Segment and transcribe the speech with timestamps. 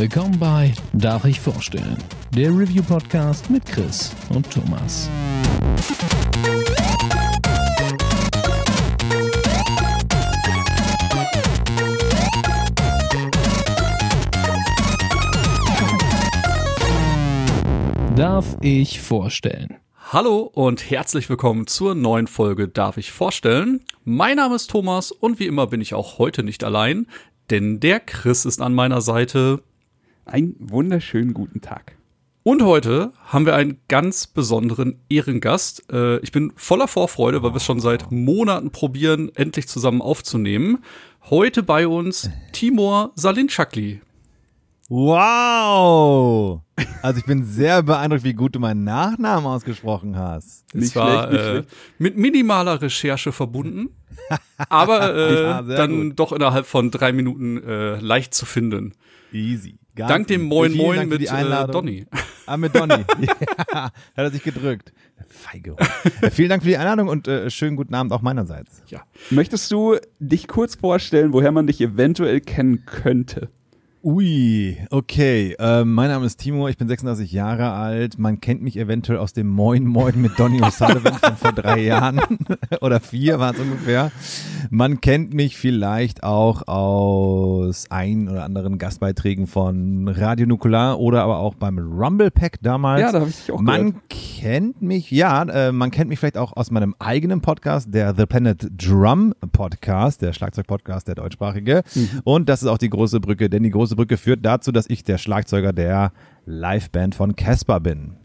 [0.00, 1.98] Willkommen bei Darf ich vorstellen?
[2.34, 5.10] Der Review-Podcast mit Chris und Thomas.
[18.16, 19.76] Darf ich vorstellen?
[20.12, 23.84] Hallo und herzlich willkommen zur neuen Folge Darf ich vorstellen?
[24.04, 27.06] Mein Name ist Thomas und wie immer bin ich auch heute nicht allein,
[27.50, 29.62] denn der Chris ist an meiner Seite.
[30.24, 31.96] Einen wunderschönen guten Tag.
[32.42, 35.84] Und heute haben wir einen ganz besonderen Ehrengast.
[35.92, 40.78] Äh, ich bin voller Vorfreude, weil wir es schon seit Monaten probieren, endlich zusammen aufzunehmen.
[41.28, 44.00] Heute bei uns Timur Salinchakli.
[44.88, 46.62] Wow!
[47.02, 50.64] Also ich bin sehr beeindruckt, wie gut du meinen Nachnamen ausgesprochen hast.
[50.72, 51.68] Es Nicht war schlecht, nicht äh, schlecht.
[51.98, 53.90] mit minimaler Recherche verbunden,
[54.68, 56.18] aber äh, Ja, dann gut.
[56.18, 58.94] doch innerhalb von drei Minuten äh, leicht zu finden.
[59.32, 59.78] Easy.
[59.94, 60.42] Ganz Dank dem.
[60.42, 61.72] Moin Vielen Moin Dank mit die äh.
[61.72, 62.06] Donny.
[62.46, 62.94] Ah, mit Donny.
[63.72, 64.92] ja, hat er sich gedrückt.
[65.28, 65.76] Feige.
[66.20, 68.82] Äh, vielen Dank für die Einladung und äh, schönen guten Abend auch meinerseits.
[68.88, 69.02] Ja.
[69.30, 73.50] Möchtest du dich kurz vorstellen, woher man dich eventuell kennen könnte?
[74.02, 75.54] Ui, okay.
[75.58, 78.18] Ähm, mein Name ist Timo, ich bin 36 Jahre alt.
[78.18, 82.18] Man kennt mich eventuell aus dem Moin Moin mit Donny O'Sullivan von vor drei Jahren
[82.80, 84.10] oder vier war es ungefähr.
[84.70, 91.36] Man kennt mich vielleicht auch aus ein oder anderen Gastbeiträgen von Radio Nukular oder aber
[91.36, 93.02] auch beim Rumble Pack damals.
[93.02, 94.04] Ja, da habe ich dich auch Man gehört.
[94.08, 98.24] kennt mich, ja, äh, man kennt mich vielleicht auch aus meinem eigenen Podcast, der The
[98.24, 101.82] Planet Drum Podcast, der Schlagzeug-Podcast, der deutschsprachige.
[101.94, 102.08] Mhm.
[102.24, 105.04] Und das ist auch die große Brücke, denn die große Brücke führt dazu, dass ich
[105.04, 106.12] der Schlagzeuger der
[106.46, 108.16] Liveband von Casper bin.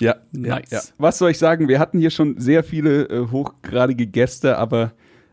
[0.00, 0.70] Ja, Nice.
[0.70, 0.80] Ja.
[0.98, 1.68] Was soll ich sagen?
[1.68, 4.92] Wir hatten hier schon sehr viele äh, hochgradige Gäste, aber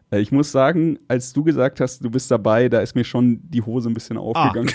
[0.09, 3.39] äh, ich muss sagen, als du gesagt hast, du bist dabei, da ist mir schon
[3.43, 4.71] die Hose ein bisschen aufgegangen.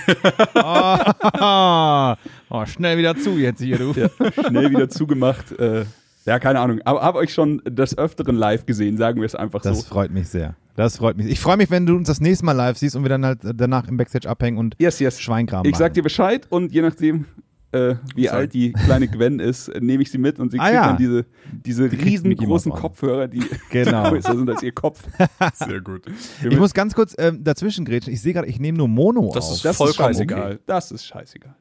[0.54, 2.14] oh,
[2.54, 3.92] oh, schnell wieder zu jetzt hier, du.
[3.92, 4.08] Ja,
[4.48, 5.52] schnell wieder zugemacht.
[5.58, 5.84] Äh,
[6.26, 6.80] ja, keine Ahnung.
[6.84, 9.86] Aber habe euch schon des Öfteren live gesehen, sagen wir es einfach Das so.
[9.86, 10.54] freut mich sehr.
[10.78, 11.26] Das freut mich.
[11.26, 13.40] Ich freue mich, wenn du uns das nächste Mal live siehst und wir dann halt
[13.42, 15.20] danach im Backstage abhängen und Yes, yes.
[15.20, 15.80] Schweinkram Ich machen.
[15.80, 17.24] sag dir Bescheid und je nachdem,
[17.72, 18.36] äh, wie Sorry.
[18.36, 20.86] alt die kleine Gwen ist, äh, nehme ich sie mit und sie Ah, kriegt ja.
[20.86, 22.70] dann diese, diese Mickey riesengroßen.
[22.70, 24.08] Kopfhörer, die Genau.
[24.10, 25.02] größer sind als ihr Kopf.
[25.54, 26.02] Sehr gut.
[26.48, 28.12] Ich muss ganz kurz ähm, dazwischen grätschen.
[28.12, 29.54] Ich sehe gerade, ich nehme nur Mono Das auf.
[29.56, 30.52] ist Das ist Vollkommen scheißegal.
[30.52, 30.62] okay.
[30.64, 31.56] Das ist scheißegal.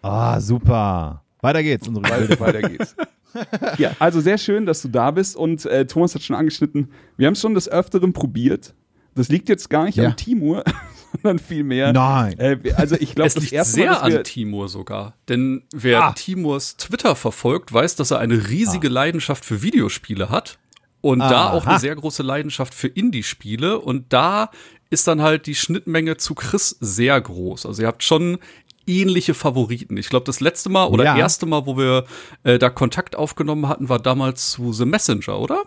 [0.00, 1.22] Ah, super.
[1.42, 1.86] Weiter geht's.
[1.86, 2.96] Unsere Weiter, weiter geht's.
[3.78, 7.26] ja, also sehr schön, dass du da bist und äh, Thomas hat schon angeschnitten, wir
[7.26, 8.74] haben es schon des Öfteren probiert.
[9.14, 10.06] Das liegt jetzt gar nicht Ja.
[10.06, 10.64] am Timur,
[11.12, 11.92] sondern vielmehr.
[11.92, 12.38] Nein.
[12.38, 15.14] Äh, also ich glaube, Es das liegt erste sehr Mal, an Timur sogar.
[15.28, 16.12] Denn wer Ah.
[16.12, 20.58] Timurs Twitter verfolgt, weiß, dass er eine riesige Leidenschaft für Videospiele hat.
[21.02, 21.70] Und da auch Aha.
[21.72, 23.80] eine sehr große Leidenschaft für Indie-Spiele.
[23.80, 24.50] Und da
[24.88, 27.66] ist dann halt die Schnittmenge zu Chris sehr groß.
[27.66, 28.38] Also ihr habt schon
[28.86, 29.96] ähnliche Favoriten.
[29.96, 31.16] Ich glaube, das letzte Mal oder Ja.
[31.18, 32.04] erste Mal, wo wir
[32.44, 35.62] äh, da Kontakt aufgenommen hatten, war damals zu The Messenger, oder?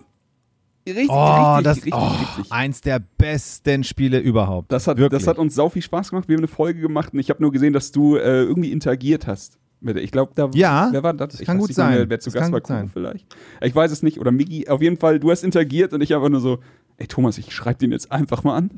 [0.88, 2.52] richtig, Oh, richtig, das richtig, oh, richtig.
[2.52, 4.72] eins der besten Spiele überhaupt.
[4.72, 5.20] Das hat, Wirklich.
[5.22, 6.28] das hat uns sau viel Spaß gemacht.
[6.28, 9.26] Wir haben eine Folge gemacht und ich habe nur gesehen, dass du äh, irgendwie interagiert
[9.28, 9.58] hast.
[9.82, 11.30] Mit, ich glaube, da Ja, wer war das?
[11.34, 11.98] das ich kann weiß gut nicht mehr, sein.
[12.00, 12.90] Wer, wer zu Das Gast kann war, gut sein.
[12.92, 13.26] Vielleicht.
[13.62, 14.20] Ich weiß es nicht.
[14.20, 14.68] Oder Migi.
[14.68, 16.60] Auf jeden Fall, du hast interagiert und ich einfach nur so,
[16.98, 18.70] ey Thomas, ich schreibe den jetzt einfach mal an.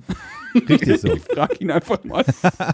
[0.67, 1.07] Richtig so.
[1.13, 2.25] Ich frag ihn einfach mal.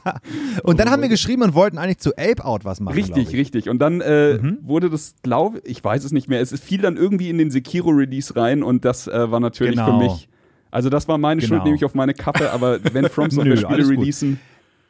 [0.63, 2.95] Und dann haben wir geschrieben und wollten eigentlich zu Ape Out was machen.
[2.95, 3.35] richtig, ich.
[3.35, 3.69] richtig.
[3.69, 4.59] Und dann äh, Mhm.
[4.61, 6.41] wurde das, glaube ich, weiß es nicht mehr.
[6.41, 9.99] Es fiel dann irgendwie in den Sekiro-Release rein und das äh, war natürlich Genau.
[9.99, 10.29] für mich.
[10.71, 11.55] Also das war meine Genau.
[11.55, 14.05] Schuld, nehme ich auf meine Kappe, aber wenn From Software Spiele alles gut.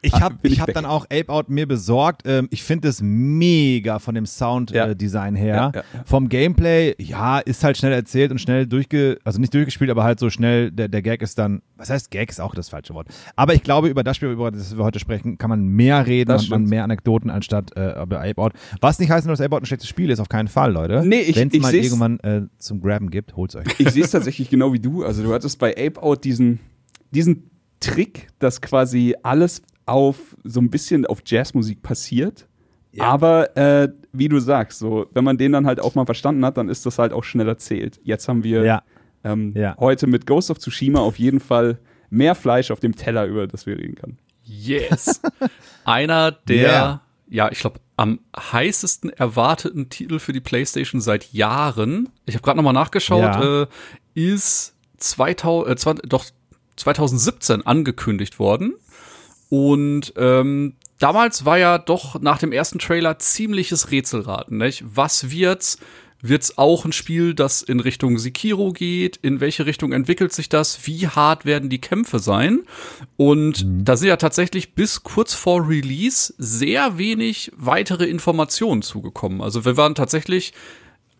[0.04, 2.22] Ich Ah, habe ich hab dann auch Ape Out mir besorgt.
[2.26, 4.28] Ähm, ich finde es mega von dem Ja.
[4.28, 5.72] Sounddesign her.
[5.74, 5.82] Ja, ja.
[6.04, 10.18] Vom Gameplay, ja, ist halt schnell erzählt und schnell durchge, also nicht durchgespielt, aber halt
[10.20, 13.08] so schnell, der, der Gag ist dann, was heißt Gag ist auch das falsche Wort.
[13.36, 16.28] Aber ich glaube, über das Spiel, über das wir heute sprechen, kann man mehr reden
[16.28, 18.52] Das und man mehr Anekdoten anstatt äh, über Ape Out.
[18.80, 21.02] Was nicht heißt, dass Ape Out ein schlechtes Spiel ist, auf keinen Fall, Leute.
[21.04, 23.64] Nee, ich- Wenn es mal irgendwann äh, zum Grabben gibt, holt's euch.
[23.78, 25.04] ich sehe es tatsächlich genau wie du.
[25.04, 26.60] Also du hattest bei Ape Out diesen,
[27.10, 32.46] diesen Trick, dass quasi alles auf so ein bisschen auf Jazzmusik passiert.
[32.98, 36.56] Aber äh, wie du sagst, so wenn man den dann halt auch mal verstanden hat,
[36.56, 38.00] dann ist das halt auch schnell erzählt.
[38.04, 38.82] Jetzt haben wir Ja.
[39.24, 39.76] ähm, Ja.
[39.78, 41.78] heute mit Ghost of Tsushima auf jeden Fall
[42.10, 44.18] mehr Fleisch auf dem Teller, über das wir reden können.
[44.44, 45.20] Yes.
[45.84, 47.02] Einer der, Yeah.
[47.28, 52.10] ja, ich glaube, am heißesten erwarteten Titel für die PlayStation seit Jahren.
[52.26, 53.62] Ich habe gerade nochmal nachgeschaut, Ja.
[53.62, 53.66] äh,
[54.14, 56.24] ist 2000, äh, 20, doch
[56.76, 58.74] 2017 angekündigt worden.
[59.48, 64.58] Und ähm, damals war ja doch nach dem ersten Trailer ziemliches Rätselraten.
[64.58, 64.84] Nicht?
[64.86, 65.78] Was wird's?
[66.26, 69.18] Wird's auch ein Spiel, das in Richtung Sekiro geht?
[69.18, 70.86] In welche Richtung entwickelt sich das?
[70.86, 72.62] Wie hart werden die Kämpfe sein?
[73.18, 73.84] Und mhm.
[73.84, 79.42] da sind ja tatsächlich bis kurz vor Release sehr wenig weitere Informationen zugekommen.
[79.42, 80.54] Also wir waren tatsächlich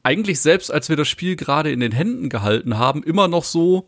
[0.02, 3.86] eigentlich selbst, als wir das Spiel gerade in den Händen gehalten haben, immer noch so,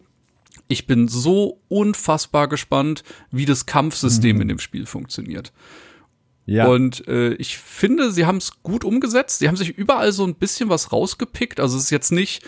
[0.69, 4.43] ich bin so unfassbar gespannt, wie das Kampfsystem mhm.
[4.43, 5.53] in dem Spiel funktioniert.
[6.47, 6.69] Ja.
[6.69, 9.41] Und äh, ich finde, sie haben es gut umgesetzt.
[9.41, 11.59] Sie haben sich überall so ein bisschen was rausgepickt.
[11.59, 12.45] Also es ist jetzt nicht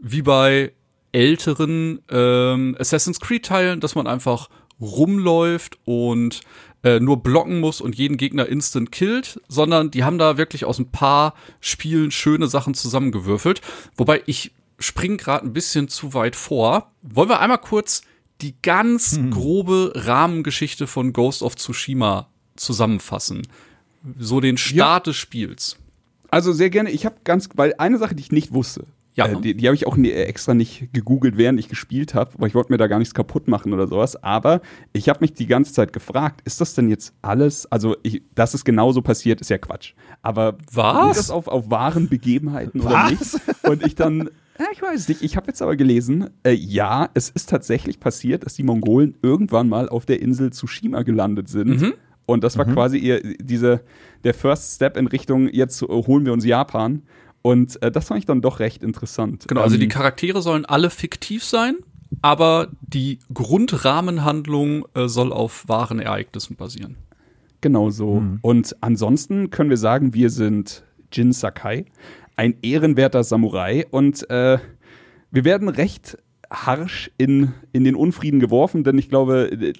[0.00, 0.72] wie bei
[1.12, 4.48] älteren ähm, Assassin's Creed-Teilen, dass man einfach
[4.80, 6.40] rumläuft und
[6.84, 10.78] äh, nur blocken muss und jeden Gegner instant killt, sondern die haben da wirklich aus
[10.78, 13.60] ein paar Spielen schöne Sachen zusammengewürfelt.
[13.96, 16.92] Wobei ich springe gerade ein bisschen zu weit vor.
[17.02, 18.02] Wollen wir einmal kurz
[18.40, 19.30] die ganz hm.
[19.30, 23.46] grobe Rahmengeschichte von Ghost of Tsushima zusammenfassen?
[24.18, 25.10] So den Start ja.
[25.10, 25.76] des Spiels.
[26.30, 26.90] Also sehr gerne.
[26.90, 28.86] Ich habe ganz, weil eine Sache, die ich nicht wusste,
[29.26, 29.38] ja.
[29.38, 32.32] Äh, die, die habe ich auch nie, äh, extra nicht gegoogelt, während ich gespielt habe,
[32.38, 34.22] weil ich wollte mir da gar nichts kaputt machen oder sowas.
[34.22, 34.60] Aber
[34.92, 37.70] ich habe mich die ganze Zeit gefragt, ist das denn jetzt alles?
[37.70, 39.94] Also, ich, dass es genauso passiert, ist ja Quatsch.
[40.22, 41.16] Aber was?
[41.16, 42.92] das auf, auf wahren Begebenheiten was?
[42.92, 43.40] oder nicht?
[43.68, 45.22] Und ich dann, ja, ich weiß nicht.
[45.22, 49.68] Ich habe jetzt aber gelesen, äh, ja, es ist tatsächlich passiert, dass die Mongolen irgendwann
[49.68, 51.80] mal auf der Insel Tsushima gelandet sind.
[51.80, 51.94] Mhm.
[52.26, 52.74] Und das war mhm.
[52.74, 53.80] quasi ihr, diese,
[54.22, 57.02] der First Step in Richtung, jetzt holen wir uns Japan.
[57.42, 59.46] Und äh, das fand ich dann doch recht interessant.
[59.48, 61.76] Genau, also die ähm, Charaktere sollen alle fiktiv sein,
[62.22, 66.96] aber die Grundrahmenhandlung äh, soll auf wahren Ereignissen basieren.
[67.60, 68.20] Genau so.
[68.20, 68.38] Mhm.
[68.42, 70.82] Und ansonsten können wir sagen, wir sind
[71.12, 71.86] Jin Sakai,
[72.36, 73.86] ein ehrenwerter Samurai.
[73.90, 74.58] Und äh,
[75.30, 76.18] wir werden recht
[76.50, 79.72] harsch in, in den Unfrieden geworfen, denn ich glaube, äh,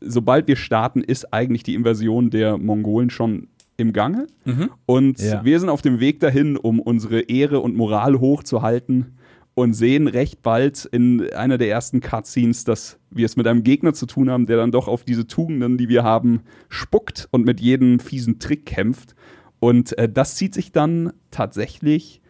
[0.00, 3.48] sobald wir starten, ist eigentlich die Invasion der Mongolen schon
[3.78, 4.26] im Gange.
[4.44, 4.70] Mhm.
[4.84, 5.42] Und ja.
[5.44, 9.18] wir sind auf dem Weg dahin, um unsere Ehre und Moral hochzuhalten
[9.54, 13.94] und sehen recht bald in einer der ersten Cutscenes, dass wir es mit einem Gegner
[13.94, 17.60] zu tun haben, der dann doch auf diese Tugenden, die wir haben, spuckt und mit
[17.60, 19.14] jedem fiesen Trick kämpft.
[19.60, 22.20] Und äh, das zieht sich dann tatsächlich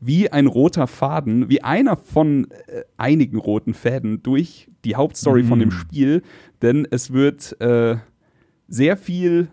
[0.00, 5.48] wie ein roter Faden, wie einer von äh, einigen roten Fäden durch die Hauptstory mhm.
[5.48, 5.72] von dem mhm.
[5.72, 6.22] Spiel,
[6.62, 7.96] denn es wird äh,
[8.68, 9.48] sehr viel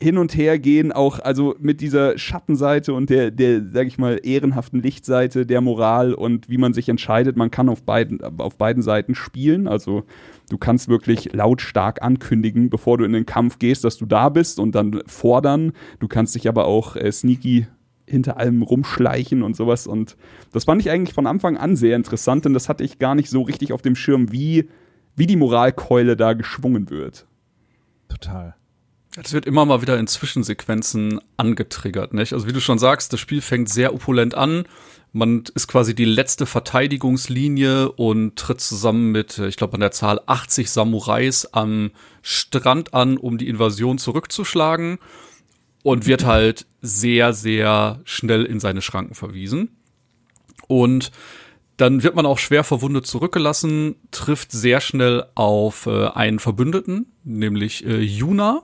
[0.00, 4.20] hin und her gehen, auch also mit dieser Schattenseite und der, der, sag ich mal,
[4.22, 7.36] ehrenhaften Lichtseite der Moral und wie man sich entscheidet.
[7.36, 9.66] Man kann auf beiden, auf beiden Seiten spielen.
[9.66, 10.04] Also
[10.50, 14.60] du kannst wirklich lautstark ankündigen, bevor du in den Kampf gehst, dass du da bist
[14.60, 15.72] und dann fordern.
[15.98, 17.66] Du kannst dich aber auch äh, sneaky
[18.06, 19.86] hinter allem rumschleichen und sowas.
[19.86, 20.16] Und
[20.52, 23.30] das fand ich eigentlich von Anfang an sehr interessant, denn das hatte ich gar nicht
[23.30, 24.68] so richtig auf dem Schirm, wie,
[25.16, 27.26] wie die Moralkeule da geschwungen wird.
[28.08, 28.54] Total.
[29.14, 32.32] Das wird immer mal wieder in Zwischensequenzen angetriggert, nicht?
[32.32, 34.64] Also wie du schon sagst, das Spiel fängt sehr opulent an.
[35.12, 40.20] Man ist quasi die letzte Verteidigungslinie und tritt zusammen mit, ich glaube, an der Zahl
[40.26, 41.90] 80 Samurais am
[42.20, 44.98] Strand an, um die Invasion zurückzuschlagen
[45.82, 49.76] und wird halt sehr, sehr schnell in seine Schranken verwiesen.
[50.66, 51.10] Und
[51.78, 57.86] dann wird man auch schwer verwundet zurückgelassen, trifft sehr schnell auf äh, einen Verbündeten, nämlich
[57.86, 58.62] äh, Yuna,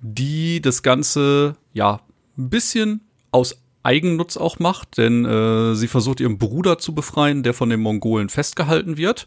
[0.00, 2.00] die das Ganze ja
[2.36, 7.54] ein bisschen aus Eigennutz auch macht, denn äh, sie versucht ihren Bruder zu befreien, der
[7.54, 9.26] von den Mongolen festgehalten wird.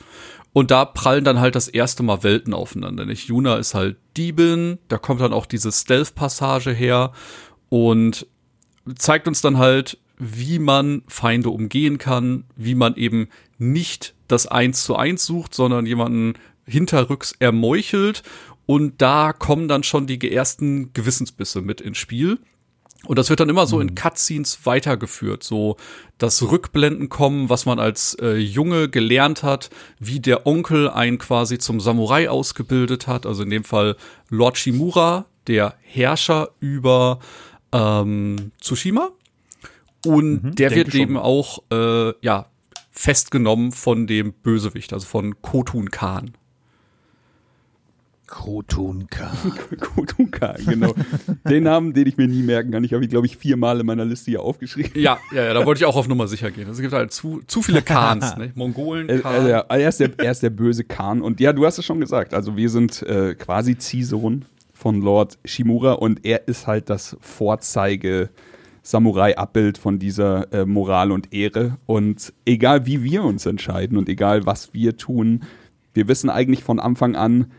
[0.51, 3.06] Und da prallen dann halt das erste Mal Welten aufeinander.
[3.06, 3.27] Nicht?
[3.27, 7.13] Juna ist halt Diebin, da kommt dann auch diese Stealth-Passage her
[7.69, 8.27] und
[8.95, 14.83] zeigt uns dann halt, wie man Feinde umgehen kann, wie man eben nicht das Eins
[14.83, 16.33] zu eins sucht, sondern jemanden
[16.65, 18.23] hinterrücks ermeuchelt
[18.65, 22.39] und da kommen dann schon die ersten Gewissensbisse mit ins Spiel.
[23.05, 23.95] Und das wird dann immer so in mhm.
[23.95, 25.75] Cutscenes weitergeführt, so
[26.17, 31.57] das Rückblenden kommen, was man als äh, Junge gelernt hat, wie der Onkel einen quasi
[31.57, 33.97] zum Samurai ausgebildet hat, also in dem Fall
[34.29, 37.19] Lord Shimura, der Herrscher über
[37.73, 39.09] ähm, Tsushima.
[40.05, 42.45] Und mhm, der wird eben auch äh, ja
[42.91, 46.35] festgenommen von dem Bösewicht, also von Kotun Khan.
[48.33, 49.31] Kotunka.
[49.80, 50.95] Kotunka, genau.
[51.47, 52.83] den Namen, den ich mir nie merken kann.
[52.83, 54.92] Ich habe ihn, glaube ich, viermal in meiner Liste hier aufgeschrieben.
[54.95, 56.68] Ja, ja, ja, da wollte ich auch auf Nummer sicher gehen.
[56.68, 58.52] Es gibt halt zu, zu viele Khans, ne?
[58.56, 59.35] Mongolen, Khan.
[59.35, 61.21] Also, ja, er, ist der, er ist der böse Khan.
[61.21, 62.33] Und ja, du hast es schon gesagt.
[62.33, 68.30] Also wir sind äh, quasi Ziehsohn von Lord Shimura und er ist halt das Vorzeige-
[68.85, 71.78] Samurai-Abbild von dieser äh, Moral und Ehre.
[71.85, 75.44] Und egal wie wir uns entscheiden und egal was wir tun,
[75.94, 77.49] wir wissen eigentlich von Anfang an,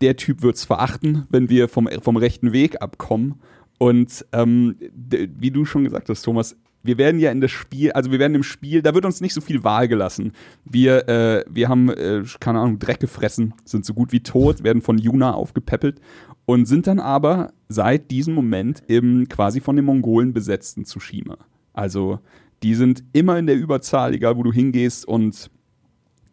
[0.00, 3.40] der Typ wird es verachten, wenn wir vom, vom rechten Weg abkommen.
[3.78, 8.10] Und ähm, wie du schon gesagt hast, Thomas, wir werden ja in das Spiel, also
[8.10, 10.32] wir werden im Spiel, da wird uns nicht so viel Wahl gelassen.
[10.64, 14.82] Wir, äh, wir haben, äh, keine Ahnung, Dreck gefressen, sind so gut wie tot, werden
[14.82, 16.00] von Yuna aufgepäppelt
[16.46, 21.36] und sind dann aber seit diesem Moment im quasi von den Mongolen besetzten Tsushima.
[21.72, 22.20] Also
[22.62, 25.50] die sind immer in der Überzahl, egal wo du hingehst und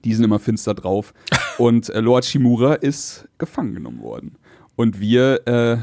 [0.05, 1.13] die sind immer finster drauf.
[1.57, 4.37] Und äh, Lord Shimura ist gefangen genommen worden.
[4.75, 5.77] Und wir äh,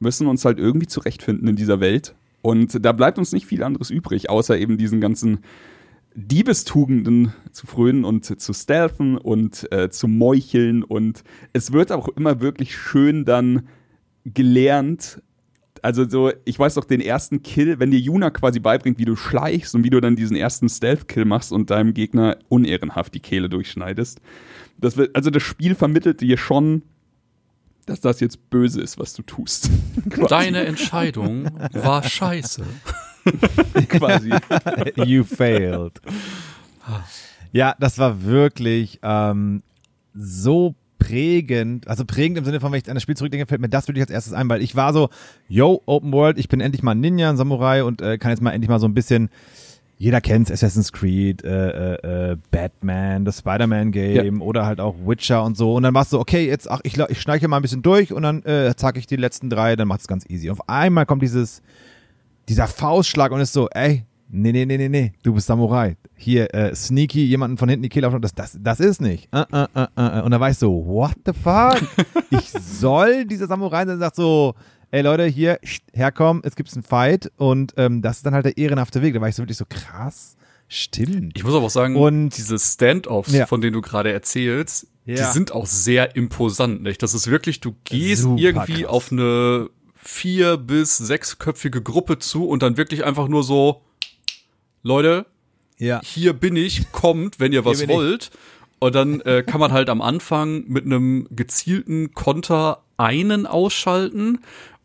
[0.00, 2.14] müssen uns halt irgendwie zurechtfinden in dieser Welt.
[2.42, 5.40] Und da bleibt uns nicht viel anderes übrig, außer eben diesen ganzen
[6.14, 10.82] Diebestugenden zu frönen und zu stealthen und äh, zu meucheln.
[10.82, 11.22] Und
[11.52, 13.68] es wird auch immer wirklich schön dann
[14.24, 15.22] gelernt.
[15.82, 19.16] Also so, ich weiß doch den ersten Kill, wenn dir Yuna quasi beibringt, wie du
[19.16, 23.48] schleichst und wie du dann diesen ersten Stealth-Kill machst und deinem Gegner unehrenhaft die Kehle
[23.48, 24.20] durchschneidest.
[24.78, 26.82] Das wird, also das Spiel vermittelt dir schon,
[27.86, 29.70] dass das jetzt böse ist, was du tust.
[30.28, 32.64] Deine Entscheidung war scheiße.
[33.88, 34.30] quasi.
[35.04, 36.00] you failed.
[37.52, 39.62] Ja, das war wirklich ähm,
[40.14, 43.68] so prägend, also prägend im Sinne von, wenn ich an das Spiel zurückdenke, fällt mir
[43.68, 45.08] das wirklich als erstes ein, weil ich war so,
[45.48, 48.40] yo, Open World, ich bin endlich mal ein Ninja, ein Samurai und äh, kann jetzt
[48.42, 49.28] mal endlich mal so ein bisschen,
[49.98, 54.42] jeder kennt's, Assassin's Creed, äh, äh, äh, Batman, das Spider-Man-Game Ja.
[54.42, 57.20] oder halt auch Witcher und so und dann warst du, okay, jetzt, ach, ich, ich
[57.20, 60.06] schleiche mal ein bisschen durch und dann äh, zack ich die letzten drei, dann macht's
[60.06, 60.50] ganz easy.
[60.50, 61.60] Auf einmal kommt dieses,
[62.48, 65.96] dieser Faustschlag und ist so, ey, nee, nee, nee, nee, nee, du bist Samurai.
[66.16, 69.28] Hier, äh, sneaky, jemanden von hinten die Kehle aufschneiden, das, das, das ist nicht.
[69.32, 70.22] Äh, äh, äh.
[70.22, 71.80] Und da war ich so, what the fuck?
[72.30, 74.54] ich soll dieser Samurai sein, der sagt so,
[74.90, 75.58] ey Leute, hier,
[75.92, 79.14] herkommen, es gibt einen Fight und ähm, das ist dann halt der ehrenhafte Weg.
[79.14, 80.36] Da war ich so wirklich so, krass,
[80.68, 81.32] stimmt.
[81.36, 83.46] Ich muss aber auch sagen, Und- diese Standoffs, Ja.
[83.46, 85.32] von denen du gerade erzählst, die Ja.
[85.32, 86.82] sind auch sehr imposant.
[86.82, 87.02] Nicht?
[87.02, 88.90] Das ist wirklich, du gehst Super irgendwie krass.
[88.90, 93.82] auf eine vier- bis sechsköpfige Gruppe zu und dann wirklich einfach nur so,
[94.82, 95.26] Leute,
[95.78, 96.00] Ja.
[96.02, 98.30] hier bin ich, kommt, wenn ihr was wollt.
[98.78, 104.38] Und dann äh, kann man halt am Anfang mit einem gezielten Konter einen ausschalten.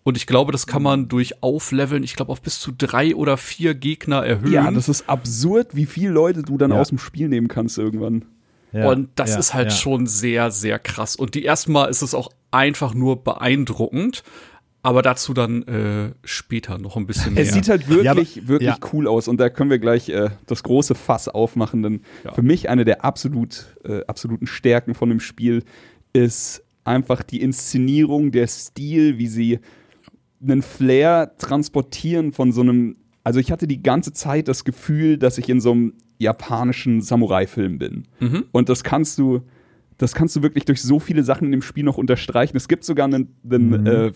[0.03, 3.37] Und ich glaube, das kann man durch Aufleveln, ich glaube, auf bis zu drei oder
[3.37, 4.51] vier Gegner erhöhen.
[4.51, 6.79] ja, das ist absurd, wie viele Leute du dann Ja.
[6.81, 8.25] aus dem Spiel nehmen kannst irgendwann.
[8.73, 9.77] ja, und das ja, ist halt ja.
[9.77, 11.15] schon sehr, sehr krass.
[11.15, 14.23] Und die ersten Mal ist es auch einfach nur beeindruckend.
[14.85, 17.43] Aber dazu dann äh, später noch ein bisschen mehr.
[17.43, 18.77] Es sieht halt wirklich, Ja, wirklich ja.
[18.93, 22.33] cool aus und da können wir gleich äh, das große Fass aufmachen, denn Ja.
[22.33, 25.63] für mich eine der absolut, äh, absoluten Stärken von dem Spiel
[26.13, 29.59] ist einfach die Inszenierung, der Stil, wie sie
[30.41, 32.97] einen Flair transportieren von so einem.
[33.23, 37.79] Also ich hatte die ganze Zeit das Gefühl, dass ich in so einem japanischen Samurai-Film
[37.79, 38.03] bin.
[38.19, 38.45] Mhm.
[38.51, 39.41] Und das kannst du,
[39.97, 42.55] das kannst du wirklich durch so viele Sachen in dem Spiel noch unterstreichen.
[42.55, 43.87] Es gibt sogar einen, einen Mhm.
[43.87, 44.11] äh,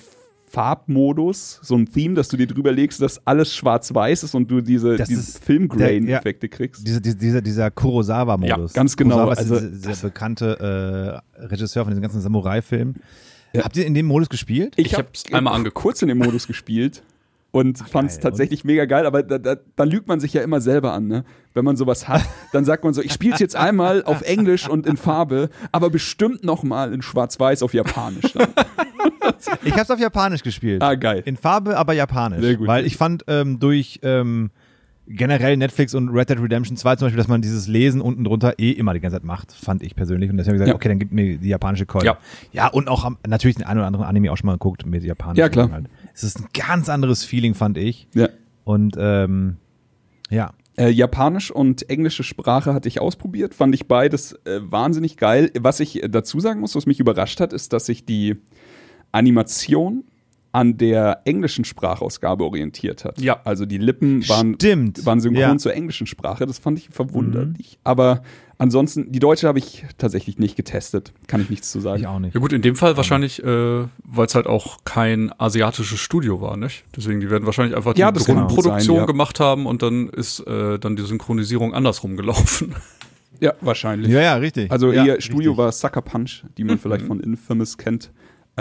[0.49, 4.61] Farbmodus, so ein Theme, dass du dir drüber legst, dass alles schwarz-weiß ist und du
[4.61, 6.85] diese, Das diese ist Filmgrain-Effekte kriegst.
[6.87, 8.73] Diese, diese, dieser, dieser Kurosawa-Modus.
[8.73, 9.15] Ja, ganz genau.
[9.15, 12.95] Kurosawa ist Also- dieser, dieser bekannte äh, Regisseur von diesen ganzen Samurai-Filmen.
[13.57, 14.73] Habt ihr in dem Modus gespielt?
[14.77, 15.81] Ich hab hab's einmal angeguckt.
[15.83, 17.01] kurz in dem Modus gespielt
[17.51, 20.61] und fand es tatsächlich mega geil, aber da, da, da lügt man sich ja immer
[20.61, 21.25] selber an, ne?
[21.55, 22.21] Wenn man sowas hat,
[22.53, 25.89] dann sagt man so, ich spiele es jetzt einmal auf Englisch und in Farbe, aber
[25.89, 28.33] bestimmt noch mal in Schwarz-Weiß auf Japanisch.
[28.33, 28.49] Dann.
[29.63, 30.81] Ich habe es auf Japanisch gespielt.
[30.81, 31.21] Ah, geil.
[31.25, 32.41] In Farbe, aber Japanisch.
[32.41, 32.67] Sehr gut.
[32.67, 34.51] Weil ich fand ähm, durch ähm,
[35.07, 38.59] generell Netflix und Red Dead Redemption 2 zum Beispiel, dass man dieses Lesen unten drunter
[38.59, 40.29] eh immer die ganze Zeit macht, fand ich persönlich.
[40.29, 40.75] Und deswegen habe ich gesagt, Ja.
[40.75, 42.05] okay, dann gib mir die japanische Keule.
[42.05, 42.17] Ja.
[42.51, 45.03] ja, und auch am- natürlich den einen oder anderen Anime auch schon mal geguckt mit
[45.03, 45.39] japanisch.
[45.39, 45.71] Ja, klar.
[45.71, 45.87] Halt.
[46.13, 48.07] Es ist ein ganz anderes Feeling, fand ich.
[48.13, 48.29] Ja.
[48.65, 49.57] Und ähm,
[50.29, 50.51] ja.
[50.77, 55.51] Äh, Japanisch und englische Sprache hatte ich ausprobiert, fand ich beides äh, wahnsinnig geil.
[55.59, 58.37] Was ich äh, dazu sagen muss, was mich überrascht hat, ist, dass sich die
[59.11, 60.03] Animation
[60.51, 63.21] an der englischen Sprachausgabe orientiert hat.
[63.21, 63.39] Ja.
[63.43, 65.05] Also die Lippen waren, Stimmt.
[65.05, 65.57] waren synchron Ja.
[65.57, 66.47] zur englischen Sprache.
[66.47, 67.77] Das fand ich verwunderlich.
[67.83, 68.23] Aber
[68.57, 71.13] ansonsten, die deutsche habe ich tatsächlich nicht getestet.
[71.27, 71.99] Kann ich nichts zu sagen.
[72.01, 72.33] Ich auch nicht.
[72.33, 73.45] Ja gut, in dem Fall wahrscheinlich, äh,
[74.03, 76.83] weil es halt auch kein asiatisches Studio war, nicht?
[76.97, 79.05] Deswegen, die werden wahrscheinlich einfach die Ja, Grundproduktion sein, ja.
[79.05, 82.73] gemacht haben und dann ist äh, dann die Synchronisierung andersrum gelaufen.
[83.39, 84.11] Ja, wahrscheinlich.
[84.11, 84.71] Ja, ja, richtig.
[84.71, 85.57] Also ja, ihr Studio richtig.
[85.63, 88.09] war Sucker Punch, die man vielleicht von Infamous kennt.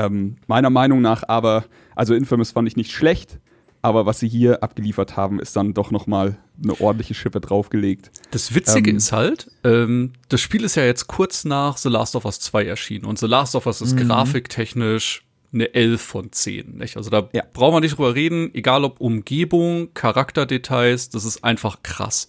[0.05, 1.65] Ähm, meiner Meinung nach aber,
[1.97, 3.39] also Infamous fand ich nicht schlecht,
[3.83, 8.11] aber was sie hier abgeliefert haben, ist dann doch noch mal eine ordentliche Schippe draufgelegt.
[8.33, 8.97] Das Witzige Ähm.
[8.97, 12.65] ist halt, ähm, das Spiel ist ja jetzt kurz nach The Last of Us 2
[12.65, 14.09] erschienen und The Last of Us ist Mhm.
[14.09, 16.77] grafiktechnisch eine 11 von 10.
[16.77, 16.97] Nicht?
[16.97, 17.43] Also da Ja.
[17.53, 22.27] braucht man nicht drüber reden, egal ob Umgebung, Charakterdetails, das ist einfach krass.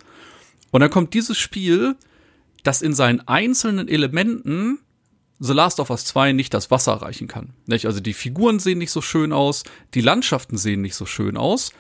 [0.72, 1.96] Und dann kommt dieses Spiel,
[2.64, 4.80] das in seinen einzelnen Elementen
[5.40, 7.54] The Last of Us 2 nicht das Wasser erreichen kann.
[7.66, 7.86] Nicht?
[7.86, 11.72] Also die Figuren sehen nicht so schön aus, die Landschaften sehen nicht so schön aus,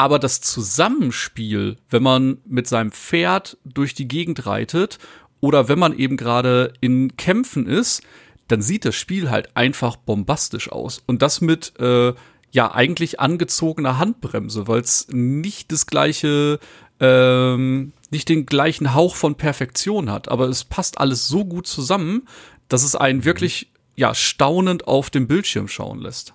[0.00, 4.98] Aber das Zusammenspiel, wenn man mit seinem Pferd durch die Gegend reitet
[5.40, 8.00] oder wenn man eben gerade in Kämpfen ist,
[8.48, 11.02] dann sieht das Spiel halt einfach bombastisch aus.
[11.06, 12.14] Und das mit äh,
[12.50, 16.60] ja eigentlich angezogener Handbremse, weil es nicht das gleiche,
[16.98, 20.30] ähm, nicht den gleichen Hauch von Perfektion hat.
[20.30, 22.26] Aber es passt alles so gut zusammen,
[22.70, 26.34] dass es einen wirklich ja staunend auf dem Bildschirm schauen lässt.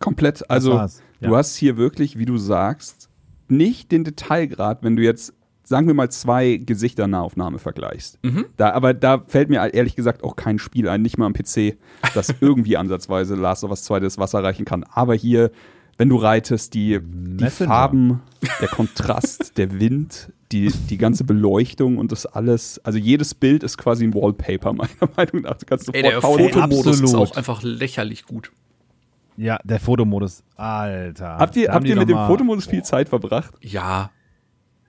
[0.00, 0.50] Komplett.
[0.50, 0.72] Also.
[0.72, 0.88] Ja.
[1.20, 3.10] du hast hier wirklich, wie du sagst,
[3.48, 5.34] nicht den Detailgrad, wenn du jetzt,
[5.64, 8.18] sagen wir mal, zwei Gesichternahaufnahme vergleichst.
[8.56, 11.76] Da, aber da fällt mir ehrlich gesagt auch kein Spiel ein, nicht mal am PC,
[12.14, 14.84] das irgendwie ansatzweise Last of Us 2 das Wasser reichen kann.
[14.84, 15.50] Aber hier,
[15.98, 17.50] wenn du reitest, die, die.
[17.50, 18.22] Farben,
[18.60, 23.76] der Kontrast, der Wind, die, die ganze Beleuchtung und das alles, also jedes Bild ist
[23.76, 25.58] quasi ein Wallpaper, meiner Meinung nach.
[25.58, 28.52] Du kannst sofort Ey, der Fotomodus ist auch einfach lächerlich gut.
[29.36, 30.42] Ja, der Fotomodus.
[30.56, 31.36] Alter.
[31.38, 33.54] Habt ihr, habt ihr mit dem Fotomodus viel Zeit verbracht?
[33.60, 34.10] Ja,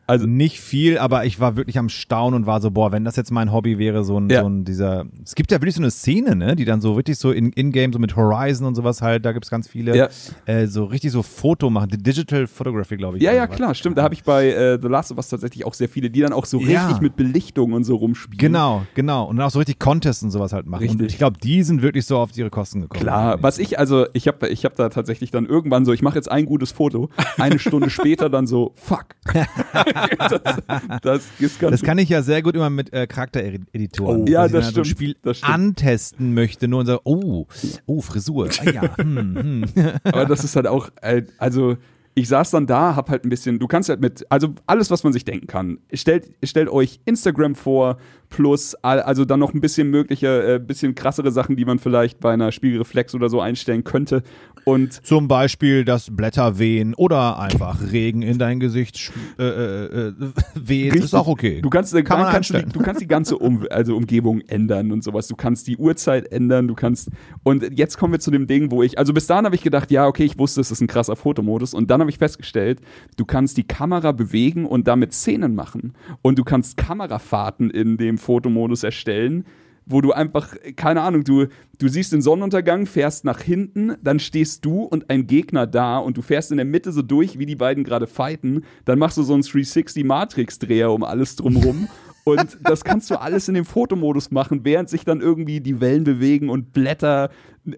[0.09, 3.15] Also, Nicht viel, aber ich war wirklich am Staunen und war so, boah, wenn das
[3.15, 4.41] jetzt mein Hobby wäre, so ein, Ja.
[4.41, 5.05] so ein dieser.
[5.23, 7.93] Es gibt ja wirklich so eine Szene, ne, die dann so richtig so in- in-game,
[7.93, 10.09] so mit Horizon und sowas halt, da gibt's ganz viele, Ja.
[10.45, 13.23] äh, so richtig so Foto machen, die Digital Photography, glaube ich.
[13.23, 13.55] Ja, ja, was.
[13.55, 13.97] klar, stimmt.
[13.97, 16.33] Da habe ich bei äh, The Last of Us tatsächlich auch sehr viele, die dann
[16.33, 16.85] auch so Ja.
[16.87, 18.37] richtig mit Belichtung und so rumspielen.
[18.39, 19.25] Genau, genau.
[19.25, 20.83] Und dann auch so richtig Contests und sowas halt machen.
[20.83, 21.07] Und Richtig.
[21.13, 23.01] ich glaube, die sind wirklich so auf ihre Kosten gekommen.
[23.01, 26.15] Klar, was ich, also ich habe ich hab da tatsächlich dann irgendwann so, ich mache
[26.15, 29.05] jetzt ein gutes Foto, eine Stunde später dann so, fuck.
[30.17, 34.23] das, das ist ganz Das kann ich ja sehr gut immer mit äh, Charaktereditoren.
[34.23, 35.53] Oh, ja, das dann so ein stimmt, Spiel das stimmt.
[35.53, 37.47] antesten möchte, nur und so, oh,
[37.85, 38.49] oh, Frisur.
[38.59, 39.93] Ah, ja, hm, hm.
[40.03, 41.77] Aber das ist halt auch, äh, also
[42.15, 45.03] ich saß dann da, hab halt ein bisschen, du kannst halt mit, also alles, was
[45.03, 45.79] man sich denken kann.
[45.93, 47.97] Stellt, stellt euch Instagram vor,
[48.29, 52.31] plus, also dann noch ein bisschen mögliche, äh, bisschen krassere Sachen, die man vielleicht bei
[52.31, 54.23] einer Spiegelreflex oder so einstellen könnte.
[54.65, 60.13] Und Zum Beispiel das Blätter wehen oder einfach Regen in dein Gesicht äh, äh, äh,
[60.55, 60.95] weht.
[60.95, 61.61] Ist auch okay.
[61.61, 64.91] Du kannst, Kann dann man kannst du, du kannst die ganze um, also Umgebung ändern
[64.91, 65.27] und sowas.
[65.27, 67.09] Du kannst die Uhrzeit ändern, du kannst.
[67.43, 69.89] Und jetzt kommen wir zu dem Ding, wo ich, also bis dahin habe ich gedacht,
[69.91, 71.73] ja, okay, ich wusste, es ist ein krasser Fotomodus.
[71.73, 72.81] Und dann habe ich festgestellt,
[73.17, 75.93] du kannst die Kamera bewegen und damit Szenen machen.
[76.21, 79.45] Und du kannst Kamerafahrten in dem Fotomodus erstellen.
[79.91, 81.47] Wo du einfach, keine Ahnung, du,
[81.79, 86.15] du siehst den Sonnenuntergang, fährst nach hinten, dann stehst du und ein Gegner da und
[86.15, 88.65] du fährst in der Mitte so durch, wie die beiden gerade fighten.
[88.85, 91.87] Dann machst du so einen 360-Matrix-Dreher um alles drumrum.
[92.29, 96.03] Und das kannst du alles in dem Fotomodus machen, während sich dann irgendwie die Wellen
[96.03, 97.29] bewegen und Blätter.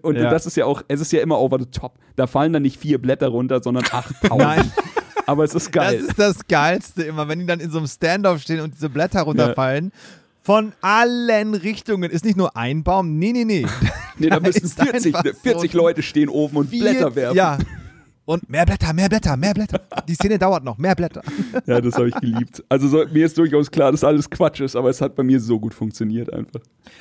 [0.02, 0.30] Und Ja.
[0.30, 1.94] das ist ja auch, es ist ja immer over the top.
[2.16, 4.38] Da fallen dann nicht vier Blätter runter, sondern 8000.
[4.38, 4.72] Nein.
[5.26, 5.94] Aber es ist Das geil.
[5.94, 9.22] ist das Geilste immer, wenn die dann in so einem Standoff stehen und diese Blätter
[9.22, 9.92] runterfallen.
[10.40, 12.10] Von allen Richtungen.
[12.10, 13.18] Ist nicht nur ein Baum.
[13.18, 13.64] Nee, nee, nee.
[14.18, 17.36] nee, da müssen ist 40, einfach 40 so Leute stehen oben und Blätter werfen.
[17.36, 17.58] Ja.
[18.24, 19.80] Und mehr Blätter, mehr Blätter, mehr Blätter.
[20.08, 21.22] Die Szene dauert noch, mehr Blätter.
[21.66, 22.62] Ja, das habe ich geliebt.
[22.68, 25.38] Also so, mir ist durchaus klar, dass alles Quatsch ist, aber es hat bei mir
[25.40, 26.60] so gut funktioniert einfach.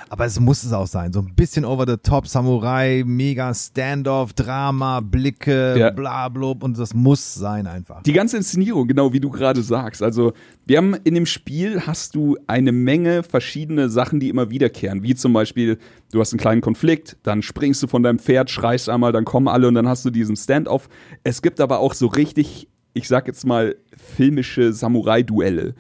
[0.09, 1.13] Aber es muss es auch sein.
[1.13, 5.89] So ein bisschen over the top, Samurai, mega Standoff, Drama, Blicke, Ja.
[5.91, 8.03] bla blub und das muss sein einfach.
[8.03, 10.01] Die ganze Inszenierung, genau wie du gerade sagst.
[10.03, 10.33] Also,
[10.65, 15.01] wir haben in dem Spiel hast du eine Menge verschiedene Sachen, die immer wiederkehren.
[15.03, 15.77] Wie zum Beispiel,
[16.11, 19.47] du hast einen kleinen Konflikt, dann springst du von deinem Pferd, schreist einmal, dann kommen
[19.47, 20.89] alle und dann hast du diesen Standoff.
[21.23, 25.75] Es gibt aber auch so richtig, ich sag jetzt mal, filmische Samurai-Duelle,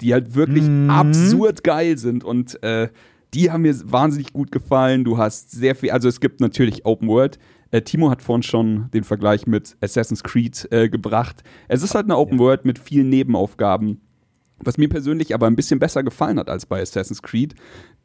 [0.00, 2.88] die halt wirklich absurd geil sind und äh,
[3.34, 5.04] die haben mir wahnsinnig gut gefallen.
[5.04, 7.38] Du hast sehr viel, also es gibt natürlich Open World.
[7.70, 11.42] Äh, Timo hat vorhin schon den Vergleich mit Assassin's Creed äh, gebracht.
[11.68, 14.00] Es ist halt eine Open World mit vielen Nebenaufgaben.
[14.60, 17.54] Was mir persönlich aber ein bisschen besser gefallen hat als bei Assassin's Creed.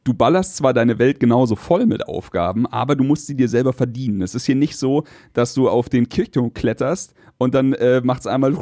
[0.04, 3.72] Du ballerst zwar deine Welt genauso voll mit Aufgaben, aber du musst sie dir selber
[3.74, 4.22] verdienen.
[4.22, 8.28] Es ist hier nicht so, dass du auf den Kirchturm kletterst und dann äh, macht's
[8.28, 8.54] einmal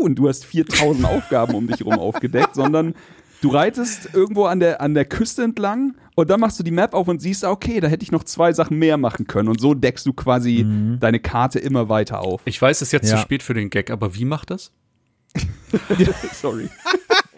[0.00, 2.94] und du hast 4000 Aufgaben um dich rum aufgedeckt, sondern
[3.40, 6.92] du reitest irgendwo an der, an der Küste entlang und dann machst du die Map
[6.92, 9.48] auf und siehst, okay, da hätte ich noch zwei Sachen mehr machen können.
[9.48, 10.66] Und so deckst du quasi
[11.00, 12.42] deine Karte immer weiter auf.
[12.44, 13.16] Ich weiß, es ist jetzt Ja.
[13.16, 14.72] zu spät für den Gag, aber wie macht das?
[16.34, 16.68] Sorry.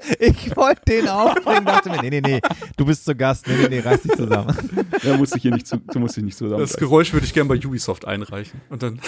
[0.19, 2.41] Ich wollte den aufbringen, dachte mir, nee, nee, nee,
[2.77, 4.55] du bist zu Gast, nee, nee, nee, reiß dich zusammen.
[5.03, 6.61] Da musste ich hier nicht zu, du musst dich nicht zusammen.
[6.61, 8.61] Das Geräusch würde ich gerne bei Ubisoft einreichen.
[8.71, 9.01] Und dann,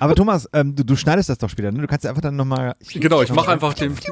[0.00, 1.80] Aber Thomas, ähm, du, du schneidest das doch später, ne?
[1.80, 2.74] Du kannst ja einfach dann nochmal.
[2.92, 3.94] genau, ich mache einfach den.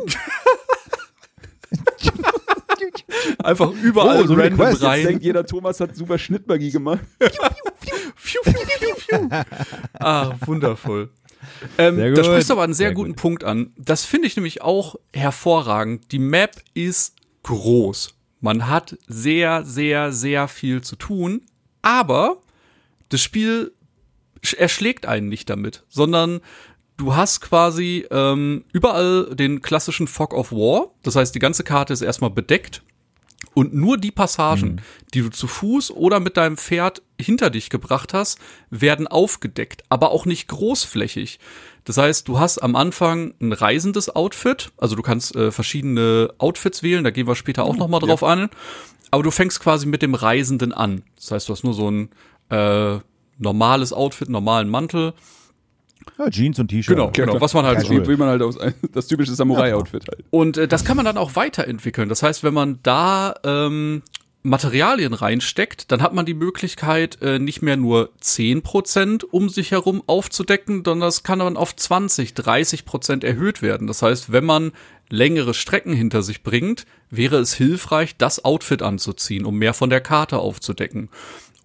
[3.42, 4.72] einfach überall Oh, so random Quest.
[4.72, 5.06] Jetzt Jetzt rein.
[5.06, 7.00] denkt jeder, Thomas hat super Schnittmagie gemacht.
[9.98, 11.10] Ah, wundervoll.
[11.78, 13.20] Ähm, da sprichst du aber einen sehr, Sehr guten gut.
[13.20, 13.72] Punkt an.
[13.76, 16.12] Das finde ich nämlich auch hervorragend.
[16.12, 18.14] Die Map ist groß.
[18.40, 21.42] Man hat sehr, sehr, sehr viel zu tun,
[21.82, 22.40] aber
[23.08, 23.72] das Spiel
[24.44, 26.40] sch- erschlägt einen nicht damit, sondern
[26.96, 30.90] du hast quasi ähm, überall den klassischen Fog of War.
[31.02, 32.82] Das heißt, die ganze Karte ist erstmal bedeckt.
[33.54, 34.78] Und nur die Passagen, mhm.
[35.14, 38.38] die du zu Fuß oder mit deinem Pferd hinter dich gebracht hast,
[38.70, 41.38] werden aufgedeckt, aber auch nicht großflächig.
[41.84, 46.82] Das heißt, du hast am Anfang ein reisendes Outfit, also du kannst äh, verschiedene Outfits
[46.82, 48.28] wählen, da gehen wir später auch nochmal drauf ja.
[48.28, 48.50] an.
[49.10, 51.02] Aber du fängst quasi mit dem Reisenden an.
[51.14, 52.10] Das heißt, du hast nur so ein
[52.50, 52.98] äh,
[53.38, 55.14] normales Outfit, normalen Mantel.
[56.18, 56.96] Ja, Jeans und T-Shirt.
[56.96, 57.90] Genau, genau, was man halt so.
[57.90, 58.58] Wie man halt aus,
[58.92, 60.24] das typische Samurai-Outfit halt.
[60.30, 62.08] Und äh, das kann man dann auch weiterentwickeln.
[62.08, 64.02] Das heißt, wenn man da ähm,
[64.46, 70.02] Materialien reinsteckt, dann hat man die Möglichkeit, äh, nicht mehr nur 10% um sich herum
[70.06, 73.88] aufzudecken, sondern das kann dann auf 20, 30% erhöht werden.
[73.88, 74.72] Das heißt, wenn man
[75.08, 80.00] längere Strecken hinter sich bringt, wäre es hilfreich, das Outfit anzuziehen, um mehr von der
[80.00, 81.08] Karte aufzudecken.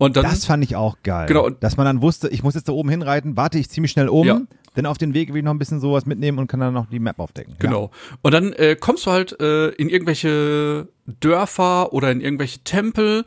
[0.01, 1.27] Und dann, das fand ich auch geil.
[1.27, 1.51] Genau.
[1.51, 4.25] Dass man dann wusste, ich muss jetzt da oben hinreiten, warte ich ziemlich schnell um.
[4.25, 4.41] Ja.
[4.75, 6.87] Denn auf den Weg will ich noch ein bisschen sowas mitnehmen und kann dann noch
[6.87, 7.53] die Map aufdecken.
[7.59, 7.91] Genau.
[7.93, 8.17] Ja.
[8.23, 13.25] Und dann äh, kommst du halt äh, in irgendwelche Dörfer oder in irgendwelche Tempel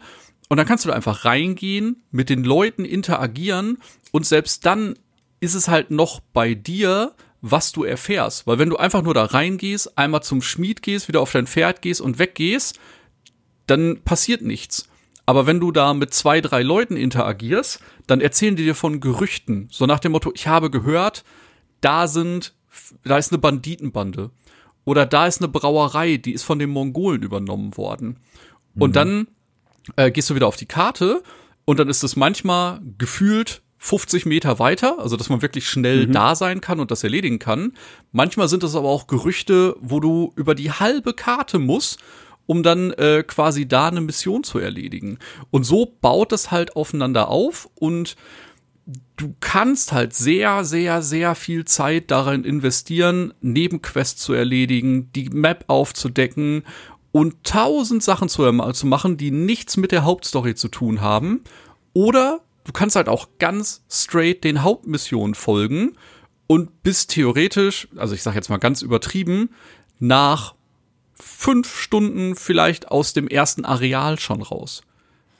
[0.49, 3.79] und dann kannst du da einfach reingehen, mit den Leuten interagieren
[4.11, 4.95] und selbst dann
[5.39, 8.49] ist es halt noch bei dir, was du erfährst.
[8.49, 11.83] Weil wenn du einfach nur da reingehst, einmal zum Schmied gehst, wieder auf dein Pferd
[11.83, 12.81] gehst und weggehst,
[13.69, 14.89] dann passiert nichts.
[15.27, 19.69] Aber wenn du da mit zwei, drei Leuten interagierst, dann erzählen die dir von Gerüchten.
[19.71, 21.25] So nach dem Motto, ich habe gehört,
[21.81, 22.55] da sind,
[23.05, 24.31] da ist eine Banditenbande.
[24.85, 28.19] Oder da ist eine Brauerei, die ist von den Mongolen übernommen worden.
[28.75, 28.83] Mhm.
[28.83, 29.29] Und dann
[29.97, 31.23] äh, gehst du wieder auf die Karte
[31.65, 36.13] und dann ist es manchmal gefühlt 50 Meter weiter, also dass man wirklich schnell mhm.
[36.13, 37.73] da sein kann und das erledigen kann.
[38.13, 41.99] Manchmal sind es aber auch Gerüchte, wo du über die halbe Karte musst
[42.47, 45.19] um dann äh, quasi da eine Mission zu erledigen.
[45.51, 48.17] Und so baut es halt aufeinander auf und
[49.17, 55.65] du kannst halt sehr, sehr, sehr viel Zeit darin investieren, Nebenquests zu erledigen, die Map
[55.69, 56.65] aufzudecken
[57.13, 61.43] und tausend Sachen zu, zu machen, die nichts mit der Hauptstory zu tun haben.
[61.93, 65.97] Oder du kannst halt auch ganz straight den Hauptmissionen folgen
[66.47, 69.51] und bist theoretisch, also ich sag jetzt mal ganz übertrieben,
[69.99, 70.55] nach
[71.25, 74.83] fünf Stunden vielleicht aus dem ersten Areal schon raus.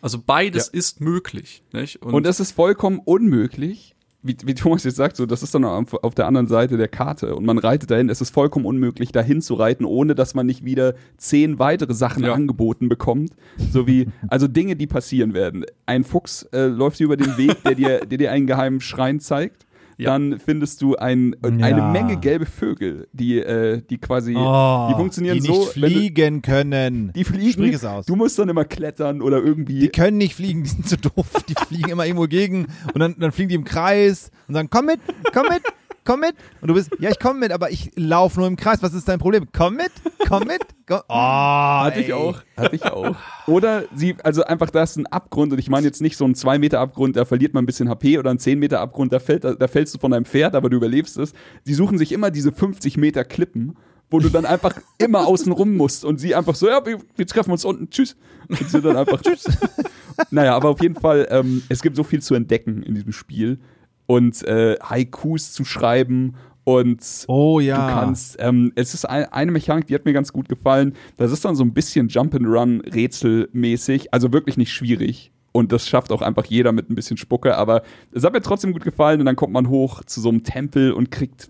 [0.01, 0.79] Also beides ja.
[0.79, 1.63] ist möglich.
[1.73, 2.03] Nicht?
[2.03, 5.65] Und, Und es ist vollkommen unmöglich, wie, wie Thomas jetzt sagt, so, das ist dann
[5.65, 8.09] auf, auf, der anderen Seite der Karte und man reitet dahin.
[8.09, 12.25] Es ist vollkommen unmöglich, dahin zu reiten, ohne dass man nicht wieder zehn weitere Sachen
[12.25, 12.33] ja.
[12.33, 13.33] angeboten bekommt.
[13.71, 15.67] So wie, also Dinge, die passieren werden.
[15.85, 19.67] Ein Fuchs äh, läuft über den Weg, der dir, der dir einen geheimen Schrein zeigt
[19.97, 20.11] ja.
[20.11, 21.67] dann findest du ein, ja.
[21.67, 25.69] eine Menge gelbe Vögel, die, äh, die quasi, oh, die funktionieren die so.
[25.75, 27.13] Die fliegen du, können.
[27.15, 27.53] Die fliegen.
[27.53, 28.07] Sprich es aus.
[28.07, 29.81] Du musst dann immer klettern oder irgendwie.
[29.81, 31.45] Die können nicht fliegen, die sind zu doof.
[31.49, 34.87] Die fliegen immer irgendwo gegen und dann, dann fliegen die im Kreis und sagen, komm
[34.87, 35.01] mit,
[35.33, 35.63] komm mit
[36.05, 36.35] komm mit.
[36.61, 38.83] Und du bist, ja, ich komme mit, aber ich laufe nur im Kreis.
[38.83, 39.49] Was ist dein Problem?
[39.53, 39.91] Komm mit,
[40.29, 40.63] komm mit.
[40.87, 41.01] Komm.
[41.09, 42.05] Oh, hatte ey.
[42.05, 43.17] ich auch, hatte ich auch.
[43.47, 46.35] Oder sie, also einfach, da ist ein Abgrund und ich meine jetzt nicht so ein
[46.35, 49.19] 2 Meter Abgrund, da verliert man ein bisschen HP oder ein 10 Meter Abgrund, da,
[49.19, 51.33] fällt, da, da fällst du von deinem Pferd, aber du überlebst es.
[51.67, 53.77] Die suchen sich immer diese 50 Meter Klippen
[54.11, 57.27] wo du dann einfach immer außen rum musst und sie einfach so, ja, wir, wir
[57.27, 58.17] treffen uns unten, tschüss.
[58.49, 59.45] Und sie dann einfach, tschüss.
[60.31, 63.59] naja, aber auf jeden Fall, ähm, es gibt so viel zu entdecken in diesem Spiel
[64.07, 67.87] und äh, Haikus zu schreiben und oh, ja.
[67.87, 70.95] du kannst, ähm, es ist ein, eine Mechanik, die hat mir ganz gut gefallen.
[71.19, 75.31] Das ist dann so ein bisschen Jump and Run rätselmäßig, also wirklich nicht schwierig.
[75.53, 77.57] Und das schafft auch einfach jeder mit ein bisschen Spucke.
[77.57, 79.21] Aber es hat mir trotzdem gut gefallen.
[79.21, 81.49] Und dann kommt man hoch zu so einem Tempel und kriegt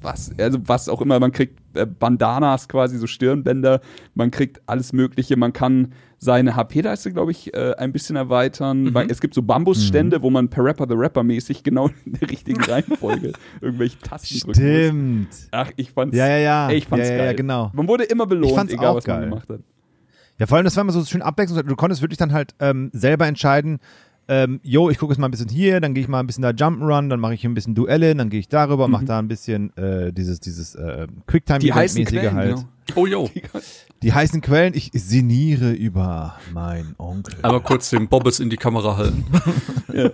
[0.00, 1.18] was, also was auch immer.
[1.18, 3.80] Man kriegt äh, Bandanas quasi, so Stirnbänder.
[4.14, 5.36] Man kriegt alles Mögliche.
[5.36, 8.84] Man kann seine HP-Leiste, glaube ich, äh, ein bisschen erweitern.
[8.84, 8.96] Mhm.
[9.08, 10.22] Es gibt so Bambusstände, mhm.
[10.22, 14.54] wo man per Rapper the Rapper mäßig genau in der richtigen Reihenfolge irgendwelche Tasten drücken
[14.54, 15.28] Stimmt.
[15.28, 15.48] Muss.
[15.50, 16.68] Ach, ich fand's, ja, ja, ja.
[16.68, 17.26] Ey, ich fand's ja, geil.
[17.26, 17.70] Ja, genau.
[17.72, 19.20] Man wurde immer belohnt, egal was geil.
[19.20, 19.60] man gemacht hat.
[20.38, 21.68] Ja, vor allem, das war immer so schön abwechslungsreich.
[21.68, 23.78] Du konntest wirklich dann halt ähm, selber entscheiden,
[24.30, 26.42] ähm, yo, ich gucke jetzt mal ein bisschen hier, dann gehe ich mal ein bisschen
[26.42, 28.92] da Jump'n'Run, dann mache ich hier ein bisschen Duelle, dann gehe ich darüber, mhm.
[28.92, 32.54] mache da ein bisschen äh, dieses, dieses äh, Quicktime-mäßige halt.
[32.54, 32.68] Genau.
[32.94, 33.28] Oh, yo.
[34.02, 37.34] Die heißen Quellen, ich sinniere über mein Onkel.
[37.42, 39.26] Aber kurz den Bobbes in die Kamera halten.
[39.92, 40.10] ja.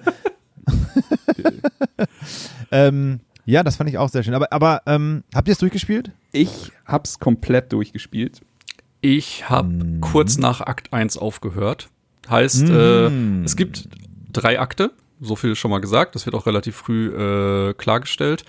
[2.73, 4.35] ähm, ja, das fand ich auch sehr schön.
[4.35, 6.11] Aber, aber ähm, habt ihr es durchgespielt?
[6.33, 8.41] Ich hab's komplett durchgespielt.
[9.03, 10.01] Ich habe hm.
[10.01, 11.91] kurz nach Akt 1 aufgehört.
[12.29, 13.43] Heißt, hm.
[13.43, 13.89] äh, es gibt
[14.37, 14.93] drei Akte.
[15.21, 16.15] So viel schon mal gesagt.
[16.15, 18.45] Das wird auch relativ früh äh, klargestellt.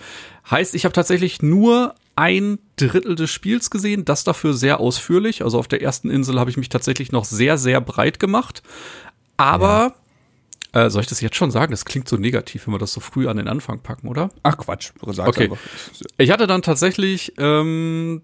[0.50, 5.42] Heißt, ich habe tatsächlich nur ein Drittel des Spiels gesehen, das dafür sehr ausführlich.
[5.44, 8.62] Also auf der ersten Insel habe ich mich tatsächlich noch sehr, sehr breit gemacht.
[9.36, 9.94] Aber
[10.72, 11.70] Äh, soll ich das jetzt schon sagen?
[11.70, 14.28] Das klingt so negativ, wenn wir das so früh an den Anfang packen, oder?
[14.42, 15.44] Ach Quatsch, sag's Okay.
[15.44, 15.56] einfach.
[16.18, 18.20] Ich hatte dann tatsächlich ähm,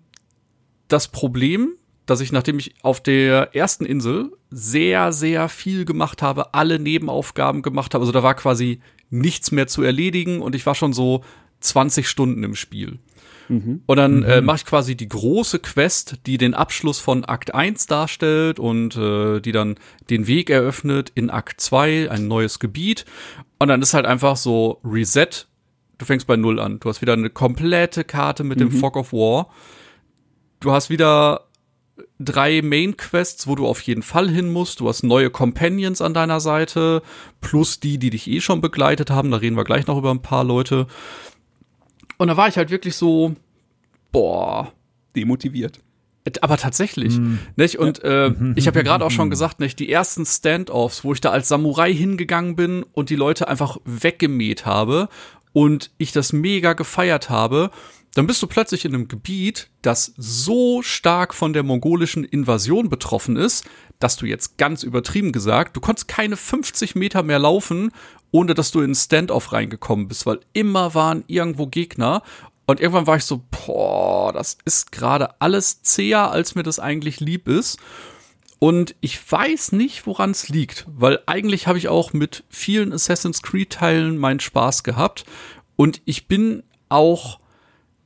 [0.88, 1.72] das Problem,
[2.07, 7.62] dass ich, nachdem ich auf der ersten Insel sehr, sehr viel gemacht habe, alle Nebenaufgaben
[7.62, 11.23] gemacht habe, also da war quasi nichts mehr zu erledigen und ich war schon so
[11.61, 12.99] 20 Stunden im Spiel.
[13.87, 17.87] Und dann äh, mache ich quasi die große Quest, die den Abschluss von Akt 1
[17.87, 19.77] darstellt und äh, die dann
[20.11, 23.05] den Weg eröffnet in Akt 2, ein neues Gebiet.
[23.59, 25.47] Und dann ist halt einfach so Reset.
[25.99, 26.81] Du fängst bei Null an.
[26.81, 29.49] Du hast wieder eine komplette Karte mit dem Fog of War.
[30.61, 31.49] Du hast wieder
[32.18, 34.80] drei Main Quests, wo du auf jeden Fall hin musst.
[34.80, 37.02] Du hast neue Companions an deiner Seite,
[37.40, 39.30] plus die, die dich eh schon begleitet haben.
[39.30, 40.87] Da reden wir gleich noch über ein paar Leute.
[42.18, 43.35] Und da war ich halt wirklich so,
[44.12, 44.72] boah,
[45.16, 45.80] Demotiviert.
[46.40, 47.20] aber tatsächlich,
[47.57, 47.78] nicht?
[47.78, 49.78] Und äh, ich habe ja gerade auch schon gesagt, nicht?
[49.78, 54.66] Die ersten Standoffs, wo ich da als Samurai hingegangen bin und die Leute einfach weggemäht
[54.66, 55.09] habe
[55.52, 57.70] und ich das mega gefeiert habe,
[58.14, 63.37] dann bist du plötzlich in einem Gebiet, das so stark von der mongolischen Invasion betroffen
[63.37, 63.64] ist,
[63.98, 67.90] dass du jetzt ganz übertrieben gesagt, du konntest keine 50 Meter mehr laufen,
[68.31, 72.22] ohne dass du in Standoff reingekommen bist, weil immer waren irgendwo Gegner
[72.66, 77.20] und irgendwann war ich so, boah, das ist gerade alles zäher, als mir das eigentlich
[77.20, 77.79] lieb ist.
[78.59, 83.42] Und ich weiß nicht, woran es liegt, weil eigentlich habe ich auch mit vielen Assassin's
[83.42, 85.27] Creed-Teilen meinen Spaß gehabt.
[85.77, 87.38] Und ich bin auch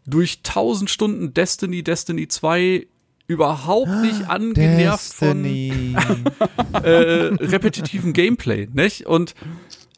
[0.09, 2.87] durch 1000 Stunden Destiny, Destiny 2
[3.27, 5.45] überhaupt nicht angenervt von
[6.73, 9.07] äh, repetitiven Gameplay, nicht?
[9.07, 9.35] Und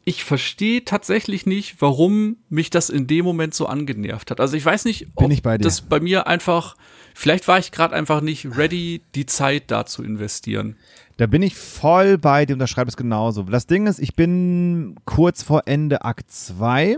[0.03, 4.39] ich verstehe tatsächlich nicht, warum mich das in dem Moment so angenervt hat.
[4.39, 6.75] Also ich weiß nicht, ob bei das bei mir einfach,
[7.13, 10.75] vielleicht war ich gerade einfach nicht ready, die Zeit da zu investieren.
[11.17, 13.43] Da bin ich voll bei dir, unterschreibe es genauso.
[13.43, 16.97] Das Ding ist, ich bin kurz vor Ende Akt 2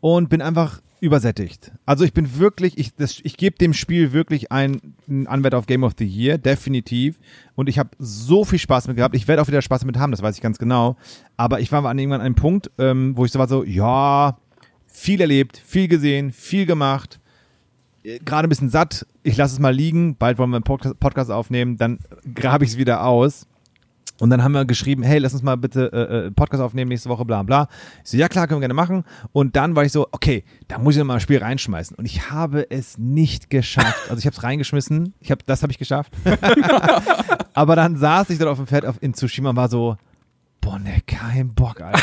[0.00, 1.72] und bin einfach übersättigt.
[1.84, 2.92] Also ich bin wirklich, ich,
[3.24, 7.18] ich gebe dem Spiel wirklich ein- einen Anwärter auf Game of the Year, definitiv.
[7.56, 9.14] Und ich habe so viel Spaß mit gehabt.
[9.16, 10.96] Ich werde auch wieder Spaß damit haben, das weiß ich ganz genau.
[11.36, 14.38] Aber ich war an irgendwann an einem Punkt, ähm, wo ich so war so, ja,
[14.86, 17.18] viel erlebt, viel gesehen, viel gemacht
[18.04, 21.30] äh, gerade ein bisschen satt, ich lasse es mal liegen, bald wollen wir einen Podcast
[21.30, 21.98] aufnehmen, dann
[22.34, 23.46] grabe ich es wieder aus.
[24.22, 27.08] Und dann haben wir geschrieben, hey, lass uns mal bitte äh, äh, Podcast aufnehmen nächste
[27.08, 27.66] Woche, bla bla.
[28.04, 29.02] Ich so, ja klar, können wir gerne machen.
[29.32, 31.96] Und dann war ich so, okay, da muss ich noch mal ein Spiel reinschmeißen.
[31.96, 34.02] Und ich habe es nicht geschafft.
[34.08, 36.12] Also ich habe es reingeschmissen, ich hab, das habe ich geschafft.
[37.54, 39.96] Aber dann saß ich dort auf dem Pferd auf, in Tsushima und war so,
[40.60, 42.00] boah, ne, kein Bock, Alter.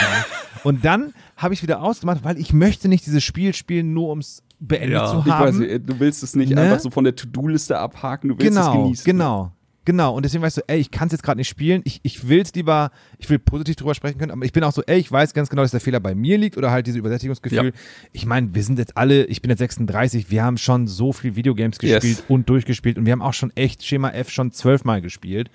[0.64, 4.44] und dann habe ich wieder ausgemacht, weil ich möchte nicht dieses Spiel spielen, nur ums
[4.60, 5.08] beendet Ja.
[5.08, 5.46] zu Ich haben.
[5.48, 6.60] weiß nicht, du willst es nicht Ne?
[6.62, 9.06] einfach so von der To-Do-Liste abhaken, du willst es genau, genießen.
[9.06, 9.52] Genau,
[9.90, 10.14] genau.
[10.16, 11.82] Und deswegen weißt du, ey, ich kann es jetzt gerade nicht spielen.
[11.84, 14.72] Ich, ich will es lieber, ich will positiv drüber sprechen können, aber ich bin auch
[14.72, 17.00] so, ey, ich weiß ganz genau, dass der Fehler bei mir liegt oder halt dieses
[17.00, 17.66] Übersättigungsgefühl.
[17.66, 17.72] Ja.
[18.12, 21.36] Ich meine, wir sind jetzt alle, ich bin jetzt 36, wir haben schon so viel
[21.36, 22.04] Videogames Yes.
[22.04, 25.50] gespielt und durchgespielt und wir haben auch schon echt Schema F schon zwölfmal gespielt.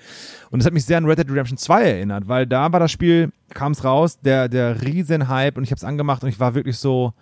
[0.50, 2.90] Und das hat mich sehr an Red Dead Redemption 2 erinnert, weil da war das
[2.90, 6.56] Spiel, kam es raus, der, der Riesenhype und ich habe es angemacht und ich war
[6.56, 7.12] wirklich so,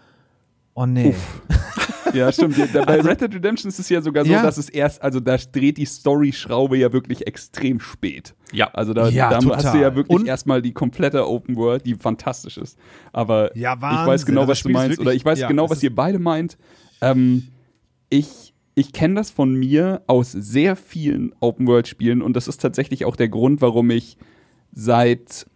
[0.73, 1.15] oh nee.
[2.19, 2.57] Ja, stimmt.
[2.59, 4.47] Ja, Bei Red Dead Redemption ist es ja sogar so, Also Ja.
[4.47, 8.35] dass es erst, also da dreht die Story-Schraube ja wirklich extrem spät.
[8.53, 8.69] Ja.
[8.75, 11.95] Also da, Ja, da hast du ja wirklich Und- erstmal die komplette Open World, die
[11.95, 12.79] fantastisch ist.
[13.13, 14.91] Aber Ja, ich weiß genau, Also was du Spiel ist meinst.
[14.91, 16.57] wirklich- Oder ich weiß genau, was ihr beide meint.
[17.01, 17.49] Ähm,
[18.11, 22.57] ich ich kenne das von mir aus sehr vielen Open World Spielen und das ist
[22.63, 24.17] tatsächlich auch der Grund, warum ich
[24.73, 25.47] seit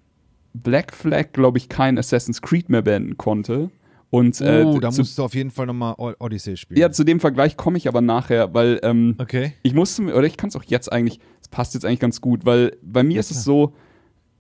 [0.53, 3.71] Black Flag, glaube ich, kein Assassin's Creed mehr beenden konnte.
[4.11, 6.81] Und äh, Oh, da zu, musst du auf jeden Fall nochmal Odyssey spielen.
[6.81, 9.53] ja, zu dem Vergleich komme ich aber nachher, weil ähm, Okay.
[9.63, 12.47] ich musste, oder ich kann es auch jetzt eigentlich, es passt jetzt eigentlich ganz gut,
[12.47, 13.75] weil bei mir ist es so,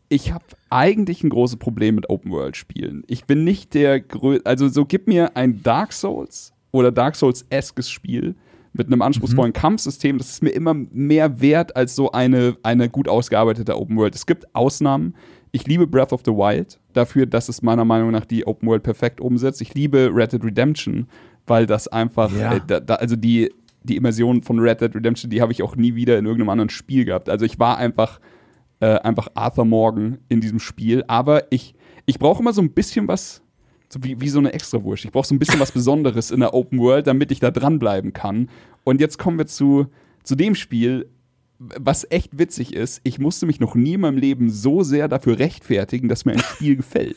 [0.09, 3.03] ich habe eigentlich ein großes Problem mit Open World Spielen.
[3.09, 7.91] Ich bin nicht der grö also so gib mir ein Dark Souls oder Dark Souls-eskes
[7.91, 8.37] Spiel
[8.73, 13.09] mit einem anspruchsvollen Kampfsystem, das ist mir immer mehr wert als so eine, eine gut
[13.09, 14.15] ausgearbeitete Open World.
[14.15, 15.15] Es gibt Ausnahmen.
[15.57, 18.83] Ich liebe Breath of the Wild dafür, dass es meiner Meinung nach die Open World
[18.83, 19.63] perfekt umsetzt.
[19.63, 21.09] Ich liebe Red Dead Redemption,
[21.47, 22.57] weil das einfach, Ja.
[22.57, 23.51] äh, da, da, also die,
[23.83, 26.69] die Immersion von Red Dead Redemption, die habe ich auch nie wieder in irgendeinem anderen
[26.69, 27.31] Spiel gehabt.
[27.31, 28.21] Also ich war einfach,
[28.81, 31.05] äh, einfach Arthur Morgan in diesem Spiel.
[31.09, 33.41] Aber ich, ich brauche immer so ein bisschen was,
[33.89, 35.07] so wie, wie so eine Extrawurst.
[35.07, 38.13] Ich brauche so ein bisschen was Besonderes in der Open World, damit ich da dranbleiben
[38.13, 38.51] kann.
[38.85, 39.87] Und jetzt kommen wir zu,
[40.23, 41.09] zu dem Spiel,
[41.59, 43.01] was echt witzig ist.
[43.05, 46.39] Ich musste mich noch nie in meinem Leben so sehr dafür rechtfertigen, dass mir ein
[46.39, 47.17] Spiel gefällt.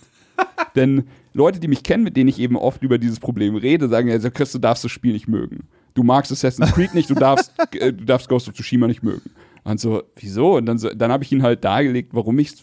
[0.75, 4.07] Denn Leute, die mich kennen, mit denen ich eben oft über dieses Problem rede, sagen
[4.07, 5.67] ja, also Chris, du darfst das Spiel nicht mögen.
[5.93, 9.29] Du magst Assassin's Creed nicht, du darfst, äh, du darfst Ghost of Tsushima nicht mögen.
[9.63, 10.55] Und so, wieso?
[10.55, 12.53] Und dann, so, dann habe ich ihn halt dargelegt, warum ich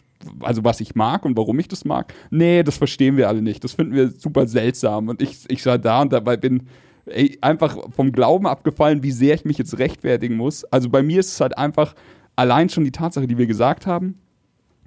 [0.40, 2.12] also was ich mag und warum ich das mag.
[2.30, 3.62] Nee, das verstehen wir alle nicht.
[3.64, 5.08] Das finden wir super seltsam.
[5.08, 6.68] Und ich, ich sah da und dabei bin
[7.06, 10.64] ey, einfach vom Glauben abgefallen, wie sehr ich mich jetzt rechtfertigen muss.
[10.64, 11.94] Also bei mir ist es halt einfach
[12.36, 14.18] allein schon die Tatsache, die wir gesagt haben,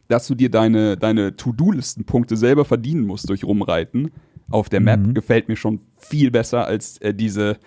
[0.07, 4.11] dass du dir deine, deine To-Do-Listenpunkte selber verdienen musst durch Rumreiten
[4.49, 5.13] auf der Map, Mhm.
[5.13, 7.57] gefällt mir schon viel besser als äh, diese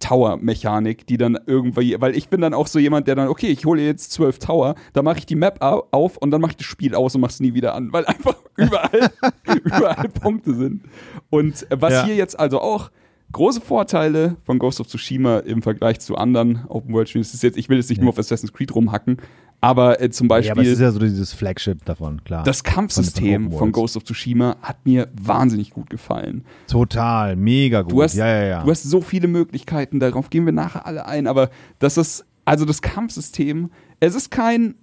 [0.00, 3.64] Tower-Mechanik, die dann irgendwie, weil ich bin dann auch so jemand, der dann, okay, ich
[3.66, 6.56] hole jetzt zwölf Tower, dann mache ich die Map au- auf und dann mache ich
[6.56, 9.10] das Spiel aus und mach's nie wieder an, weil einfach überall,
[9.64, 10.82] überall Punkte sind.
[11.28, 12.04] Und äh, was Ja.
[12.06, 12.90] hier jetzt also auch
[13.32, 17.68] große Vorteile von Ghost of Tsushima im Vergleich zu anderen Open-World-Spielen, das ist jetzt, ich
[17.68, 19.18] will jetzt nicht nur auf Assassin's Creed rumhacken,
[19.60, 22.44] aber äh, zum Ja, Beispiel aber es ist ja so dieses Flagship davon, klar.
[22.44, 23.72] das Kampfsystem Open von Worlds.
[23.74, 26.44] Ghost of Tsushima hat mir wahnsinnig gut gefallen.
[26.66, 27.92] Total, mega gut.
[27.92, 28.64] Du hast, ja, ja, ja.
[28.64, 32.64] du hast so viele Möglichkeiten, darauf gehen wir nachher alle ein, aber das ist, also
[32.64, 34.74] das Kampfsystem, es ist kein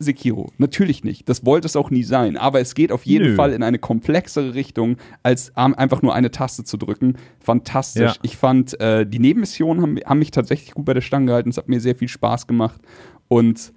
[0.00, 1.28] Sekiro, natürlich nicht.
[1.28, 3.34] Das wollte es auch nie sein, aber es geht auf jeden Nö.
[3.36, 7.16] Fall in eine komplexere Richtung, als einfach nur eine Taste zu drücken.
[7.38, 8.14] Fantastisch.
[8.14, 8.20] Ja.
[8.22, 11.50] Ich fand, äh, die Nebenmissionen haben, haben mich tatsächlich gut bei der Stange gehalten.
[11.50, 12.80] Es hat mir sehr viel Spaß gemacht
[13.28, 13.72] und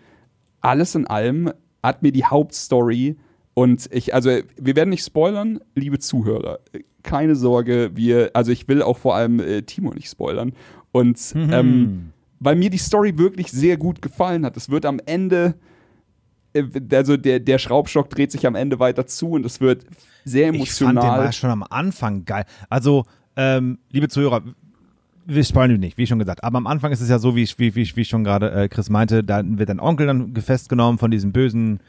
[0.62, 1.51] alles in allem
[1.83, 3.17] hat mir die Hauptstory
[3.53, 6.59] und ich, also wir werden nicht spoilern, liebe Zuhörer.
[7.03, 10.53] Keine Sorge, wir, also ich will auch vor allem äh, Timo nicht spoilern.
[10.91, 14.57] Und ähm, weil mir die Story wirklich sehr gut gefallen hat.
[14.57, 15.55] Es wird am Ende,
[16.92, 19.86] also der, der Schraubstock dreht sich am Ende weiter zu und es wird
[20.24, 21.20] sehr ich fand den emotional.
[21.26, 22.46] war schon am Anfang geil.
[22.70, 24.42] Also, ähm, liebe Zuhörer,
[25.26, 26.44] wir spoilern nicht, wie schon gesagt.
[26.44, 28.68] Aber am Anfang ist es ja so, wie, ich- wie, wie, wie schon gerade äh,
[28.70, 31.80] Chris meinte, da wird dein Onkel dann festgenommen von diesem bösen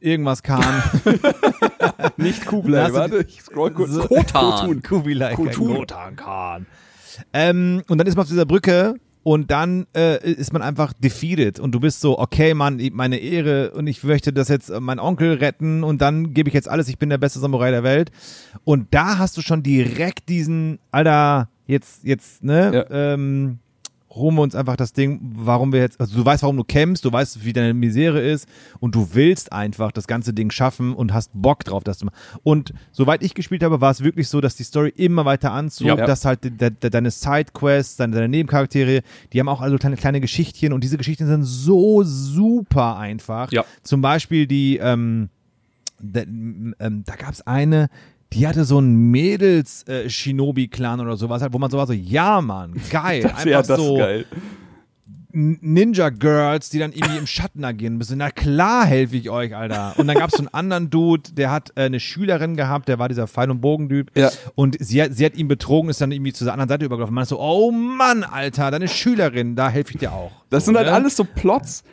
[0.00, 0.82] irgendwas Kahn.
[2.16, 3.90] nicht Kublai, warte, ich scroll kurz.
[3.90, 4.82] So- Kotan.
[4.82, 5.46] Kubilai Khan.
[5.46, 5.74] Kotun.
[5.76, 6.66] Kotan Khan.
[7.32, 8.94] Ähm, und dann ist man auf dieser Brücke
[9.26, 13.72] und dann äh, ist man einfach defeated und du bist so, okay, Mann, meine Ehre
[13.72, 16.86] und ich möchte das jetzt äh, meinen Onkel retten und dann gebe ich jetzt alles,
[16.86, 18.12] ich bin der beste Samurai der Welt.
[18.62, 23.58] Und da hast du schon direkt diesen, Alter, jetzt, jetzt, ne, ähm,
[24.36, 27.12] wir uns einfach das Ding, warum wir jetzt, also du weißt, warum du kämpfst, du
[27.12, 28.48] weißt, wie deine Misere ist
[28.80, 32.16] und du willst einfach das ganze Ding schaffen und hast Bock drauf, das zu machen.
[32.42, 35.86] Und soweit ich gespielt habe, war es wirklich so, dass die Story immer weiter anzog,
[35.86, 35.96] Ja.
[36.06, 39.96] dass halt de, de, de, deine Sidequests, deine, deine Nebencharaktere, die haben auch also kleine,
[39.96, 43.50] kleine Geschichtchen und diese Geschichten sind so super einfach.
[43.52, 43.64] Ja.
[43.82, 45.28] Zum Beispiel die, ähm,
[46.00, 47.88] da, ähm, da gab es eine,
[48.32, 52.74] die hatte so einen Mädels-Shinobi-Clan oder sowas, halt, wo man so war, so, ja, Mann,
[52.90, 53.22] geil.
[53.22, 54.26] Das, Einfach das so geil.
[55.38, 58.16] Ninja Girls, die dann irgendwie im Schatten agieren müssen.
[58.16, 59.92] Na klar helfe ich euch, Alter.
[59.98, 62.98] Und dann gab es so einen anderen Dude, der hat äh, eine Schülerin gehabt, der
[62.98, 64.10] war dieser Pfeil- und Bogentyp.
[64.16, 64.30] Ja.
[64.54, 67.14] Und sie hat, sie hat ihn betrogen, ist dann irgendwie zur anderen Seite übergelaufen.
[67.14, 70.32] Man ist so, oh Mann, Alter, deine Schülerin, da helfe ich dir auch.
[70.48, 70.94] Das so, sind halt ne?
[70.94, 71.84] alles so Plots,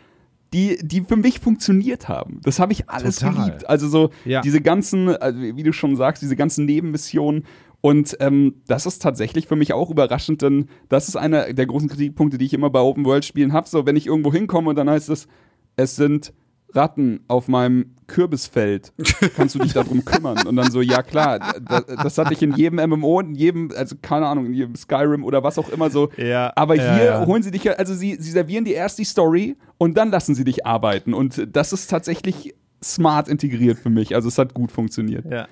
[0.53, 2.39] die, die für mich funktioniert haben.
[2.43, 3.33] Das habe ich alles Total.
[3.45, 3.69] geliebt.
[3.69, 4.41] Also so Ja.
[4.41, 7.45] diese ganzen, also wie du schon sagst, diese ganzen Nebenmissionen.
[7.81, 11.89] Und ähm, das ist tatsächlich für mich auch überraschend, denn das ist einer der großen
[11.89, 13.67] Kritikpunkte, die ich immer bei Open-World-Spielen habe.
[13.67, 15.27] So, wenn ich irgendwo hinkomme und dann heißt es,
[15.75, 16.31] es sind
[16.75, 18.93] Ratten auf meinem Kürbisfeld.
[19.35, 20.45] Kannst du dich darum kümmern?
[20.45, 23.95] Und dann so, ja klar, das, das hatte ich in jedem MMO, in jedem, also
[24.01, 26.09] keine Ahnung, in jedem Skyrim oder was auch immer so.
[26.17, 27.25] Ja, Aber ja, hier ja.
[27.25, 30.43] holen sie dich also sie, sie servieren dir erst die Story und dann lassen sie
[30.43, 31.13] dich arbeiten.
[31.13, 34.15] Und das ist tatsächlich smart integriert für mich.
[34.15, 35.25] Also es hat gut funktioniert.
[35.29, 35.47] Ja.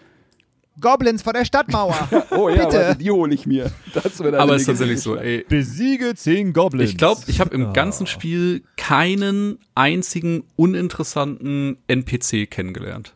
[0.80, 2.08] Goblins vor der Stadtmauer.
[2.32, 2.78] Oh ja, Bitte.
[2.86, 3.72] warte, die hole ich mir.
[3.94, 5.46] Das wird Aber es ist tatsächlich so, ey.
[5.50, 6.90] Besiege zehn Goblins.
[6.92, 7.74] Ich glaube, ich habe im Oh.
[7.74, 13.14] ganzen Spiel keinen einzigen uninteressanten NPC kennengelernt.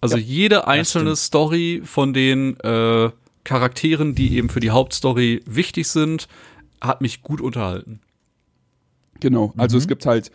[0.00, 3.10] Also jede einzelne Story von den äh,
[3.44, 6.28] Charakteren, die eben für die Hauptstory wichtig sind,
[6.80, 8.00] hat mich gut unterhalten.
[9.20, 9.80] Genau, also Mhm.
[9.80, 10.30] es gibt halt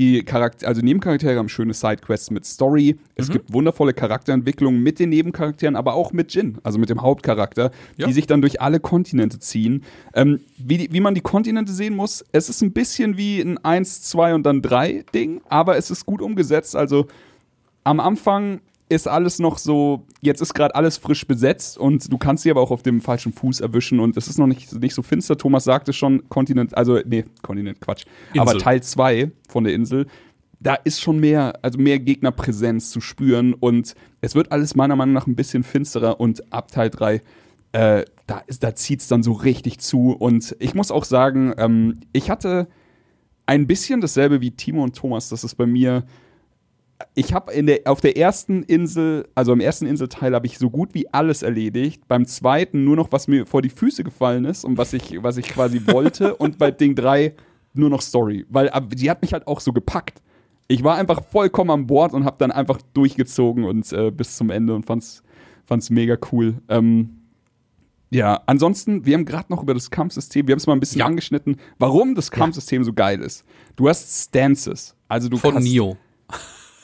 [0.00, 2.96] die Charakter also Nebencharaktere haben schöne Sidequests mit Story.
[3.16, 3.32] Es Mhm.
[3.34, 8.06] gibt wundervolle Charakterentwicklungen mit den Nebencharakteren, aber auch mit Jin, also mit dem Hauptcharakter, Ja.
[8.06, 9.82] die sich dann durch alle Kontinente ziehen.
[10.14, 13.58] Ähm, wie, die, wie man die Kontinente sehen muss, es ist ein bisschen wie ein
[13.62, 16.74] 1, 2 und dann 3 Ding, aber es ist gut umgesetzt.
[16.74, 17.06] Also
[17.84, 18.60] am Anfang
[18.90, 22.60] ist alles noch so, jetzt ist gerade alles frisch besetzt und du kannst sie aber
[22.60, 25.38] auch auf dem falschen Fuß erwischen und es ist noch nicht, nicht so finster.
[25.38, 28.04] Thomas sagte schon, Kontinent, also nee, Kontinent, Quatsch.
[28.36, 28.60] Aber Insel.
[28.60, 30.06] Teil 2 von der Insel,
[30.58, 35.14] da ist schon mehr, also mehr Gegnerpräsenz zu spüren und es wird alles meiner Meinung
[35.14, 37.22] nach ein bisschen finsterer und ab Teil 3
[37.72, 41.54] äh, da, ist- da zieht es dann so richtig zu und ich muss auch sagen,
[41.56, 42.66] ähm, ich hatte
[43.46, 46.04] ein bisschen dasselbe wie Timo und Thomas, das ist bei mir
[47.14, 50.70] ich habe in der auf der ersten Insel, also im ersten Inselteil habe ich so
[50.70, 52.06] gut wie alles erledigt.
[52.08, 55.36] Beim zweiten nur noch was mir vor die Füße gefallen ist und was ich was
[55.36, 57.34] ich quasi wollte und bei Ding 3
[57.74, 60.20] nur noch Story, weil die hat mich halt auch so gepackt.
[60.68, 64.50] ich war einfach vollkommen an Bord und habe dann einfach durchgezogen und äh, bis zum
[64.50, 65.22] Ende und fand's,
[65.64, 66.54] fand's mega cool.
[66.68, 67.10] Ähm,
[68.12, 70.98] ja, ansonsten, wir haben gerade noch über das Kampfsystem, wir haben es mal ein bisschen
[70.98, 71.06] Ja.
[71.06, 73.44] angeschnitten, warum das Kampfsystem so geil ist.
[73.76, 75.96] Du hast Stances, also du Von Neo.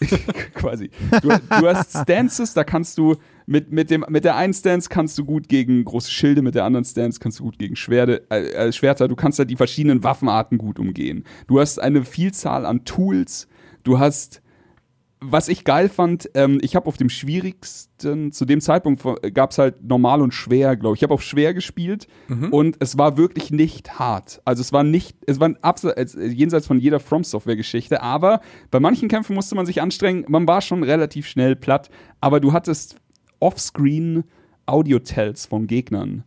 [0.54, 0.90] quasi.
[1.22, 3.16] Du, du hast Stances, da kannst du
[3.46, 6.64] mit, mit, dem, mit der einen Stance kannst du gut gegen große Schilde, mit der
[6.64, 9.08] anderen Stance kannst du gut gegen Schwerde, äh, äh, Schwerter.
[9.08, 11.24] Du kannst da die verschiedenen Waffenarten gut umgehen.
[11.46, 13.48] Du hast eine Vielzahl an Tools.
[13.84, 14.42] Du hast,
[15.30, 19.02] was ich geil fand, ähm, ich habe auf dem schwierigsten, zu dem Zeitpunkt
[19.34, 21.00] gab es halt normal und schwer, glaube ich.
[21.00, 22.06] Ich habe auf schwer gespielt
[22.50, 24.40] und es war wirklich nicht hart.
[24.44, 28.40] Also es war nicht, es war abseits, äh, jenseits von jeder From Software Geschichte, aber
[28.70, 30.24] bei manchen Kämpfen musste man sich anstrengen.
[30.28, 32.96] Man war schon relativ schnell platt, aber du hattest
[33.40, 34.24] Offscreen
[34.66, 36.24] Audio-Tells von Gegnern.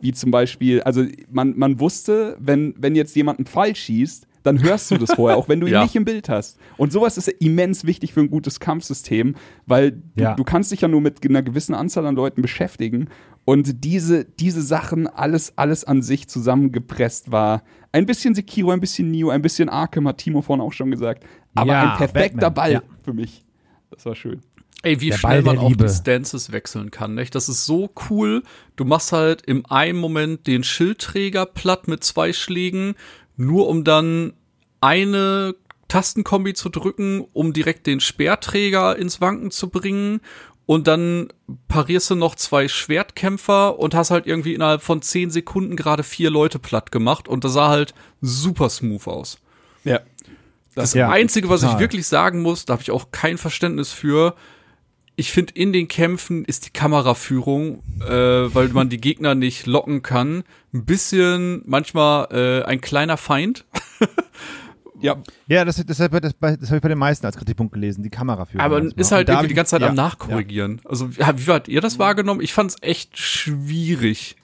[0.00, 4.62] Wie zum Beispiel, also man, man wusste, wenn, wenn jetzt jemand einen Pfeil schießt, dann
[4.62, 5.82] hörst du das vorher, auch wenn du ihn Ja.
[5.82, 6.58] nicht im Bild hast.
[6.76, 9.34] Und sowas ist immens wichtig für ein gutes Kampfsystem,
[9.66, 10.34] weil du, Ja.
[10.34, 13.08] du kannst dich ja nur mit einer gewissen Anzahl an Leuten beschäftigen.
[13.46, 17.62] Und diese, diese Sachen, alles, alles an sich zusammengepresst war.
[17.92, 21.24] Ein bisschen Sekiro, ein bisschen Neo, ein bisschen Arkham, hat Timo vorhin auch schon gesagt.
[21.54, 22.82] Aber Ja, ein perfekter Batman, Ball ja.
[23.04, 23.44] für mich.
[23.90, 24.40] Das war schön.
[24.82, 25.84] Ey, wie Der schnell man auch Liebe.
[25.86, 27.34] die Stances wechseln kann, nicht?
[27.34, 28.42] Das ist so cool.
[28.76, 32.94] Du machst halt im einen Moment den Schildträger platt mit zwei Schlägen,
[33.36, 34.32] nur um dann
[34.80, 35.54] eine
[35.88, 40.20] Tastenkombi zu drücken, um direkt den Speerträger ins Wanken zu bringen.
[40.66, 41.28] Und dann
[41.68, 46.30] parierst du noch zwei Schwertkämpfer und hast halt irgendwie innerhalb von zehn Sekunden gerade vier
[46.30, 47.28] Leute platt gemacht.
[47.28, 49.38] Und das sah halt super smooth aus.
[49.84, 50.00] Ja.
[50.74, 54.34] Das Ja, Einzige, was ich wirklich sagen muss, da habe ich auch kein Verständnis für.
[55.16, 60.02] Ich finde, in den Kämpfen ist die Kameraführung, äh, weil man die Gegner nicht locken
[60.02, 60.42] kann,
[60.74, 63.64] ein bisschen manchmal äh, ein kleiner Feind.
[65.00, 65.16] Ja,
[65.48, 68.10] Ja, das, das, das, das, das habe ich bei den meisten als Kritikpunkt gelesen, die
[68.10, 68.64] Kameraführung.
[68.64, 70.80] Aber ist halt irgendwie die ganze Zeit ja, am Nachkorrigieren.
[70.84, 72.40] Also, ja, wie habt ihr das wahrgenommen?
[72.40, 74.36] Ich fand es echt schwierig.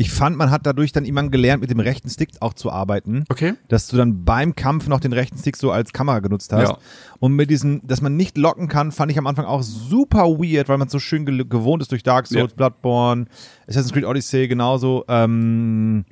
[0.00, 3.24] Ich fand, man hat dadurch dann irgendwann gelernt, mit dem rechten Stick auch zu arbeiten.
[3.28, 3.52] Okay.
[3.68, 6.70] Dass du dann beim Kampf noch den rechten Stick so als Kamera genutzt hast.
[6.70, 6.78] Ja.
[7.18, 10.70] Und mit diesem, dass man nicht locken kann, fand ich am Anfang auch super weird,
[10.70, 12.56] weil man so schön gel- gewohnt ist durch Dark Souls, Ja.
[12.56, 13.26] Bloodborne,
[13.68, 15.04] Assassin's Creed Odyssey genauso.
[15.06, 16.06] Ähm,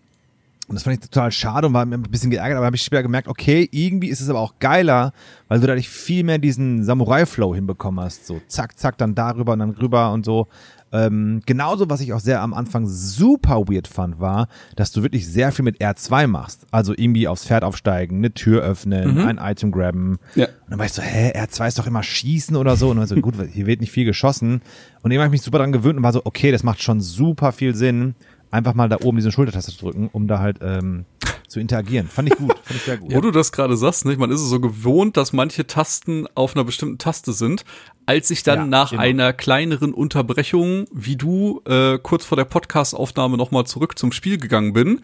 [0.68, 2.82] und das fand ich total schade und war mir ein bisschen geärgert, aber habe ich
[2.82, 5.14] später gemerkt, okay, irgendwie ist es aber auch geiler,
[5.48, 8.26] weil du dadurch viel mehr diesen Samurai-Flow hinbekommen hast.
[8.26, 10.46] So zack, zack, dann darüber und dann rüber und so.
[10.92, 15.28] Ähm, genauso, was ich auch sehr am Anfang super weird fand, war, dass du wirklich
[15.28, 16.66] sehr viel mit R2 machst.
[16.70, 20.18] Also irgendwie aufs Pferd aufsteigen, eine Tür öffnen, ein Item grabben.
[20.34, 20.46] Ja.
[20.46, 22.86] Und dann war ich so, hä, R2 ist doch immer schießen oder so.
[22.90, 24.62] Und dann war ich so, gut, hier wird nicht viel geschossen.
[25.02, 27.00] Und eben habe ich mich super dran gewöhnt und war so, okay, das macht schon
[27.00, 28.14] super viel Sinn,
[28.50, 31.04] einfach mal da oben diese Schultertaste zu drücken, um da halt ähm,
[31.48, 32.08] zu interagieren.
[32.08, 33.12] Fand ich gut, fand ich sehr gut.
[33.14, 34.18] Wo du das gerade sagst, nicht?
[34.18, 37.64] Man ist es so gewohnt, dass manche Tasten auf einer bestimmten Taste sind.
[38.06, 39.02] Als ich dann Ja, nach immer.
[39.02, 44.72] einer kleineren Unterbrechung, wie du, äh, kurz vor der Podcast-Aufnahme nochmal zurück zum Spiel gegangen
[44.72, 45.00] bin,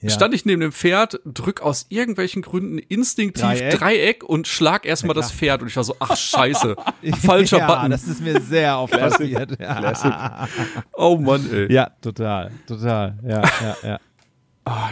[0.00, 0.10] Ja.
[0.10, 4.24] stand ich neben dem Pferd, drück aus irgendwelchen Gründen instinktiv Dreieck, Dreieck?
[4.24, 5.30] und schlag erstmal Ja, das.
[5.30, 5.62] Pferd.
[5.62, 6.74] Und ich war so, ach scheiße,
[7.24, 7.90] falscher ja, Button.
[7.92, 9.60] das ist mir sehr oft passiert.
[9.60, 9.74] Ja.
[9.78, 10.12] Classic.
[10.94, 11.72] oh Mann, ey.
[11.72, 13.16] ja, total, total.
[13.24, 14.00] Ja, ja, ja.
[14.64, 14.90] Ah,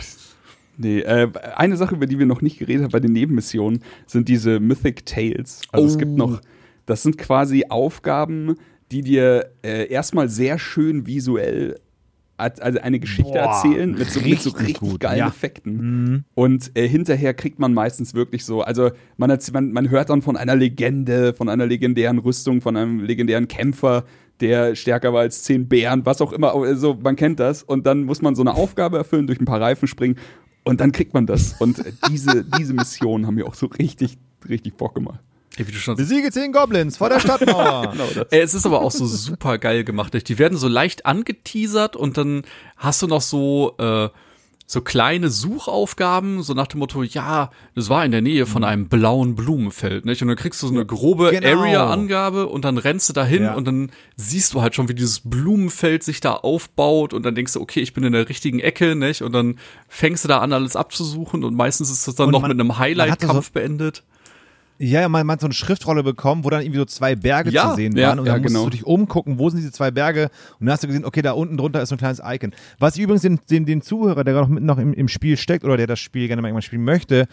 [0.80, 4.28] nee, äh, eine Sache, über die wir noch nicht geredet haben bei den Nebenmissionen, sind
[4.28, 5.62] diese Mythic Tales.
[5.72, 6.16] Also es gibt Oh.
[6.16, 6.40] noch,
[6.86, 8.56] das sind quasi Aufgaben,
[8.90, 11.78] die dir äh, erstmal sehr schön visuell
[12.36, 15.28] als- also eine Geschichte Boah, erzählen mit so, mit so richtig richtig gut, geilen ja.
[15.28, 16.24] Effekten.
[16.34, 20.36] Und äh, hinterher kriegt man meistens wirklich so, also man, man, man hört dann von
[20.38, 24.04] einer Legende, von einer legendären Rüstung, von einem legendären Kämpfer,
[24.40, 26.54] der stärker war als zehn Bären, was auch immer.
[26.54, 27.62] Also man kennt das.
[27.62, 30.16] Und dann muss man so eine Aufgabe erfüllen, durch ein paar Reifen springen.
[30.64, 31.54] Und dann kriegt man das.
[31.58, 35.20] Und äh, diese, diese Missionen haben mir auch so richtig, richtig Bock gemacht.
[35.56, 37.88] Ey, wie du schon Besiege zehn Goblins vor der Stadtmauer.
[37.92, 38.26] Genau das.
[38.30, 40.28] Ey, es ist aber auch so super geil gemacht.
[40.28, 42.42] Die werden so leicht angeteasert und dann
[42.76, 44.08] hast du noch so, äh,
[44.72, 48.88] so kleine Suchaufgaben, so nach dem Motto, ja, das war in der Nähe von einem
[48.88, 50.22] blauen Blumenfeld, nicht?
[50.22, 51.60] Und dann kriegst du so eine grobe Genau.
[51.60, 53.54] Area-Angabe und dann rennst du dahin Ja.
[53.54, 57.54] und dann siehst du halt schon, wie dieses Blumenfeld sich da aufbaut und dann denkst
[57.54, 59.22] du, okay, ich bin in der richtigen Ecke, nicht?
[59.22, 59.56] Und dann
[59.88, 62.60] fängst du da an, alles abzusuchen und meistens ist das dann Und noch man- mit
[62.60, 64.04] einem Highlight-Kampf so- beendet.
[64.82, 67.70] Ja, man, man hat so eine Schriftrolle bekommen, wo dann irgendwie so zwei Berge Ja,
[67.70, 68.18] zu sehen ja, waren.
[68.20, 68.70] Und ja, dann musstest genau.
[68.70, 70.30] du dich umgucken, wo sind diese zwei Berge?
[70.58, 72.52] Und dann hast du gesehen, okay, da unten drunter ist so ein kleines Icon.
[72.78, 75.64] Was ich übrigens den, den, den Zuhörer, der gerade noch noch im, im Spiel steckt
[75.64, 77.26] oder der das Spiel gerne mal irgendwann spielen möchte,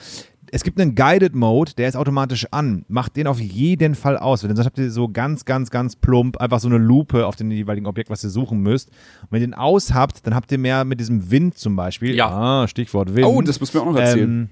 [0.52, 2.86] es gibt einen Guided Mode, der ist automatisch an.
[2.88, 4.44] Macht den auf jeden Fall aus.
[4.44, 7.52] Weil dann habt ihr so ganz, ganz, ganz plump einfach so eine Lupe auf dem
[7.52, 8.90] jeweiligen Objekt, was ihr suchen müsst.
[9.22, 12.16] Und wenn ihr den aus habt, dann habt ihr mehr mit diesem Wind zum Beispiel.
[12.16, 12.30] Ja.
[12.30, 13.28] Ah, Stichwort Wind.
[13.28, 14.30] Oh, das müssen wir auch noch erzählen.
[14.30, 14.50] Ähm,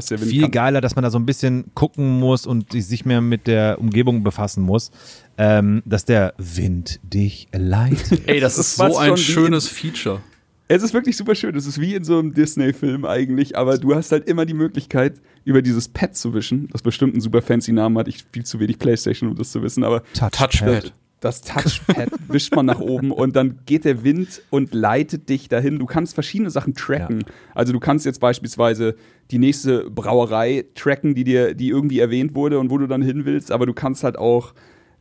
[0.00, 0.50] viel kann.
[0.50, 4.22] geiler, dass man da so ein bisschen gucken muss und sich mehr mit der Umgebung
[4.22, 4.90] befassen muss,
[5.38, 8.22] ähm, dass der Wind dich leitet.
[8.28, 10.20] Ey, das, Das ist ist so ein schönes Feature.
[10.68, 11.54] Es ist wirklich super schön.
[11.54, 15.20] Es ist wie in so einem Disney-Film eigentlich, aber du hast halt immer die Möglichkeit,
[15.44, 18.08] über dieses Pad zu wischen, das bestimmt einen super fancy Namen hat.
[18.08, 20.94] Ich spiele zu wenig Playstation, um das zu wissen, aber Touchpad.
[21.22, 25.78] Das Touchpad wischt man nach oben und dann geht der Wind und leitet dich dahin.
[25.78, 27.24] Du kannst verschiedene Sachen tracken.
[27.54, 28.96] Also du kannst jetzt beispielsweise
[29.30, 33.24] die nächste Brauerei tracken, die dir, die irgendwie erwähnt wurde und wo du dann hin
[33.24, 34.52] willst, aber du kannst halt auch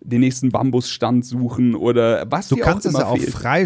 [0.04, 3.32] den nächsten Bambusstand suchen oder was Du kannst es ja auch fehlt.
[3.32, 3.66] frei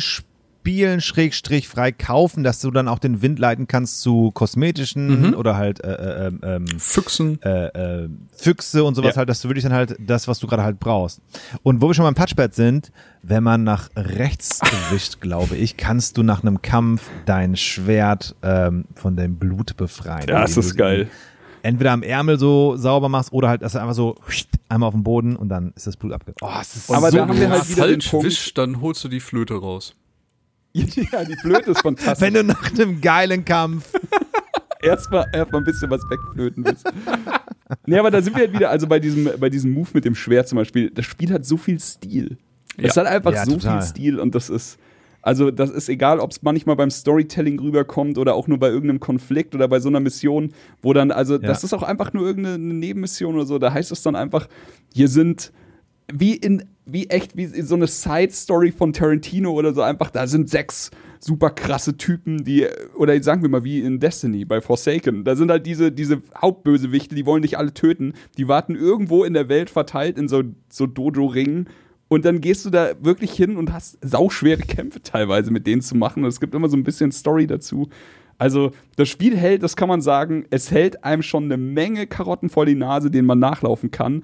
[0.66, 5.34] spielen, Schrägstrich frei kaufen, dass du dann auch den Wind leiten kannst zu kosmetischen Mhm.
[5.36, 7.39] oder halt äh, äh, ähm, Füchsen.
[7.43, 7.68] äh,
[8.05, 9.20] äh, Füchse und sowas Ja.
[9.20, 11.22] halt, dass du wirklich dann halt das, was du gerade halt brauchst.
[11.61, 12.91] Und wo wir schon beim Touchpad sind,
[13.22, 14.59] wenn man nach rechts
[14.89, 20.26] wischt, glaube ich, kannst du nach einem Kampf dein Schwert ähm, von dem Blut befreien.
[20.26, 21.07] Das Indem ist geil.
[21.61, 24.16] Entweder am Ärmel so sauber machst oder halt, dass du einfach so
[24.68, 26.34] einmal auf den Boden und dann ist das Blut abge...
[26.41, 28.57] Oh, es ist Aber so da haben wir halt du wieder den falsch Punkt- wischst,
[28.57, 29.93] dann holst du die Flöte raus.
[31.11, 32.19] Ja, die Flöte ist fantastisch.
[32.21, 33.91] wenn du nach einem geilen Kampf
[34.82, 36.86] erstmal erst mal ein bisschen was wegflöten willst.
[37.86, 40.15] nee, aber da sind wir halt wieder, also bei diesem, bei diesem Move mit dem
[40.15, 42.38] Schwert zum Beispiel, das Spiel hat so viel Stil.
[42.78, 43.03] Es Ja.
[43.03, 43.80] hat einfach Ja, so total.
[43.82, 44.78] viel Stil und das ist,
[45.21, 48.99] also das ist egal, ob es manchmal beim Storytelling rüberkommt oder auch nur bei irgendeinem
[48.99, 50.51] Konflikt oder bei so einer Mission,
[50.82, 54.03] wo dann, also das ist auch einfach nur irgendeine Nebenmission oder so, da heißt es
[54.03, 54.47] dann einfach,
[54.93, 55.51] hier sind
[56.13, 60.50] wie in, wie echt, wie so eine Side-Story von Tarantino oder so einfach, da sind
[60.50, 65.36] sechs super krasse Typen, die, oder sagen wir mal, wie in Destiny bei Forsaken, da
[65.36, 69.50] sind halt diese, diese Hauptbösewichte, die wollen dich alle töten, die warten irgendwo in der
[69.50, 71.68] Welt verteilt in so, so Dojo-Ringen
[72.08, 75.96] und dann gehst du da wirklich hin und hast sauschwere Kämpfe teilweise mit denen zu
[75.96, 77.90] machen und es gibt immer so ein bisschen Story dazu.
[78.38, 82.50] Also, das Spiel hält, das kann man sagen, es hält einem schon eine Menge Karotten
[82.50, 84.24] vor die Nase, denen man nachlaufen kann.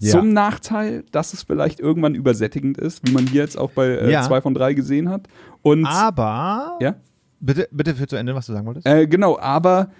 [0.00, 0.12] Ja.
[0.12, 4.10] Zum Nachteil, dass es vielleicht irgendwann übersättigend ist, wie man hier jetzt auch bei äh,
[4.12, 4.22] Ja.
[4.22, 5.26] zwei von drei gesehen hat.
[5.62, 6.94] Und Aber ja,
[7.40, 8.86] bitte, bitte für zu Ende, was du sagen wolltest.
[8.86, 9.90] äh, genau, aber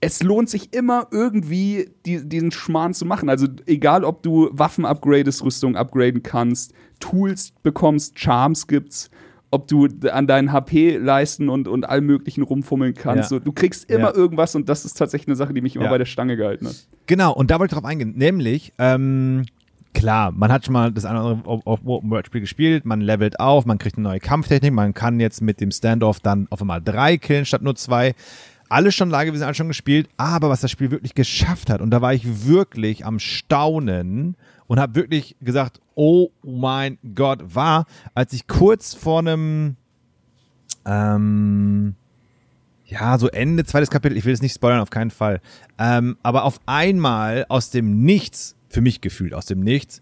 [0.00, 3.28] es lohnt sich immer irgendwie die, diesen Schmarrn zu machen.
[3.28, 9.10] Also egal, ob du Waffen upgradest, Rüstung upgraden kannst, Tools bekommst, Charms gibt's,
[9.50, 13.30] ob du an deinen HP-Leisten und, und allem möglichen rumfummeln kannst.
[13.30, 13.38] Ja.
[13.38, 14.14] So, du kriegst immer Ja.
[14.14, 15.90] irgendwas und das ist tatsächlich eine Sache, die mich immer Ja.
[15.90, 16.86] bei der Stange gehalten hat.
[17.06, 18.12] Genau, und da wollte ich drauf eingehen.
[18.16, 19.46] Nämlich, ähm,
[19.94, 23.78] klar, man hat schon mal das eine oder andere Open-World-Spiel gespielt, man levelt auf, man
[23.78, 27.44] kriegt eine neue Kampftechnik, man kann jetzt mit dem Standoff dann auf einmal drei killen
[27.46, 28.14] statt nur zwei.
[28.68, 31.80] Alles schon Lage, wir sind alle schon gespielt, aber was das Spiel wirklich geschafft hat,
[31.80, 37.86] und da war ich wirklich am Staunen und habe wirklich gesagt, oh mein Gott, war,
[38.14, 39.76] als ich kurz vor einem
[40.84, 41.94] ähm,
[42.88, 45.40] ja, so Ende zweites Kapitel, ich will es nicht spoilern, auf keinen Fall.
[45.78, 50.00] Ähm, aber auf einmal aus dem Nichts, für mich gefühlt aus dem Nichts,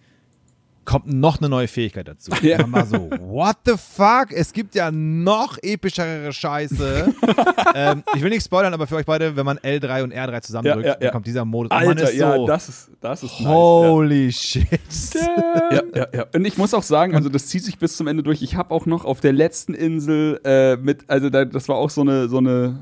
[0.86, 2.30] kommt noch eine neue Fähigkeit dazu.
[2.40, 2.58] Ja.
[2.66, 4.32] Man war so, what the fuck?
[4.32, 7.12] Es gibt ja noch epischere Scheiße.
[7.74, 10.86] ähm, ich will nicht spoilern, aber für euch beide, wenn man L3 und R3 zusammendrückt,
[10.86, 11.10] Ja, ja, ja.
[11.10, 11.70] kommt dieser Modus.
[11.70, 13.48] und man Alter, ist ja, so, das ist, das ist nice.
[13.48, 14.66] holy shit.
[15.14, 15.70] Ja.
[15.72, 16.26] ja, ja, ja.
[16.34, 18.40] Und ich muss auch sagen, also das zieht sich bis zum Ende durch.
[18.42, 21.90] Ich habe auch noch auf der letzten Insel äh, mit, also da, das war auch
[21.90, 22.78] so eine, so eine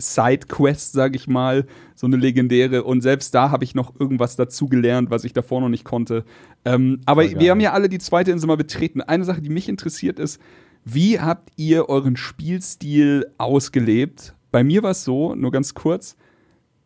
[0.00, 2.84] Sidequest, sag ich mal, so eine legendäre.
[2.84, 6.24] Und selbst da habe ich noch irgendwas dazu gelernt, was ich davor noch nicht konnte.
[6.64, 9.00] Ähm, aber wir haben ja alle die zweite Insel mal betreten.
[9.00, 10.40] Eine Sache, die mich interessiert ist,
[10.84, 14.34] wie habt ihr euren Spielstil ausgelebt?
[14.50, 16.16] Bei mir war es so, nur ganz kurz,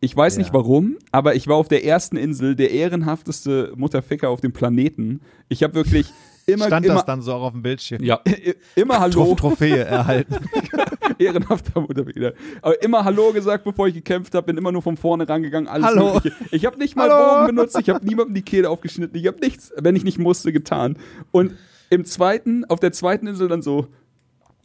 [0.01, 0.39] ich weiß Ja.
[0.43, 5.21] nicht warum, aber ich war auf der ersten Insel der ehrenhafteste Mutterficker auf dem Planeten.
[5.49, 6.11] Ich habe wirklich
[6.45, 8.03] immer, Stand immer, das dann so auch auf dem Bildschirm?
[8.03, 8.21] Ja.
[8.75, 10.35] immer Hallo, Trof Trophäe erhalten.
[11.19, 12.33] ehrenhafter Mutterficker.
[12.61, 15.67] Aber immer Hallo gesagt, bevor ich gekämpft habe, bin immer nur von vorne rangegangen.
[15.67, 16.13] Alles Hallo.
[16.15, 16.35] Mögliche.
[16.51, 17.41] Ich habe nicht mal Hallo.
[17.41, 20.51] Bogen benutzt, ich habe niemandem die Kehle aufgeschnitten, ich habe nichts, wenn ich nicht musste,
[20.51, 20.97] getan.
[21.31, 21.55] Und
[21.89, 23.87] im zweiten, auf der zweiten Insel dann so,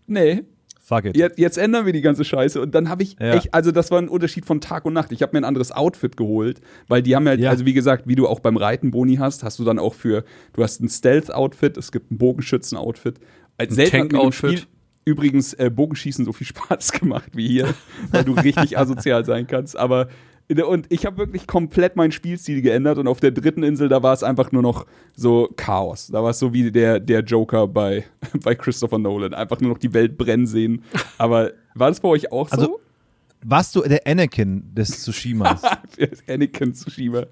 [0.06, 0.44] nee,
[0.90, 1.16] Fuck it.
[1.16, 2.60] jetzt, jetzt ändern wir die ganze Scheiße.
[2.60, 3.34] Und dann habe ich Ja.
[3.34, 5.12] echt, also das war ein Unterschied von Tag und Nacht.
[5.12, 7.50] Ich habe mir ein anderes Outfit geholt, weil die haben ja, Ja.
[7.50, 10.24] also wie gesagt, wie du auch beim Reiten Boni hast, hast du dann auch für,
[10.52, 13.20] du hast ein Stealth-Outfit, es gibt ein Bogenschützen-Outfit.
[13.56, 14.66] Als im Tank-Outfit.
[15.04, 17.72] Übrigens äh, Bogenschießen so viel Spaß gemacht wie hier,
[18.10, 19.76] weil du richtig asozial sein kannst.
[19.78, 20.08] Aber
[20.66, 24.12] und ich habe wirklich komplett meinen Spielstil geändert und auf der dritten Insel, da war
[24.12, 26.08] es einfach nur noch so Chaos.
[26.08, 28.04] Da war es so wie der, der Joker bei,
[28.42, 29.34] bei Christopher Nolan.
[29.34, 30.82] Einfach nur noch die Welt brennen sehen.
[31.18, 32.80] Aber war das bei euch auch Also- so?
[33.42, 35.62] Warst du der Anakin des Tsushimas?
[36.28, 37.24] Anakin Tsushima.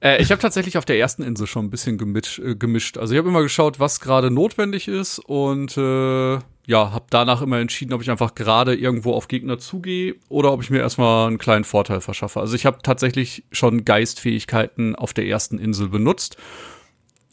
[0.00, 2.38] Äh, ich habe tatsächlich auf der ersten Insel schon ein bisschen gemischt.
[2.38, 2.96] Äh, gemischt.
[2.96, 7.58] Also ich habe immer geschaut, was gerade notwendig ist und äh, ja, habe danach immer
[7.58, 11.38] entschieden, ob ich einfach gerade irgendwo auf Gegner zugehe oder ob ich mir erstmal einen
[11.38, 12.40] kleinen Vorteil verschaffe.
[12.40, 16.36] Also ich habe tatsächlich schon Geistfähigkeiten auf der ersten Insel benutzt.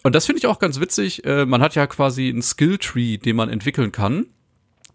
[0.03, 1.25] Und das finde ich auch ganz witzig.
[1.25, 4.25] Äh, man hat ja quasi einen Skilltree, den man entwickeln kann.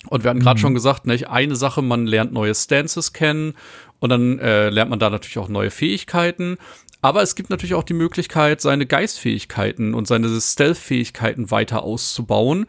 [0.09, 0.63] Und wir hatten gerade mhm.
[0.63, 3.55] schon gesagt, ne, eine Sache, man lernt neue Stances kennen
[3.99, 6.59] und dann äh, lernt man da natürlich auch neue Fähigkeiten.
[7.03, 12.67] Aber es gibt natürlich auch die Möglichkeit, seine Geistfähigkeiten und seine Stealth-Fähigkeiten weiter auszubauen.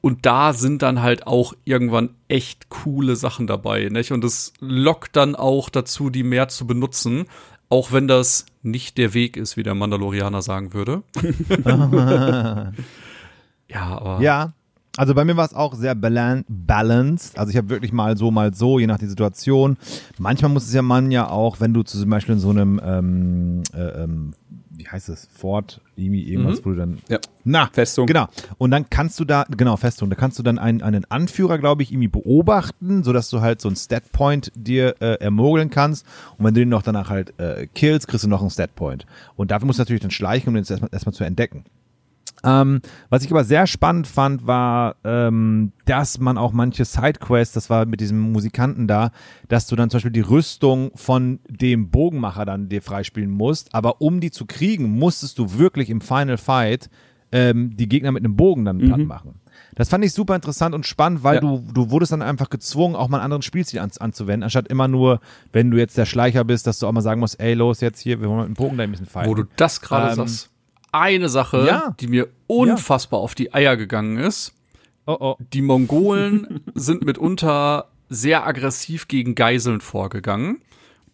[0.00, 3.88] Und da sind dann halt auch irgendwann echt coole Sachen dabei.
[3.90, 4.12] Nicht?
[4.12, 7.24] Und es lockt dann auch dazu, die mehr zu benutzen.
[7.68, 11.02] Auch wenn das nicht der Weg ist, wie der Mandalorianer sagen würde.
[13.68, 14.20] ja, aber.
[14.22, 14.52] Ja,
[14.98, 17.38] also bei mir war es auch sehr balanced.
[17.38, 19.76] Also ich habe wirklich mal so, mal so, je nach der Situation.
[20.18, 23.62] Manchmal muss es ja man ja auch, wenn du zum Beispiel in so einem ähm,
[23.72, 24.34] äh, ähm,
[24.78, 26.64] wie heißt es, Fort, irgendwie irgendwas, mhm.
[26.64, 26.98] wo du dann.
[27.08, 27.18] Ja.
[27.44, 28.06] Na, Festung.
[28.06, 28.28] Genau.
[28.58, 31.82] Und dann kannst du da, genau, Festung, da kannst du dann einen, einen Anführer, glaube
[31.82, 36.06] ich, irgendwie beobachten, sodass du halt so einen Statpoint dir äh, ermogeln kannst.
[36.38, 39.04] Und wenn du den noch danach halt äh, killst, kriegst du noch einen Statpoint.
[39.34, 41.64] Und dafür musst du natürlich dann schleichen, um den erstmal, erstmal zu entdecken.
[42.44, 47.70] Ähm, was ich aber sehr spannend fand, war, ähm, dass man auch manche Sidequests, das
[47.70, 49.10] war mit diesem Musikanten da,
[49.48, 54.00] dass du dann zum Beispiel die Rüstung von dem Bogenmacher dann dir freispielen musst, aber
[54.00, 56.88] um die zu kriegen, musstest du wirklich im Final Fight
[57.32, 59.06] ähm, die Gegner mit einem Bogen dann platt mhm.
[59.06, 59.40] machen.
[59.74, 61.40] Das fand ich super interessant und spannend, weil ja.
[61.40, 64.88] du, du wurdest dann einfach gezwungen, auch mal einen anderen Spielstil an, anzuwenden, anstatt immer
[64.88, 65.20] nur,
[65.52, 68.00] wenn du jetzt der Schleicher bist, dass du auch mal sagen musst, ey, los, jetzt
[68.00, 69.30] hier, wir wollen mit dem Bogen da ein bisschen fighten.
[69.30, 70.50] Wo du das gerade ähm, sagst
[70.92, 71.94] eine Sache, ja.
[72.00, 73.24] die mir unfassbar ja.
[73.24, 74.54] auf die Eier gegangen ist.
[75.06, 75.36] Oh, oh.
[75.52, 80.60] Die Mongolen sind mitunter sehr aggressiv gegen Geiseln vorgegangen.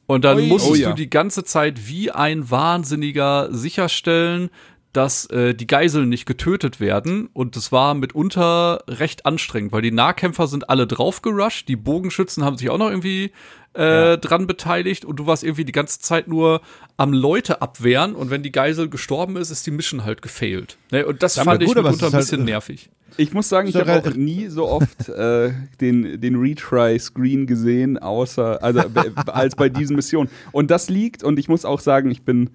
[0.06, 0.46] Und dann Ui.
[0.46, 0.88] musstest oh, ja.
[0.90, 4.50] du die ganze Zeit wie ein Wahnsinniger sicherstellen,
[4.92, 7.28] dass äh, die Geiseln nicht getötet werden.
[7.32, 12.56] Und das war mitunter recht anstrengend, weil die Nahkämpfer sind alle draufgerusht, die Bogenschützen haben
[12.56, 13.32] sich auch noch irgendwie
[13.74, 14.16] äh, ja.
[14.16, 16.60] dran beteiligt und du warst irgendwie die ganze Zeit nur
[16.96, 20.78] am Leute abwehren und wenn die Geisel gestorben ist, ist die Mission halt gefailt.
[20.90, 21.06] Ne?
[21.06, 22.90] Und das fand gut, ich mitunter ein bisschen halt, nervig.
[23.16, 28.62] Ich muss sagen, ich habe auch nie so oft äh, den, den Retry-Screen gesehen, außer
[28.62, 28.82] also,
[29.26, 30.30] als bei diesen Missionen.
[30.52, 32.50] Und das liegt, und ich muss auch sagen, ich bin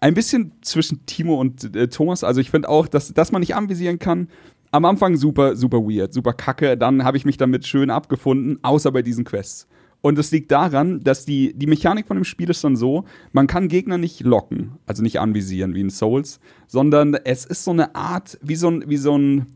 [0.00, 2.24] ein bisschen zwischen Timo und äh, Thomas.
[2.24, 4.28] Also ich finde auch, dass, dass man nicht anvisieren kann.
[4.70, 6.76] Am Anfang super, super weird, super kacke.
[6.76, 9.66] Dann habe ich mich damit schön abgefunden, außer bei diesen Quests.
[10.00, 13.48] Und es liegt daran, dass die, die Mechanik von dem Spiel ist dann so, man
[13.48, 17.94] kann Gegner nicht locken, also nicht anvisieren wie in Souls, sondern es ist so eine
[17.96, 19.46] Art, wie so ein, wie so ein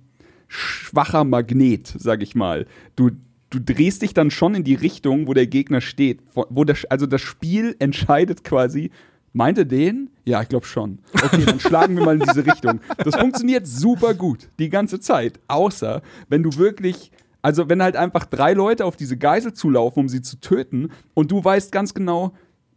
[0.49, 2.67] schwacher Magnet, sag ich mal.
[2.97, 3.11] Du,
[3.51, 6.21] du drehst dich dann schon in die Richtung, wo der Gegner steht.
[6.35, 8.91] Wo das, also das Spiel entscheidet quasi,
[9.33, 10.11] meint er den?
[10.25, 10.99] Ja, ich glaube schon.
[11.15, 12.81] Okay, dann schlagen wir mal in diese Richtung.
[12.99, 15.41] Das funktioniert super gut, die ganze Zeit.
[15.49, 17.13] Außer, wenn du wirklich
[17.43, 21.31] also, wenn halt einfach drei Leute auf diese Geisel zulaufen, um sie zu töten, und
[21.31, 22.33] du weißt ganz genau,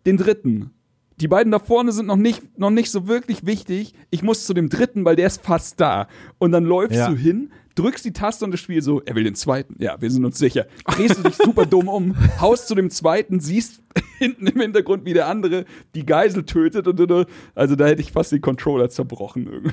[0.06, 0.72] den dritten.
[1.22, 3.94] Die beiden da vorne sind noch nicht, noch nicht so wirklich wichtig.
[4.10, 6.08] Ich muss zu dem dritten, weil der ist fast da.
[6.40, 7.10] Und dann läufst ja.
[7.10, 9.76] du hin, drückst die Taste und das Spiel so, er will den zweiten.
[9.80, 10.66] Ja, wir sind uns sicher.
[10.86, 13.82] Drehst du dich super dumm um, haust zu dem zweiten, siehst
[14.18, 18.12] hinten im Hintergrund, wie der andere die Geisel tötet und du, also da hätte ich
[18.12, 19.72] fast den Controller zerbrochen.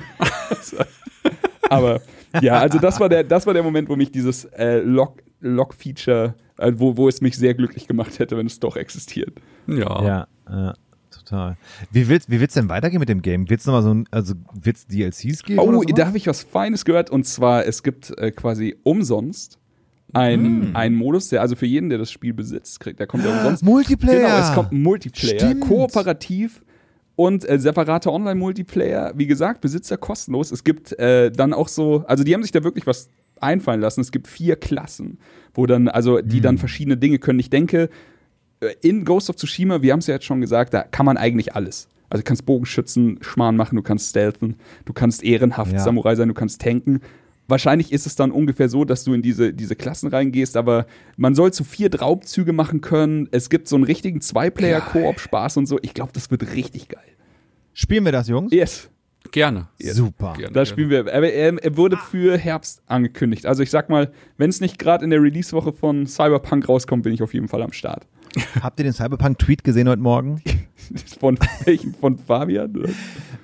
[1.69, 2.01] Aber
[2.41, 6.71] ja, also das war der, das war der Moment, wo mich dieses äh, Lock-Feature, äh,
[6.75, 9.33] wo, wo es mich sehr glücklich gemacht hätte, wenn es doch existiert.
[9.67, 10.03] Ja.
[10.03, 10.73] Ja, ja
[11.13, 11.57] total.
[11.91, 13.49] Wie wird wie wird's denn weitergehen mit dem Game?
[13.49, 15.59] Wird's nochmal so ein, also wird's DLCs geben?
[15.59, 19.59] Oh, da habe ich was Feines gehört und zwar, es gibt äh, quasi umsonst
[20.13, 20.75] ein, mm.
[20.75, 23.63] ein Modus, der also für jeden, der das Spiel besitzt, kriegt, der kommt ja umsonst.
[23.63, 24.19] Multiplayer!
[24.19, 25.61] Genau, es kommt ein Multiplayer, Stimmt.
[25.61, 26.63] kooperativ
[27.15, 30.51] und äh, separate Online-Multiplayer, wie gesagt, Besitzer kostenlos.
[30.51, 33.09] Es gibt äh, dann auch so, also die haben sich da wirklich was
[33.39, 34.01] einfallen lassen.
[34.01, 35.19] Es gibt vier Klassen,
[35.53, 36.43] wo dann, also die mhm.
[36.43, 37.39] dann verschiedene Dinge können.
[37.39, 37.89] Ich denke,
[38.61, 41.17] äh, in Ghost of Tsushima, wir haben es ja jetzt schon gesagt, da kann man
[41.17, 41.87] eigentlich alles.
[42.09, 44.55] Also du kannst Bogenschützen, Schmarrn machen, du kannst stealthen,
[44.85, 45.79] du kannst ehrenhaft ja.
[45.79, 47.01] Samurai sein, du kannst tanken.
[47.47, 50.85] Wahrscheinlich ist es dann ungefähr so, dass du in diese, diese Klassen reingehst, aber
[51.17, 53.27] man soll zu vier Raubzüge machen können.
[53.31, 55.77] Es gibt so einen richtigen Zwei-Player-Koop-Spaß und so.
[55.81, 57.03] Ich glaube, das wird richtig geil.
[57.73, 58.53] Spielen wir das, Jungs?
[58.53, 58.89] Yes.
[59.31, 59.67] Gerne.
[59.79, 59.95] Yes.
[59.95, 60.33] Super.
[60.37, 61.07] Gerne, das spielen wir.
[61.07, 63.45] Er, er, er, wurde für Herbst angekündigt.
[63.45, 67.13] Also ich sag mal, wenn es nicht gerade in der Release-Woche von Cyberpunk rauskommt, bin
[67.13, 68.05] ich auf jeden Fall am Start.
[68.61, 70.41] Habt ihr den Cyberpunk-Tweet gesehen heute Morgen?
[71.19, 71.93] von welchem?
[71.93, 72.73] Von Fabian?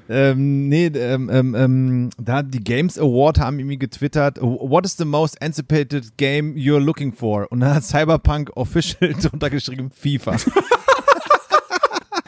[0.09, 5.05] Ähm, nee, ähm, ähm, ähm, da die Games Award haben irgendwie getwittert, what is the
[5.05, 7.47] most anticipated game you're looking for?
[7.51, 10.37] Und dann hat Cyberpunk Official drunter geschrieben, FIFA.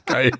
[0.05, 0.31] Geil.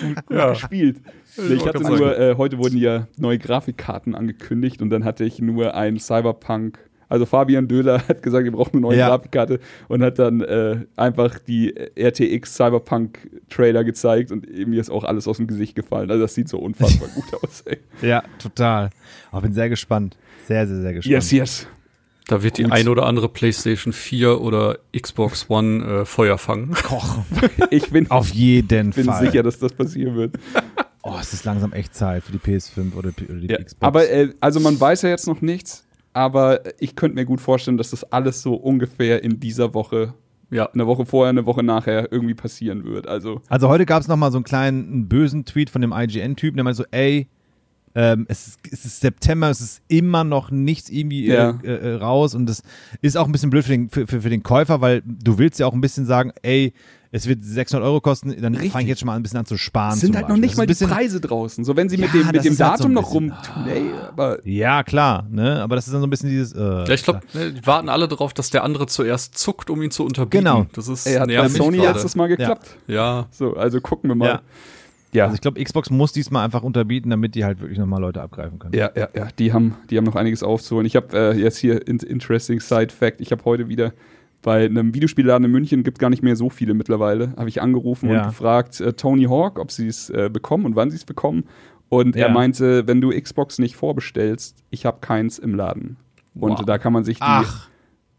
[0.00, 0.50] gut Ja.
[0.50, 1.00] gespielt.
[1.36, 5.74] Ich hatte nur, äh, heute wurden ja neue Grafikkarten angekündigt und dann hatte ich nur
[5.74, 6.78] ein Cyberpunk.
[7.08, 9.08] Also Fabian Döhler hat gesagt, ihr braucht eine neue Ja.
[9.08, 13.18] Grafikkarte und hat dann äh, einfach die RTX Cyberpunk
[13.50, 16.10] Trailer gezeigt und mir ist auch alles aus dem Gesicht gefallen.
[16.10, 17.62] Also das sieht so unfassbar gut aus.
[17.66, 17.78] Ey.
[18.02, 18.90] Ja, total.
[19.30, 20.16] Aber bin sehr gespannt.
[20.46, 21.12] Sehr, sehr, sehr gespannt.
[21.12, 21.66] Yes, yes.
[22.26, 22.72] Da wird die Gut.
[22.72, 26.72] ein oder andere PlayStation 4 oder Xbox One äh, Feuer fangen.
[26.82, 27.18] Koch.
[27.68, 29.26] Ich bin, Auf jeden bin Fall.
[29.26, 30.36] sicher, dass das passieren wird.
[31.02, 33.76] Oh, es ist langsam echt Zeit für die PS5 oder, oder die Ja, Xbox.
[33.82, 35.83] aber äh, also man weiß ja jetzt noch nichts,
[36.14, 40.14] aber ich könnte mir gut vorstellen, dass das alles so ungefähr in dieser Woche,
[40.50, 40.66] Ja.
[40.72, 43.06] eine Woche vorher, eine Woche nachher irgendwie passieren wird.
[43.06, 46.56] Also Also heute gab es nochmal so einen kleinen einen bösen Tweet von dem IGN-Typen,
[46.56, 47.28] der meinte so, ey,
[47.96, 51.58] ähm, es, ist, es ist September, es ist immer noch nichts irgendwie Ja.
[51.62, 52.62] äh, äh, raus und das
[53.02, 55.60] ist auch ein bisschen blöd für den, für, für, für den Käufer, weil du willst
[55.60, 56.72] ja auch ein bisschen sagen, ey,
[57.16, 58.72] es wird 600 Euro kosten, dann Richtig.
[58.72, 59.94] fange ich jetzt schon mal ein bisschen an zu sparen.
[59.94, 61.64] es sind halt noch nicht mal die ein bisschen- Preise draußen.
[61.64, 63.84] So wenn sie mit Ja, dem, mit dem ist halt so Datum noch rumtun, ey,
[64.08, 65.62] aber Ja, klar, ne?
[65.62, 66.52] Aber das ist dann so ein bisschen dieses.
[66.52, 69.90] Äh, Ja, ich glaube, die warten alle darauf, dass der andere zuerst zuckt, um ihn
[69.92, 70.44] zu unterbieten.
[70.44, 70.66] Genau.
[70.72, 71.92] Das ist ey, hat bei Sony gerade.
[71.92, 72.76] letztes Mal geklappt.
[72.88, 74.26] Ja, So, also gucken wir mal.
[74.26, 74.40] Ja.
[75.12, 75.24] Ja.
[75.26, 78.58] Also ich glaube, Xbox muss diesmal einfach unterbieten, damit die halt wirklich nochmal Leute abgreifen
[78.58, 78.74] können.
[78.74, 80.86] Ja, ja, ja, die haben, die haben noch einiges aufzuholen.
[80.88, 83.20] Ich habe äh, jetzt hier in, interesting Side Fact.
[83.20, 83.92] Ich habe heute wieder
[84.44, 87.32] bei einem Videospielladen in München gibt gar nicht mehr so viele mittlerweile.
[87.36, 88.20] Habe ich angerufen Ja.
[88.22, 91.44] und gefragt äh, Tony Hawk, ob sie es äh, bekommen und wann sie es bekommen.
[91.88, 92.32] Und er Ja.
[92.32, 95.96] meinte, wenn du Xbox nicht vorbestellst, ich habe keins im Laden.
[96.38, 96.64] Und Wow.
[96.66, 97.68] da kann man sich die, Ach,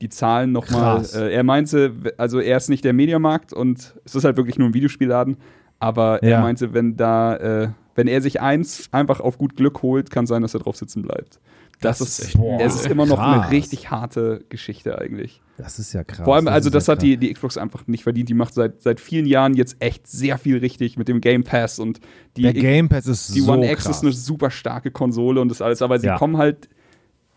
[0.01, 1.05] die Zahlen nochmal.
[1.13, 4.67] Äh, er meinte, also er ist nicht der Mediamarkt und es ist halt wirklich nur
[4.69, 5.37] ein Videospielladen.
[5.79, 6.41] Aber er Ja.
[6.41, 10.41] meinte, wenn da, äh, wenn er sich eins einfach auf gut Glück holt, kann sein,
[10.41, 11.39] dass er drauf sitzen bleibt.
[11.81, 13.43] Das, Das ist, echt Boah, es ist immer noch krass.
[13.43, 15.41] eine richtig harte Geschichte eigentlich.
[15.57, 16.23] das ist ja krass.
[16.25, 18.29] Vor allem, also ist das ja hat die, die Xbox einfach nicht verdient.
[18.29, 21.79] Die macht seit, seit vielen Jahren jetzt echt sehr viel richtig mit dem Game Pass
[21.79, 21.99] und
[22.37, 23.97] die, Der Game Pass ist die so One X krass.
[23.97, 26.17] ist eine super starke Konsole und das alles, aber sie Ja.
[26.17, 26.69] kommen halt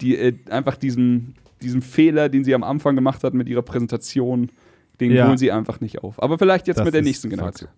[0.01, 4.51] die, äh, einfach diesem, diesem Fehler, den sie am Anfang gemacht hat mit ihrer Präsentation,
[5.01, 5.27] den Ja.
[5.27, 6.23] holen sie einfach nicht auf.
[6.23, 7.39] Aber vielleicht jetzt Das mit der nächsten Fakt.
[7.39, 7.71] Generation.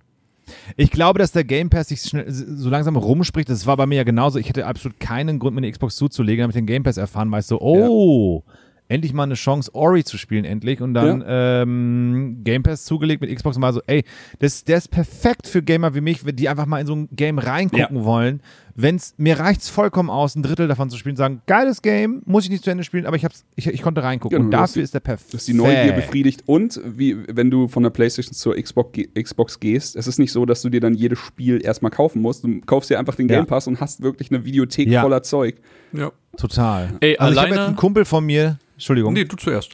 [0.76, 3.48] Ich glaube, dass der Game Pass sich schnell, so langsam rumspricht.
[3.48, 4.38] Das war bei mir ja genauso.
[4.38, 7.30] Ich hätte absolut keinen Grund, mir eine Xbox zuzulegen, damit ich den Game Pass erfahren,
[7.30, 8.42] weil ich so, oh,
[8.90, 10.80] endlich mal eine Chance, Ori zu spielen, endlich.
[10.80, 14.05] Und dann ähm, Game Pass zugelegt mit Xbox und war so, ey,
[14.40, 17.38] das, der ist perfekt für Gamer wie mich, die einfach mal in so ein Game
[17.38, 18.42] reingucken wollen.
[18.75, 22.51] Wenn's, mir reicht's vollkommen aus, ein Drittel davon zu spielen, sagen, geiles Game, muss ich
[22.51, 24.37] nicht zu Ende spielen, aber ich, hab's, ich, ich konnte reingucken.
[24.37, 25.35] Genau, und dafür ist ist der perfekt.
[25.35, 29.97] dass die Neugier befriedigt und wie, wenn du von der PlayStation zur Xbox, Xbox gehst,
[29.97, 32.45] es ist nicht so, dass du dir dann jedes Spiel erstmal kaufen musst.
[32.45, 33.37] Du kaufst dir einfach den Ja.
[33.37, 35.03] Game Pass und hast wirklich eine Videothek Ja.
[35.03, 35.57] voller Zeug.
[35.93, 36.11] ja.
[36.37, 36.91] Total.
[37.01, 39.12] Ey, also ich habe alleine- jetzt einen Kumpel von mir, Entschuldigung.
[39.14, 39.73] Nee, du zuerst.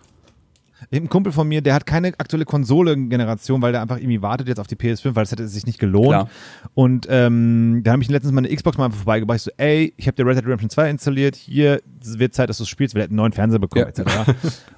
[0.92, 4.60] Einen Kumpel von mir, der hat keine aktuelle Konsole-Generation, weil der einfach irgendwie wartet jetzt
[4.60, 6.08] auf die PS5, weil das hätte sich nicht gelohnt.
[6.08, 6.28] Klar.
[6.74, 9.36] Und ähm, da habe ich letztens mal eine Xbox mal einfach vorbeigebracht.
[9.38, 11.34] Ich so, ey, ich habe dir Red Dead Redemption 2 installiert.
[11.36, 12.94] Hier es wird Zeit, dass du es spielst.
[12.94, 14.02] Wir hätten einen neuen Fernseher bekommen, Ja.
[14.02, 14.34] etc.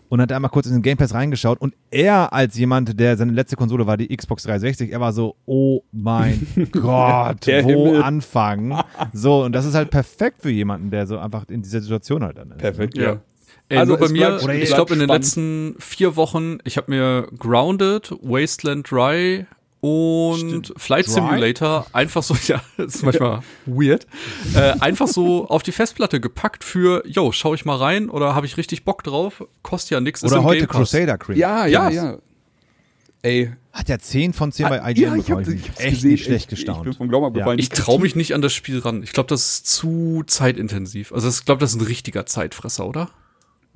[0.08, 1.60] Und hat einmal kurz in den Game Pass reingeschaut.
[1.60, 5.36] Und er als jemand, der seine letzte Konsole war, die Xbox 360, er war so,
[5.46, 8.02] oh mein Gott, Der wo Himmel.
[8.02, 8.74] anfangen?
[9.12, 12.38] So, und das ist halt perfekt für jemanden, der so einfach in dieser Situation halt
[12.38, 12.58] dann ist.
[12.58, 13.18] Perfekt, Ja.
[13.70, 16.90] Ey, Also nur bei mir, bleibt- ich glaube in den letzten vier Wochen, ich habe
[16.90, 19.46] mir Grounded, Wasteland Dry
[19.80, 20.72] und Stimmt.
[20.76, 21.12] Flight Dry?
[21.12, 24.06] Simulator einfach so, ja, ist manchmal weird,
[24.54, 28.46] äh, einfach so auf die Festplatte gepackt für, yo, schau ich mal rein oder habe
[28.46, 29.44] ich richtig Bock drauf?
[29.62, 30.24] Kostet ja nichts.
[30.24, 31.36] Oder heute Crusader Creed.
[31.36, 32.18] Ja, ja, ja.
[33.22, 35.44] Ey, Hat er 10 von 10 bei Ah, IGN ja, ich bekommen.
[35.46, 36.10] hab, Ich hab's echt gesehen.
[36.12, 36.78] nicht schlecht gestaunt.
[36.78, 37.58] Ich bin vom Glauben abgefallen.
[37.58, 39.02] Ich traue mich nicht an das Spiel ran.
[39.02, 41.12] Ich glaube, das ist zu zeitintensiv.
[41.12, 43.10] Also ich glaube, das ist ein richtiger Zeitfresser, oder?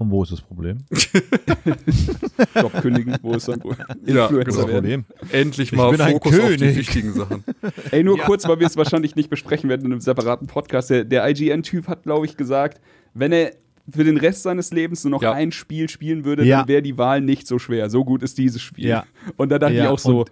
[0.03, 0.79] Und wo ist das Problem?
[2.55, 3.63] Job kündigen, wo ist dann
[4.05, 4.83] Ja, Influencer genau.
[4.83, 5.05] werden.
[5.31, 7.45] Endlich mal Fokus auf die wichtigen Sachen.
[7.91, 10.91] Ey, nur kurz, weil wir es wahrscheinlich nicht besprechen werden in einem separaten Podcast.
[10.91, 12.81] Der, der IGN-Typ hat, glaube ich, gesagt,
[13.15, 13.53] wenn er
[13.89, 15.33] für den Rest seines Lebens nur noch Ja.
[15.33, 16.59] ein Spiel spielen würde, Ja.
[16.61, 17.91] dann wäre die Wahl nicht so schwer.
[17.91, 18.87] So gut ist dieses Spiel.
[18.87, 19.05] Ja.
[19.37, 20.31] Und da dachte Ja, ich auch so, und-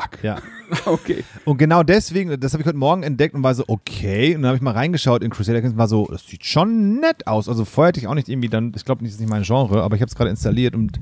[0.00, 0.22] fuck.
[0.22, 0.38] Ja.
[0.86, 1.22] Okay.
[1.44, 4.34] Und genau deswegen, das habe ich heute Morgen entdeckt und war so, okay.
[4.34, 6.98] Und dann habe ich mal reingeschaut in Crusader Kings und war so, das sieht schon
[6.98, 7.46] nett aus.
[7.46, 9.82] Also vorher hatte ich auch nicht irgendwie dann, ich glaube, das ist nicht mein Genre,
[9.82, 10.98] aber ich habe es gerade installiert und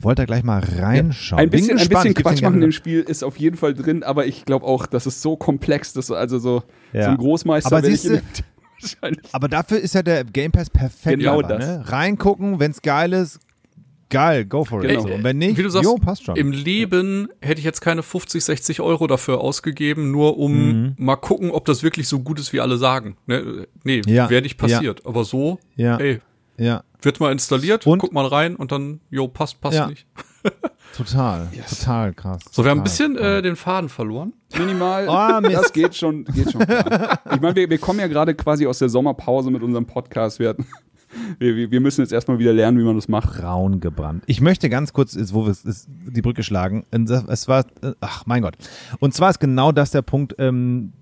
[0.00, 1.38] wollte da gleich mal reinschauen.
[1.40, 4.26] Ein bisschen, ein bisschen Ich Quatsch machen im Spiel ist auf jeden Fall drin, aber
[4.26, 7.04] ich glaube auch, das ist so komplex, dass also so, Ja.
[7.04, 8.22] so ein Großmeister Aber ich siehste-
[8.80, 9.22] wahrscheinlich.
[9.30, 11.20] Aber dafür ist ja der Game Pass perfekt.
[11.20, 11.64] Genau aber, das.
[11.64, 11.82] Ne?
[11.86, 13.38] Reingucken, wenn es geil ist,
[14.12, 14.90] geil, go for it.
[14.90, 15.04] Genau.
[15.14, 16.36] Und wenn nicht, Wie du sagst, jo, passt schon.
[16.36, 20.94] im Leben hätte ich jetzt keine 50, 60 Euro dafür ausgegeben, nur um Mhm.
[20.98, 23.16] mal gucken, ob das wirklich so gut ist, wie alle sagen.
[23.26, 25.04] Ne, nee, Ja, wäre nicht passiert.
[25.06, 26.20] Aber so, ja, ey,
[26.58, 26.84] ja.
[27.00, 29.86] wird mal installiert, Und- guck mal rein und dann, jo, passt, passt Ja.
[29.88, 30.06] nicht.
[30.96, 32.42] Total, total krass.
[32.50, 34.34] So, wir haben ein bisschen äh, den Faden verloren.
[34.58, 35.06] Minimal.
[35.08, 36.60] Oh, das geht schon, geht schon.
[36.66, 37.18] Klar.
[37.34, 40.38] Ich meine, wir, wir kommen ja gerade quasi aus der Sommerpause mit unserem Podcast.
[40.38, 40.66] Wir, hatten,
[41.38, 43.38] wir, wir- müssen jetzt erstmal wieder lernen, wie man das macht.
[43.40, 44.22] braun gebrannt.
[44.26, 46.84] Ich möchte ganz kurz, ist, wo wir ist, die Brücke schlagen.
[47.28, 48.54] Es war, äh, ach mein Gott.
[49.00, 50.92] Und zwar ist genau das der Punkt, ähm,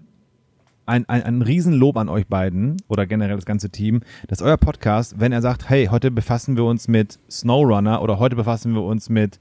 [0.86, 5.20] ein, ein, ein Riesenlob an euch beiden oder generell das ganze Team, dass euer Podcast,
[5.20, 9.08] wenn er sagt, hey, heute befassen wir uns mit SnowRunner oder heute befassen wir uns
[9.08, 9.38] mit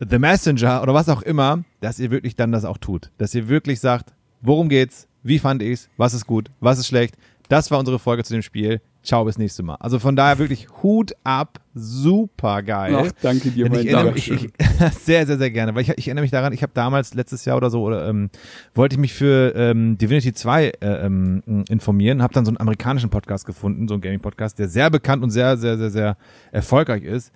[0.00, 3.10] The Messenger oder was auch immer, dass ihr wirklich dann das auch tut.
[3.18, 7.16] Dass ihr wirklich sagt, worum geht's, wie fand ich's, was ist gut, was ist schlecht.
[7.48, 8.80] Das war unsere Folge zu dem Spiel.
[9.02, 9.76] Ciao, bis nächste Mal.
[9.76, 12.94] Also von daher wirklich Hut ab, super geil.
[12.94, 14.50] Ach, danke dir, mein mich, ich,
[15.00, 17.56] sehr, sehr, sehr gerne, weil ich, ich erinnere mich daran, ich habe damals letztes Jahr
[17.56, 18.28] oder so, oder, ähm,
[18.74, 23.08] wollte ich mich für ähm, Divinity 2 äh, ähm, informieren, habe dann so einen amerikanischen
[23.08, 26.16] Podcast gefunden, so einen Gaming-Podcast, der sehr bekannt und sehr, sehr, sehr, sehr
[26.52, 27.32] erfolgreich ist.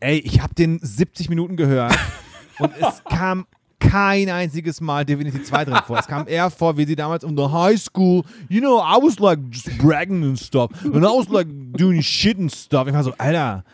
[0.00, 1.94] Ey, ich habe den 70 Minuten gehört
[2.58, 3.46] und es kam
[3.78, 5.98] kein einziges Mal Divinity 2 drin vor.
[5.98, 9.18] Es kam eher vor, wie sie damals um the high school, you know, I was
[9.18, 10.70] like just bragging and stuff.
[10.84, 11.46] And I was like
[11.76, 12.86] doing shit and stuff.
[12.88, 13.64] Ich war so, Alter,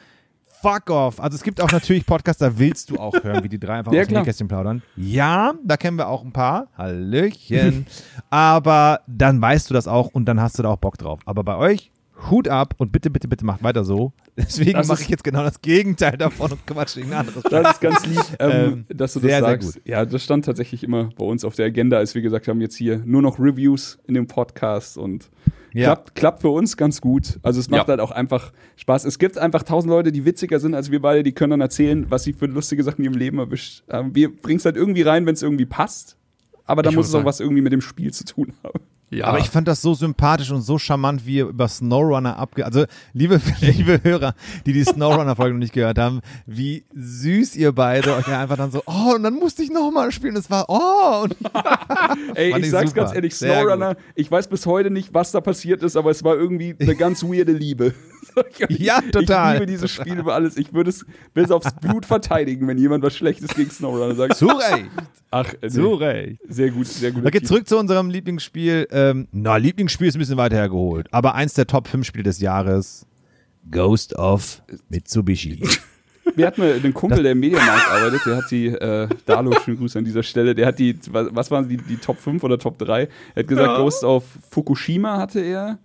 [0.62, 1.20] fuck off.
[1.20, 3.92] Also es gibt auch natürlich Podcasts, da willst du auch hören, wie die drei einfach
[3.92, 4.18] Ja, aus dem.
[4.18, 4.82] Nähkästchen plaudern.
[4.96, 6.68] Ja, da kennen wir auch ein paar.
[6.78, 7.86] Hallöchen.
[8.30, 11.20] Aber dann weißt du das auch und dann hast du da auch Bock drauf.
[11.26, 11.90] Aber bei euch,
[12.30, 14.12] Hut ab und bitte, bitte, bitte macht weiter so.
[14.36, 17.42] Deswegen Das mache ich jetzt genau das Gegenteil davon und quatsch irgendein anderes.
[17.50, 19.74] Das ist ganz lieb, ähm, Ähm, dass du das sehr, sehr sagst.
[19.74, 19.82] gut.
[19.86, 22.76] Ja, das stand tatsächlich immer bei uns auf der Agenda, als wir gesagt haben, jetzt
[22.76, 25.30] hier nur noch Reviews in dem Podcast und
[25.72, 25.84] Ja.
[25.94, 27.38] klappt, klappt für uns ganz gut.
[27.42, 27.88] Also es macht Ja.
[27.88, 29.04] halt auch einfach Spaß.
[29.04, 32.06] Es gibt einfach tausend Leute, die witziger sind als wir beide, die können dann erzählen,
[32.10, 34.14] was sie für lustige Sachen in ihrem Leben erwischt haben.
[34.14, 36.16] Wir bringen es halt irgendwie rein, wenn es irgendwie passt.
[36.64, 38.80] Aber da Ich muss es auch was irgendwie mit dem Spiel zu tun haben.
[39.12, 42.64] Ja, Aber ich fand das so sympathisch und so charmant, wie ihr über Snowrunner abge...
[42.64, 44.34] Also, liebe, liebe Hörer,
[44.64, 48.82] die die Snowrunner-Folge noch nicht gehört haben, wie süß ihr beide euch einfach dann so,
[48.86, 50.34] oh, und dann musste ich nochmal spielen.
[50.36, 51.36] Es war, oh, und
[52.36, 53.02] Ey, ich ich sag's super.
[53.02, 56.34] ganz ehrlich, Snowrunner, ich weiß bis heute nicht, was da passiert ist, aber es war
[56.34, 57.92] irgendwie eine ganz weirde Liebe.
[58.68, 60.06] Ich- Ja, total, Ich liebe dieses total.
[60.06, 60.56] Spiel über alles.
[60.56, 61.04] Ich würde es
[61.34, 64.36] bis aufs Blut verteidigen, wenn jemand was Schlechtes gegen Snowrunner sagt.
[64.36, 64.86] zu Recht,
[65.30, 66.04] Ach, äh, zu nee.
[66.04, 66.40] Recht.
[66.48, 67.24] sehr gut, sehr gut.
[67.26, 68.88] Okay, zurück zu unserem Lieblingsspiel.
[68.90, 72.40] Ähm, na, Lieblingsspiel ist ein bisschen weiter hergeholt, aber eins der Top 5 Spiele des
[72.40, 73.06] Jahres,
[73.70, 75.62] Ghost of Mitsubishi.
[76.36, 79.96] Wir hatten einen Kumpel, der im Mediamarkt arbeitet, der hat die, äh, Dalo, schönen Gruß
[79.96, 82.78] an dieser Stelle, der hat die, was was waren die, die Top 5 oder Top
[82.78, 83.08] 3?
[83.34, 85.78] Er hat gesagt, Ghost of Fukushima hatte er.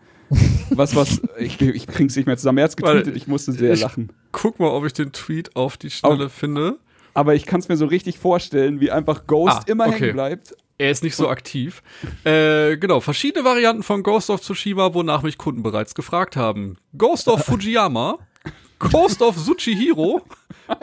[0.72, 2.58] Was, was, ich, ich krieg's nicht mehr zusammen.
[2.60, 4.12] Er hat's getweetet, ich musste sehr ich- lachen.
[4.32, 6.78] guck mal, ob ich den Tweet auf die Schnelle finde.
[7.14, 10.00] Aber ich kann es mir so richtig vorstellen, wie einfach Ghost Ah, immer okay.
[10.00, 10.56] hängen bleibt.
[10.78, 11.82] Er ist nicht so aktiv.
[12.24, 16.78] Äh, genau, verschiedene Varianten von Ghost of Tsushima, wonach mich Kunden bereits gefragt haben.
[16.96, 18.20] Ghost of Fujiyama,
[18.80, 20.22] Ghost of Tsuchihiro,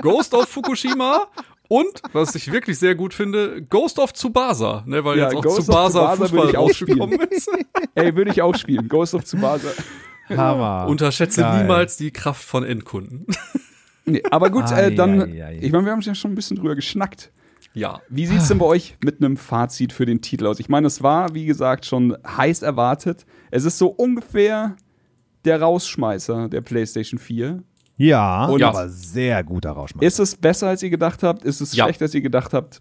[0.02, 1.28] Ghost of Fukushima
[1.68, 5.42] und, was ich wirklich sehr gut finde, Ghost of Tsubasa, ne, weil Ja, jetzt auch
[5.42, 7.50] Ghost Tsubasa, Tsubasa Fußball würde ich auch rausgekommen ist.
[7.94, 8.88] Ey, würde ich auch spielen.
[8.88, 9.68] Ghost of Tsubasa.
[10.28, 10.86] Hammer.
[10.88, 11.62] Unterschätze Geil.
[11.62, 13.26] niemals die Kraft von Endkunden.
[14.06, 15.58] Nee, aber gut, Ai, äh, dann, ai, ai.
[15.62, 17.32] ich meine, wir haben ja schon ein bisschen drüber geschnackt.
[17.72, 18.02] Ja.
[18.10, 20.60] Wie sieht's denn bei euch mit einem Fazit für den Titel aus?
[20.60, 23.24] Ich meine, es war, wie gesagt, schon heiß erwartet.
[23.50, 24.76] Es ist so ungefähr
[25.46, 27.62] der Rausschmeißer der PlayStation 4.
[27.96, 30.06] Ja, Und- aber sehr guter Rauschmeister.
[30.06, 31.44] Ist es besser, als ihr gedacht habt?
[31.44, 31.84] Ist es Ja.
[31.84, 32.80] schlechter, als ihr gedacht habt?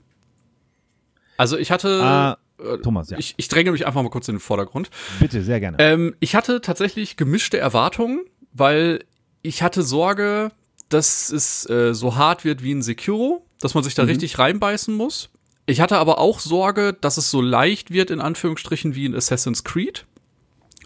[1.37, 3.17] Also ich hatte, Ah, äh, Thomas, ja.
[3.17, 4.89] ich, ich dränge mich einfach mal kurz in den Vordergrund.
[5.19, 5.77] Bitte, sehr gerne.
[5.79, 8.21] Ähm, ich hatte tatsächlich gemischte Erwartungen,
[8.53, 9.03] weil
[9.41, 10.51] ich hatte Sorge,
[10.89, 14.93] dass es äh, so hart wird wie ein Sekiro, dass man sich da richtig reinbeißen
[14.95, 15.29] muss.
[15.65, 19.63] Ich hatte aber auch Sorge, dass es so leicht wird, in Anführungsstrichen, wie in Assassin's
[19.63, 20.05] Creed.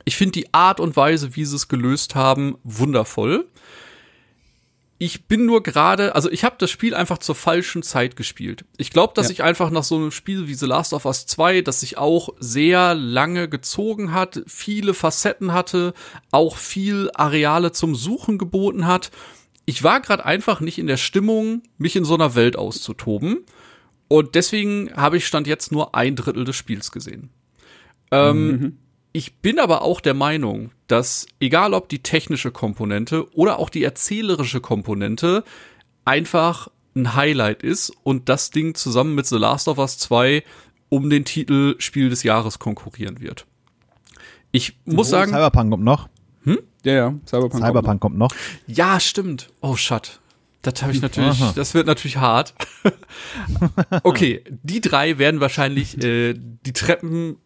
[0.05, 3.47] Ich finde die Art und Weise, wie sie es gelöst haben, wundervoll.
[4.99, 8.65] Ich bin nur gerade, also ich habe das Spiel einfach zur falschen Zeit gespielt.
[8.77, 9.33] Ich glaube, dass Ja.
[9.33, 12.29] ich einfach nach so einem Spiel wie The Last of Us 2, das sich auch
[12.39, 15.93] sehr lange gezogen hat, viele Facetten hatte,
[16.31, 19.11] auch viel Areale zum Suchen geboten hat.
[19.65, 23.45] Ich war gerade einfach nicht in der Stimmung, mich in so einer Welt auszutoben.
[24.07, 27.29] Und deswegen habe ich Stand jetzt nur ein Drittel des Spiels gesehen.
[28.09, 28.77] Ähm,
[29.17, 33.83] Ich bin aber auch der Meinung, dass egal ob die technische Komponente oder auch die
[33.83, 35.43] erzählerische Komponente
[36.05, 40.43] einfach ein Highlight ist und das Ding zusammen mit The Last of Us 2
[40.89, 43.47] um den Titel Spiel des Jahres konkurrieren wird.
[44.51, 46.09] Ich muss sagen, Cyberpunk kommt noch.
[46.83, 47.51] Ja, ja, Cyberpunk.
[47.53, 48.31] kommt Cyberpunk kommt noch.
[48.67, 49.49] ja, stimmt.
[49.61, 50.19] Oh, shit.
[50.61, 51.53] Das habe ich natürlich, Aha.
[51.55, 52.53] das wird natürlich hart.
[54.03, 57.37] okay, die drei werden wahrscheinlich äh, die Treppen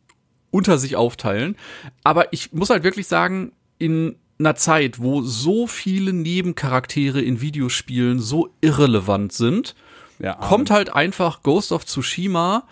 [0.51, 1.55] unter sich aufteilen.
[2.03, 8.19] Aber ich muss halt wirklich sagen, in einer Zeit, wo so viele Nebencharaktere in Videospielen
[8.19, 9.75] so irrelevant sind,
[10.19, 12.67] Ja, kommt halt einfach Ghost of Tsushima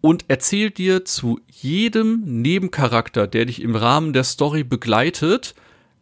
[0.00, 5.54] und erzählt dir zu jedem Nebencharakter, der dich im Rahmen der Story begleitet,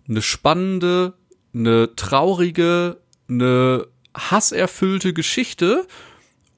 [0.08, 1.14] eine spannende,
[1.54, 2.98] eine traurige,
[3.28, 5.86] eine hasserfüllte Geschichte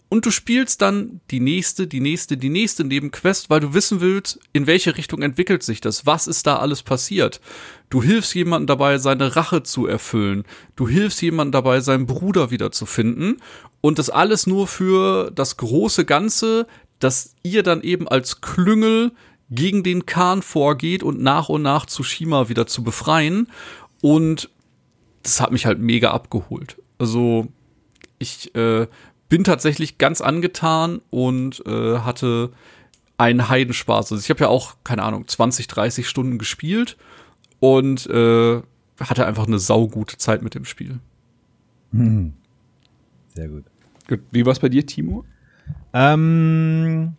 [0.09, 4.39] und du spielst dann die nächste, die nächste, die nächste Nebenquest, weil du wissen willst,
[4.53, 7.41] in welche Richtung entwickelt sich das, was ist da alles passiert.
[7.91, 10.45] Du hilfst jemandem dabei, seine Rache zu erfüllen.
[10.77, 13.43] Du hilfst jemandem dabei, seinen Bruder wiederzufinden.
[13.81, 16.69] Und das alles nur für das große Ganze,
[17.01, 19.13] dass ihr dann eben als Klüngel
[19.51, 23.49] gegen den Khan vorgeht und nach und nach Tsushima wieder zu befreien.
[24.03, 24.51] Und
[25.25, 26.81] das hat mich halt mega abgeholt.
[26.99, 27.49] Also
[28.19, 28.87] ich äh,
[29.29, 32.51] bin tatsächlich ganz angetan und äh, hatte
[33.19, 34.13] einen Heidenspaß.
[34.13, 36.97] Also ich habe ja auch, keine Ahnung, 20, 30 Stunden gespielt
[37.61, 38.61] und äh,
[39.01, 41.01] hatte einfach eine saugute Zeit mit dem Spiel.
[43.35, 43.65] Sehr gut.
[44.09, 44.21] Gut.
[44.31, 45.25] Wie war's bei dir, Timo?
[45.93, 47.15] Ähm,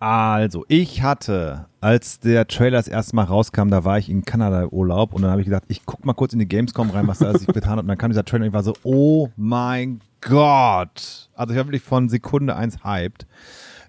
[0.00, 4.66] also, ich hatte, als der Trailer das erste Mal rauskam, da war ich in Kanada
[4.66, 7.18] Urlaub und dann habe ich gesagt, ich guck mal kurz in die Gamescom rein, was
[7.18, 7.80] da sich getan hat.
[7.80, 11.28] Und dann kam dieser Trailer und ich war so, oh mein Gott.
[11.34, 13.26] Also ich war wirklich von Sekunde eins hyped.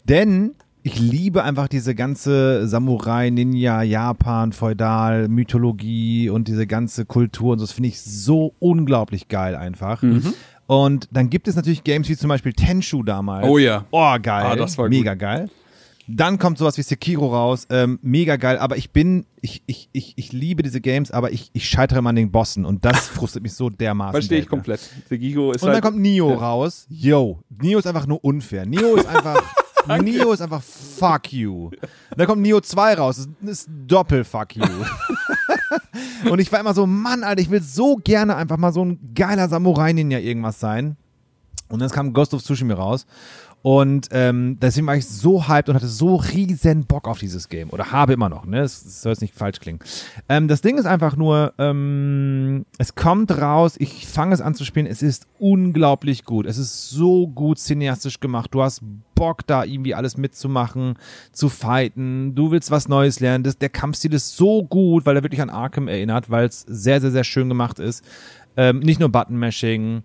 [0.05, 7.53] Denn ich liebe einfach diese ganze Samurai, Ninja, Japan, Feudal, Mythologie und diese ganze Kultur
[7.53, 7.65] und so.
[7.65, 10.03] Das finde ich so unglaublich geil einfach.
[10.67, 13.47] Und dann gibt es natürlich Games wie zum Beispiel Tenshu damals.
[13.47, 13.85] Oh ja.
[13.91, 14.45] Oh, geil.
[14.45, 14.97] Ah, das war gut.
[14.97, 15.49] Mega geil.
[16.07, 20.13] Dann kommt sowas wie Sekiro raus, ähm, mega geil, aber ich bin, ich, ich, ich,
[20.17, 23.43] ich liebe diese Games, aber ich, ich scheitere immer an den Bossen und das frustriert
[23.43, 24.13] mich so dermaßen.
[24.13, 24.79] Verstehe ich komplett.
[25.09, 26.85] Segigo ist Und halt, dann kommt Nio raus.
[26.89, 28.65] Yo, Nio ist einfach nur unfair.
[28.65, 29.41] Nio ist einfach,
[30.01, 31.67] Nio ist einfach fuck you.
[31.67, 31.79] Und
[32.17, 33.27] dann kommt Nio 2 raus.
[33.41, 34.63] Das ist doppel fuck you.
[36.29, 39.13] Und ich war immer so, Mann, Alter, ich will so gerne einfach mal so ein
[39.13, 40.97] geiler Samurai-Ninja irgendwas sein.
[41.67, 43.05] Und dann kam Ghost of Tsushima raus.
[43.65, 47.71] Und ähm, deswegen war ich so hyped und hatte so riesen Bock auf dieses Game.
[47.71, 48.61] Oder habe immer noch, ne?
[48.61, 49.79] Das, das soll jetzt nicht falsch klingen.
[50.29, 54.65] Ähm, das Ding ist einfach nur, ähm, es kommt raus, ich fange es an zu
[54.65, 56.45] spielen, es ist unglaublich gut.
[56.45, 58.53] Es ist so gut cineastisch gemacht.
[58.53, 58.83] Du hast
[59.15, 60.99] Bock, da irgendwie alles mitzumachen,
[61.31, 62.35] zu fighten.
[62.35, 63.43] Du willst was Neues lernen.
[63.43, 67.01] Das, der Kampfstil ist so gut, weil er wirklich an Arkham erinnert, weil es sehr,
[67.01, 68.05] sehr, sehr schön gemacht ist.
[68.57, 70.03] Ähm, nicht nur Button-Mashing.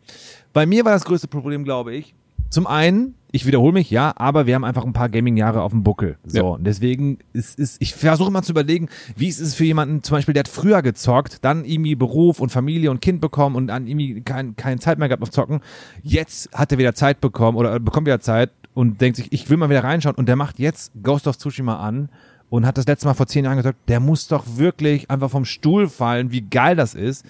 [0.54, 2.14] Bei mir war das größte Problem, glaube ich,
[2.48, 5.82] zum einen, ich wiederhole mich, ja, aber wir haben einfach ein paar Gaming-Jahre auf dem
[5.82, 6.18] Buckel.
[6.26, 6.42] So, Ja.
[6.54, 10.16] und deswegen ist, ist ich versuche immer zu überlegen, wie ist es für jemanden, zum
[10.16, 13.86] Beispiel, der hat früher gezockt, dann irgendwie Beruf und Familie und Kind bekommen und dann
[13.86, 15.60] irgendwie kein, keine Zeit mehr gehabt auf Zocken.
[16.02, 19.56] Jetzt hat er wieder Zeit bekommen oder bekommt wieder Zeit und denkt sich, ich will
[19.56, 22.08] mal wieder reinschauen und der macht jetzt Ghost of Tsushima an
[22.48, 25.44] und hat das letzte Mal vor zehn Jahren gesagt, der muss doch wirklich einfach vom
[25.44, 27.24] Stuhl fallen, wie geil das ist.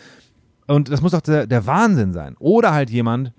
[0.67, 2.37] Und das muss doch der, der Wahnsinn sein.
[2.39, 3.33] Oder halt jemand,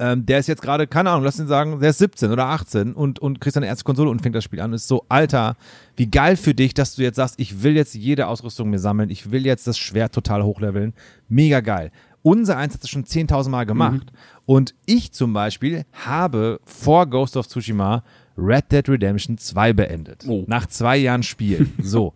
[0.00, 2.94] ähm, der ist jetzt gerade, keine Ahnung, lass ihn sagen, der ist 17 oder 18
[2.94, 4.72] und, und kriegt seine erste Konsole und fängt das Spiel an.
[4.72, 5.56] Ist so, Alter,
[5.96, 9.10] wie geil für dich, dass du jetzt sagst, ich will jetzt jede Ausrüstung mir sammeln,
[9.10, 10.94] ich will jetzt das Schwert total hochleveln.
[11.28, 11.92] Mega geil.
[12.22, 14.10] Unser Eins hat das schon 10.000 Mal gemacht.
[14.46, 18.02] Und ich zum Beispiel habe vor Ghost of Tsushima
[18.38, 20.24] Red Dead Redemption 2 beendet.
[20.26, 20.44] Oh.
[20.46, 21.68] Nach zwei Jahren Spiel.
[21.82, 22.14] so.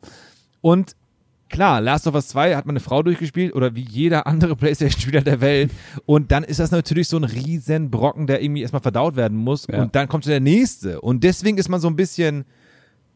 [0.62, 0.96] Und
[1.54, 5.40] Klar, Last of Us 2 hat meine Frau durchgespielt oder wie jeder andere Playstation-Spieler der
[5.40, 5.70] Welt.
[6.04, 9.68] Und dann ist das natürlich so ein riesen Brocken, der irgendwie erstmal verdaut werden muss.
[9.68, 9.82] Ja.
[9.82, 11.00] Und dann kommt der nächste.
[11.00, 12.44] Und deswegen ist man so ein bisschen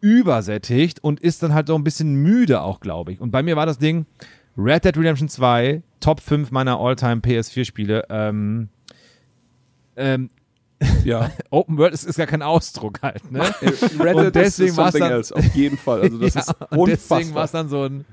[0.00, 3.20] übersättigt und ist dann halt so ein bisschen müde auch, glaube ich.
[3.20, 4.06] Und bei mir war das Ding
[4.56, 8.04] Red Dead Redemption 2, Top 5 meiner All-Time PS4-Spiele.
[8.08, 8.68] Ähm,
[9.96, 10.30] ähm,
[11.04, 11.30] ja.
[11.50, 13.40] Open World ist, ist gar kein Ausdruck halt, ne?
[14.00, 16.02] Red Und Dead deswegen ist war's something dann- else, auf jeden Fall.
[16.02, 17.44] Also das Ja, ist und deswegen war unfassbar.
[17.44, 18.04] es dann so ein.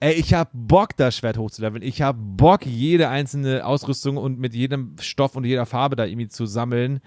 [0.00, 1.82] Ey, ich hab Bock, das Schwert hochzuleveln.
[1.82, 6.28] Ich hab Bock, jede einzelne Ausrüstung und mit jedem Stoff und jeder Farbe da irgendwie
[6.28, 7.00] zu sammeln.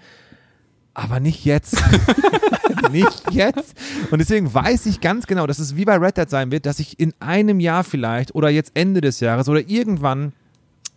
[0.92, 1.76] Aber nicht jetzt.
[2.90, 3.76] nicht jetzt.
[4.10, 6.80] Und deswegen weiß ich ganz genau, dass es wie bei Red Dead sein wird, dass
[6.80, 10.32] ich in einem Jahr vielleicht oder jetzt Ende des Jahres oder irgendwann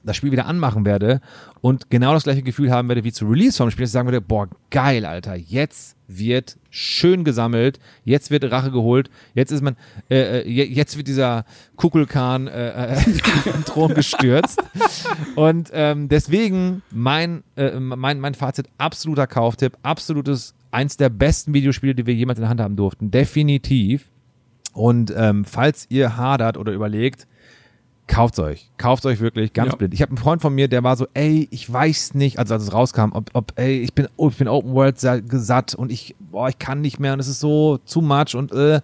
[0.04, 1.22] das Spiel wieder anmachen werde
[1.62, 4.08] und genau das gleiche Gefühl haben werde wie zu Release vom Spiel, dass ich sagen
[4.08, 9.76] werde, boah, geil, Alter, jetzt wird schön gesammelt, jetzt wird Rache geholt, jetzt ist man,
[10.10, 11.45] äh, äh, je- jetzt wird dieser
[11.78, 14.62] Kukulkan äh, äh, vom Thron gestürzt.
[15.36, 21.95] Und ähm, deswegen mein, äh, mein, mein Fazit, absoluter Kauftipp, absolutes, eins der besten Videospiele,
[21.95, 24.10] die wir jemals in der Hand haben durften, definitiv.
[24.74, 27.28] Und ähm, falls ihr hadert oder überlegt,
[28.08, 28.70] kauft euch.
[28.78, 29.76] Kauft euch wirklich ganz Ja.
[29.78, 29.93] blind.
[29.93, 32.64] Ich habe einen Freund von mir, der war so, ey, ich weiß nicht, also als
[32.64, 35.91] es rauskam, ob, ob ey, ich bin, oh, ich bin Open World sa- gesatt und
[35.91, 38.82] ich, boah, ich kann nicht mehr und es ist so too much und äh,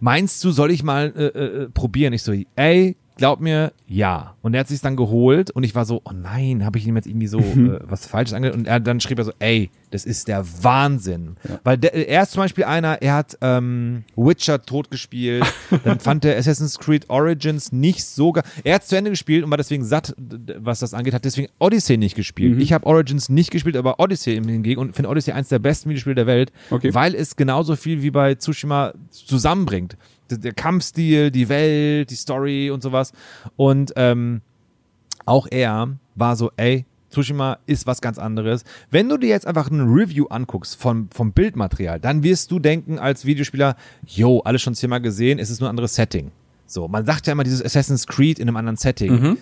[0.00, 2.12] meinst du, soll ich mal äh, äh, probieren?
[2.12, 4.34] Ich so, ey, glaub mir, ja.
[4.42, 6.96] Und er hat sich dann geholt und ich war so, oh nein, habe ich ihm
[6.96, 8.56] jetzt irgendwie so äh, was Falsches angehört?
[8.56, 11.36] Und er dann schrieb er so, ey, das ist der Wahnsinn.
[11.64, 15.44] Weil der, er ist zum Beispiel einer, er hat ähm, Witcher tot gespielt,
[15.84, 19.50] dann fand er Assassin's Creed Origins nicht so ge Er hat zu Ende gespielt und
[19.50, 22.60] war deswegen satt, was das angeht, hat deswegen Odyssey nicht gespielt.
[22.60, 25.88] Ich habe Origins nicht gespielt, aber Odyssey im hingegen und finde Odyssey eins der besten
[25.90, 26.94] Videospiele der Welt, Okay.
[26.94, 29.96] weil es genauso viel wie bei Tsushima zusammenbringt.
[30.30, 33.12] Der, Kampfstil, die Welt, die Story und sowas.
[33.56, 34.42] Und ähm,
[35.24, 38.64] auch er war so, ey, Tsushima ist was ganz anderes.
[38.90, 42.98] Wenn du dir jetzt einfach ein Review anguckst vom, vom Bildmaterial, dann wirst du denken
[42.98, 43.76] als Videospieler,
[44.06, 46.30] yo, alles schon zehnmal gesehen, es ist nur ein anderes Setting.
[46.66, 49.38] So, man sagt ja immer dieses Assassin's Creed in einem anderen Setting.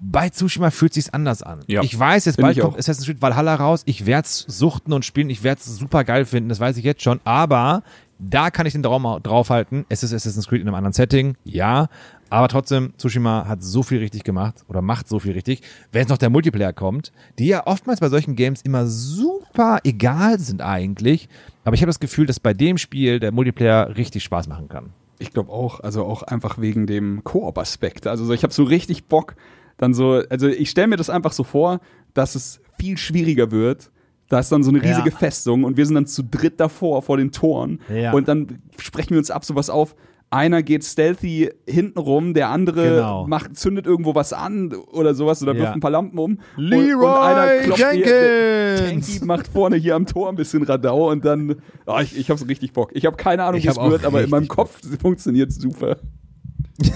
[0.00, 1.60] Bei Tsushima fühlt sich's anders an.
[1.66, 1.82] Ja.
[1.82, 2.78] Ich weiß, jetzt bald kommt.
[2.78, 3.82] Assassin's Creed Valhalla raus.
[3.84, 5.30] Ich werd's suchten und spielen.
[5.30, 6.48] Ich werd's super geil finden.
[6.48, 7.18] Das weiß ich jetzt schon.
[7.24, 7.82] Aber
[8.18, 9.84] da kann ich den Daumen draufhalten.
[9.88, 11.36] Es ist Assassin's Creed in einem anderen Setting.
[11.44, 11.88] Ja.
[12.30, 15.62] Aber trotzdem, Tsushima hat so viel richtig gemacht oder macht so viel richtig.
[15.92, 20.38] Wenn jetzt noch der Multiplayer kommt, die ja oftmals bei solchen Games immer super egal
[20.38, 21.28] sind eigentlich.
[21.64, 24.90] Aber ich habe das Gefühl, dass bei dem Spiel der Multiplayer richtig Spaß machen kann.
[25.18, 28.06] Ich glaube auch, also auch einfach wegen dem Koop-Aspekt.
[28.06, 29.34] Also so, ich habe so richtig Bock,
[29.78, 31.80] dann so, also ich stelle mir das einfach so vor,
[32.12, 33.90] dass es viel schwieriger wird.
[34.28, 35.16] Da ist dann so eine riesige Ja.
[35.16, 37.80] Festung und wir sind dann zu dritt davor, vor den Toren.
[37.94, 38.12] Ja.
[38.12, 39.94] Und dann sprechen wir uns ab, sowas auf.
[40.30, 43.26] Einer geht stealthy hinten rum, der andere Genau.
[43.26, 45.60] macht, zündet irgendwo was an oder sowas oder Ja.
[45.60, 46.38] wirft ein paar Lampen um.
[46.58, 49.06] und, Leroy und einer klopft hier- Jenkins!
[49.14, 51.56] Tanky macht vorne hier am Tor ein bisschen Radau und dann,
[51.86, 52.90] oh, ich, ich habe so richtig Bock.
[52.92, 55.96] Ich habe keine Ahnung, wie es wird, aber in meinem Kopf funktioniert super.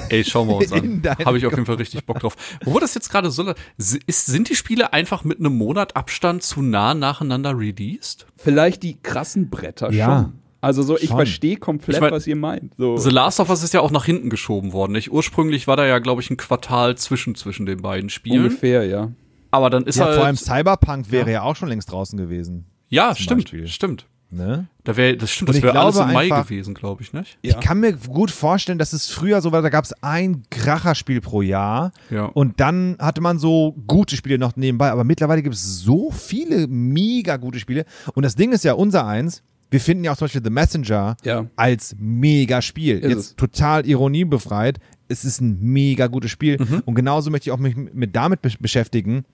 [0.08, 1.02] Ey, schauen wir uns an.
[1.24, 2.36] Habe ich auf jeden Fall richtig Bock drauf.
[2.64, 6.62] Wo das jetzt gerade so ist, sind die Spiele einfach mit einem Monat Abstand zu
[6.62, 8.26] nah nacheinander released?
[8.36, 10.06] Vielleicht die krassen Bretter Ja.
[10.24, 10.38] schon.
[10.60, 12.74] Also so, ich verstehe komplett, Ich mein- was ihr meint.
[12.78, 12.96] So.
[12.96, 14.92] The Last of Us ist ja auch nach hinten geschoben worden.
[14.92, 15.10] Nicht?
[15.10, 18.44] Ursprünglich war da ja, glaube ich, ein Quartal zwischen zwischen den beiden Spielen.
[18.44, 19.10] Ungefähr, ja.
[19.50, 21.42] Aber dann ist Ja, halt vor allem Cyberpunk wäre ja.
[21.42, 22.66] auch schon längst draußen gewesen.
[22.88, 23.66] ja, stimmt, Beispiel.
[23.66, 24.06] stimmt.
[24.32, 24.66] Ne?
[24.84, 27.38] Da wäre das stimmt, das wäre alles im Mai einfach- gewesen, glaube ich, nicht?
[27.42, 27.50] Ja.
[27.50, 31.20] Ich kann mir gut vorstellen, dass es früher so war, da gab es ein Kracherspiel
[31.20, 32.24] pro Jahr Ja.
[32.26, 36.66] und dann hatte man so gute Spiele noch nebenbei, aber mittlerweile gibt es so viele
[36.66, 40.26] mega gute Spiele und das Ding ist ja unser eins, wir finden ja auch zum
[40.26, 41.46] Beispiel The Messenger Ja.
[41.56, 42.98] als mega Spiel.
[42.98, 43.36] Ist Jetzt es.
[43.36, 44.78] total ironiebefreit,
[45.08, 46.82] es ist ein mega gutes Spiel Mhm.
[46.86, 49.24] und genauso möchte ich auch mich mit damit be beschäftigen,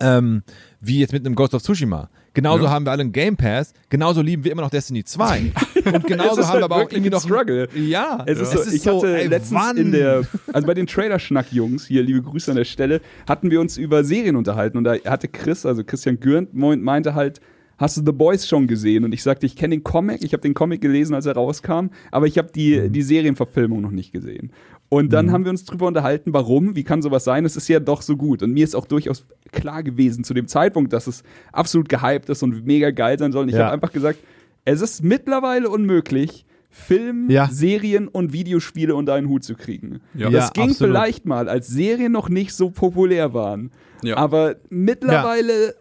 [0.00, 0.42] ähm,
[0.80, 2.08] wie jetzt mit einem Ghost of Tsushima.
[2.32, 5.52] Genauso haben wir alle einen Game Pass, genauso lieben wir immer noch Destiny 2.
[5.92, 7.68] Und genauso Es ist haben halt wir aber auch irgendwie ein noch Struggle.
[7.74, 9.76] Ja, Es ist so, ich hatte ey, letztens wann?
[9.76, 10.22] in der,
[10.52, 14.36] also bei den Trailer-Schnack-Jungs, hier liebe Grüße an der Stelle, hatten wir uns über Serien
[14.36, 17.40] unterhalten und da hatte Chris, also Christian Gürnt, meinte halt,
[17.78, 19.04] hast du The Boys schon gesehen?
[19.04, 21.88] Und ich sagte, ich kenne den Comic, ich habe den Comic gelesen, als er rauskam,
[22.10, 22.92] aber ich habe die, Mhm.
[22.92, 24.52] die Serienverfilmung noch nicht gesehen.
[24.92, 27.44] Und dann haben wir uns drüber unterhalten, warum, wie kann sowas sein?
[27.44, 28.42] Es ist ja doch so gut.
[28.42, 31.22] Und mir ist auch durchaus klar gewesen zu dem Zeitpunkt, dass es
[31.52, 33.44] absolut gehypt ist und mega geil sein soll.
[33.44, 33.66] Und ich Ja.
[33.66, 34.18] habe einfach gesagt,
[34.64, 37.48] es ist mittlerweile unmöglich, Film, Ja.
[37.50, 40.00] Serien und Videospiele unter einen Hut zu kriegen.
[40.14, 40.28] Ja.
[40.28, 40.76] Das Ja, ging absolut.
[40.92, 43.70] vielleicht mal, als Serien noch nicht so populär waren.
[44.02, 44.16] Ja.
[44.16, 45.74] Aber mittlerweile,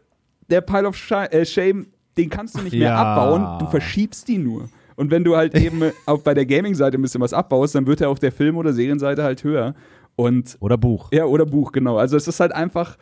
[0.49, 1.87] der Pile of äh, Shame,
[2.17, 4.69] den kannst du nicht mehr abbauen, du verschiebst die nur.
[4.99, 8.01] Und wenn du halt eben auch bei der Gaming-Seite ein bisschen was abbaust, dann wird
[8.01, 9.73] er auf der Film- oder Serienseite halt höher.
[10.17, 11.07] Und Oder Buch.
[11.13, 11.95] ja, oder Buch, genau.
[11.97, 12.97] Also es ist halt einfach,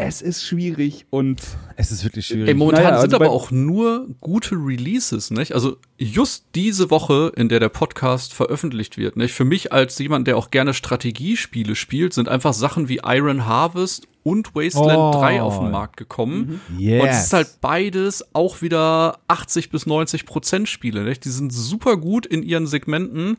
[0.00, 1.40] es ist schwierig und
[1.74, 2.48] Es ist wirklich schwierig.
[2.48, 5.52] Ey, momentan Naja, sind also aber auch nur gute Releases, nicht?
[5.54, 9.34] Also just diese Woche, in der der Podcast veröffentlicht wird, nicht?
[9.34, 14.06] Für mich als jemand, der auch gerne Strategiespiele spielt, sind einfach Sachen wie Iron Harvest
[14.22, 15.18] und Wasteland Oh.
[15.20, 16.60] 3 auf den Markt gekommen.
[16.78, 17.02] Yes.
[17.02, 21.24] Und es ist halt beides auch wieder 80 bis 90 Prozent Spiele, nicht?
[21.24, 23.36] Die sind super gut in ihren Segmenten.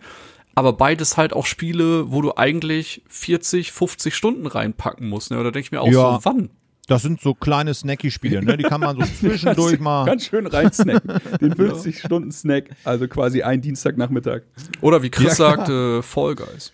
[0.59, 5.31] Aber beides halt auch Spiele, wo du eigentlich 40, 50 Stunden reinpacken musst.
[5.31, 5.39] Ne?
[5.39, 6.19] Oder denke ich mir auch Ja.
[6.21, 6.49] so, wann?
[6.87, 8.57] Das sind so kleine Snacky-Spiele, ne?
[8.57, 10.03] Die kann man so zwischendurch mal.
[10.05, 11.13] ganz schön reinsnacken.
[11.39, 14.41] Den 50-Stunden-Snack, also quasi ein Dienstagnachmittag.
[14.81, 16.73] Oder wie Chris Ja, sagte, Fall Guys.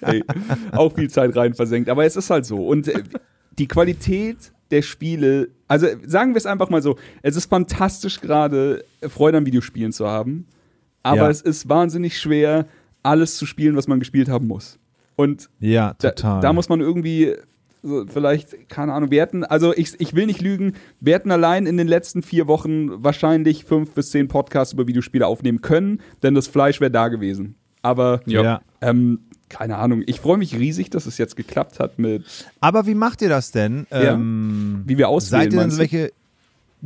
[0.00, 0.24] Ey,
[0.72, 1.90] auch viel Zeit rein versenkt.
[1.90, 2.66] Aber es ist halt so.
[2.66, 3.02] Und äh,
[3.58, 4.38] die Qualität
[4.70, 9.44] der Spiele, also sagen wir es einfach mal so, es ist fantastisch gerade Freude an
[9.46, 10.46] Videospielen zu haben,
[11.04, 11.30] aber Ja.
[11.30, 12.66] es ist wahnsinnig schwer,
[13.04, 14.78] alles zu spielen, was man gespielt haben muss.
[15.14, 16.40] Und Ja, da, total.
[16.40, 17.34] da muss man irgendwie
[17.82, 21.66] so, vielleicht, keine Ahnung, wir hätten, also ich, ich will nicht lügen, wir hätten allein
[21.66, 26.34] in den letzten vier Wochen wahrscheinlich fünf bis zehn Podcasts über Videospiele aufnehmen können, denn
[26.34, 27.54] das Fleisch wäre da gewesen.
[27.82, 28.62] Aber Ja.
[28.80, 29.20] ähm,
[29.50, 32.24] keine Ahnung, ich freue mich riesig, dass es jetzt geklappt hat mit,
[32.60, 33.86] Aber wie macht ihr das denn?
[33.90, 34.14] Ja.
[34.14, 35.42] Ähm, wie wir auswählen.
[35.42, 36.12] seid ihr denn welche.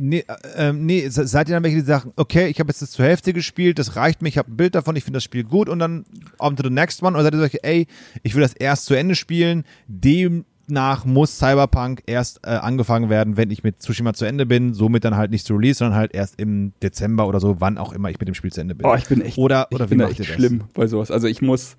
[0.01, 0.23] Nee,
[0.55, 3.03] äh, nee, se- seid ihr dann welche, die sagen, okay, ich habe jetzt das zur
[3.03, 5.67] Hälfte gespielt, das reicht mir, ich habe ein Bild davon, ich finde das Spiel gut
[5.67, 6.05] und dann
[6.39, 7.15] on to the next one?
[7.15, 7.85] Oder seid ihr solche, ey,
[8.23, 13.51] ich will das erst zu Ende spielen, demnach muss Cyberpunk erst äh, angefangen werden, wenn
[13.51, 16.39] ich mit Tsushima zu Ende bin, somit dann halt nicht zu Release, sondern halt erst
[16.39, 18.85] im Dezember oder so, wann auch immer ich mit dem Spiel zu Ende bin.
[18.87, 20.35] Oh, ich bin echt, Oder, ich oder wie bin macht echt ihr das?
[20.35, 21.11] schlimm bei sowas.
[21.11, 21.75] Also ich muss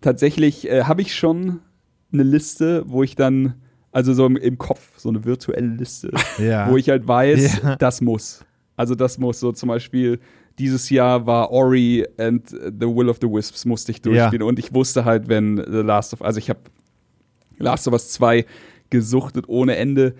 [0.00, 1.60] tatsächlich, äh, habe ich schon
[2.12, 3.54] eine Liste, wo ich dann,
[3.96, 6.70] also so im, im Kopf, so eine virtuelle Liste, Ja.
[6.70, 7.76] wo ich halt weiß, Ja.
[7.76, 8.44] das muss.
[8.76, 10.20] Also das muss so zum Beispiel,
[10.58, 14.74] dieses Jahr war Ori and the Will of the Wisps musste ich durchspielen und ich
[14.74, 16.60] wusste halt, wenn The Last of, also ich habe
[17.58, 18.44] Last of Us 2
[18.90, 20.14] gesuchtet ohne Ende,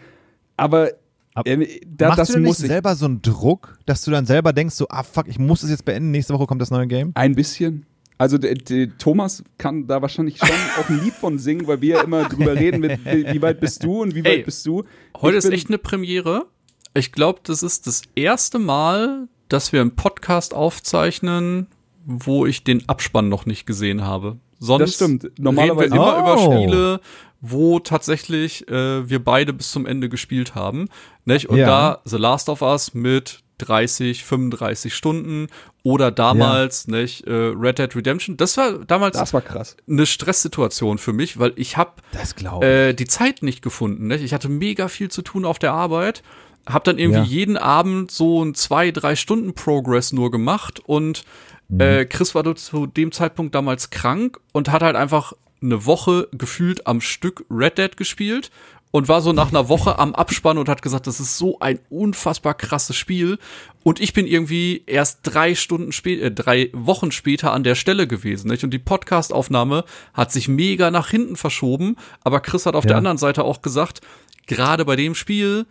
[0.57, 0.91] aber
[1.35, 2.69] Ab- äh, da, Machst das du muss nicht ich.
[2.69, 5.69] selber so einen Druck, dass du dann selber denkst, so, ah fuck, ich muss es
[5.69, 7.13] jetzt beenden, nächste Woche kommt das neue Game?
[7.15, 7.85] Ein bisschen.
[8.19, 10.49] Also der, der Thomas kann da wahrscheinlich schon
[10.81, 13.85] auch ein Lied von singen, weil wir ja immer drüber reden, mit, wie, weit bist
[13.85, 14.85] du und wie Ey, weit bist du.
[15.21, 16.47] Heute Ich ist echt eine Premiere.
[16.95, 21.67] Ich glaube, das ist das erste Mal, dass wir einen Podcast aufzeichnen,
[22.07, 24.39] wo ich den Abspann noch nicht gesehen habe.
[24.59, 25.31] Sonst Das stimmt.
[25.39, 26.47] Normalerweise- reden wir immer Oh.
[26.47, 27.01] über Spiele,
[27.43, 30.89] wo tatsächlich äh, wir beide bis zum Ende gespielt haben.
[31.27, 31.51] Nicht?
[31.51, 31.67] Und Ja.
[31.67, 35.47] da The Last of Us mit 30, 35 Stunden
[35.83, 38.37] oder damals nicht, äh, Red Dead Redemption.
[38.37, 39.77] Das war damals Das war krass.
[39.89, 42.71] eine Stresssituation für mich, weil ich habe Das glaube ich.
[42.73, 44.09] äh, die Zeit nicht gefunden.
[44.09, 44.17] Ne?
[44.17, 46.23] Ich hatte mega viel zu tun auf der Arbeit,
[46.67, 47.25] hab dann irgendwie Ja.
[47.25, 51.25] jeden Abend so ein zwei, drei Stunden Progress nur gemacht und
[51.69, 51.81] Mhm.
[51.81, 56.87] äh, Chris war zu dem Zeitpunkt damals krank und hat halt einfach eine Woche gefühlt
[56.87, 58.51] am Stück Red Dead gespielt
[58.97, 61.79] und war so nach einer Woche am Abspann und hat gesagt, das ist so ein
[61.91, 63.39] unfassbar krasses Spiel.
[63.85, 68.07] Und ich bin irgendwie erst drei Stunden später, äh, drei Wochen später an der Stelle
[68.07, 68.49] gewesen.
[68.49, 68.65] Nicht?
[68.65, 71.97] Und die Podcastaufnahme hat sich mega nach hinten verschoben.
[72.23, 72.89] Aber Chris hat auf Ja.
[72.89, 74.01] der anderen Seite auch gesagt,
[74.47, 75.67] gerade bei dem Spiel,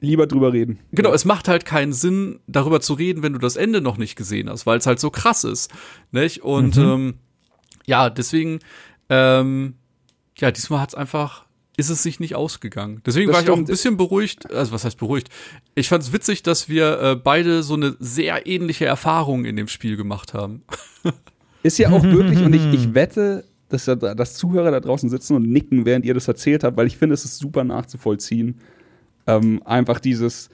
[0.00, 0.78] Lieber drüber reden.
[0.92, 4.14] Genau, es macht halt keinen Sinn, darüber zu reden, wenn du das Ende noch nicht
[4.14, 5.72] gesehen hast, weil es halt so krass ist.
[6.12, 6.42] Nicht?
[6.44, 6.82] Und Mhm.
[6.84, 7.14] ähm,
[7.86, 8.60] ja, deswegen,
[9.08, 9.74] ähm,
[10.36, 11.46] ja, diesmal hat's einfach,
[11.78, 13.00] ist es sich nicht ausgegangen.
[13.06, 13.68] Deswegen Das war ich auch ein stimmt.
[13.68, 15.28] bisschen beruhigt, also was heißt beruhigt?
[15.74, 19.96] Ich fand's witzig, dass wir äh, beide so eine sehr ähnliche Erfahrung in dem Spiel
[19.96, 20.62] gemacht haben.
[21.62, 25.34] Ist ja auch wirklich, und ich, ich wette, dass, da, dass Zuhörer da draußen sitzen
[25.36, 28.56] und nicken, während ihr das erzählt habt, weil ich finde, es ist super nachzuvollziehen.
[29.26, 30.48] Ähm, einfach dieses,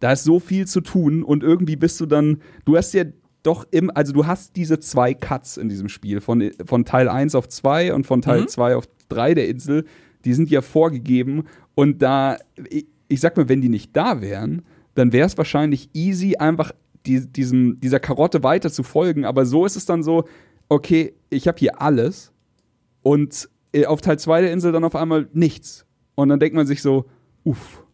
[0.00, 3.04] da ist so viel zu tun und irgendwie bist du dann, du hast ja
[3.42, 7.34] doch im, also du hast diese zwei Cuts in diesem Spiel, von, von Teil 1
[7.34, 8.48] auf 2 und von Teil Mhm.
[8.48, 9.84] 2 auf 3 der Insel,
[10.26, 11.44] die sind ja vorgegeben
[11.74, 12.36] und da,
[12.68, 14.62] ich, ich sag mal, wenn die nicht da wären,
[14.94, 16.72] dann wäre es wahrscheinlich easy, einfach
[17.06, 20.24] die, diesem, dieser Karotte weiter zu folgen, aber so ist es dann so,
[20.68, 22.32] okay, ich habe hier alles
[23.02, 25.86] und äh, auf Teil 2 der Insel dann auf einmal nichts.
[26.16, 27.06] Und dann denkt man sich so,
[27.44, 27.84] uff,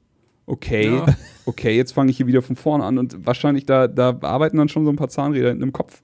[0.47, 1.07] okay, Ja.
[1.45, 4.69] okay, jetzt fange ich hier wieder von vorne an und wahrscheinlich da, da arbeiten dann
[4.69, 6.03] schon so ein paar Zahnräder in dem Kopf.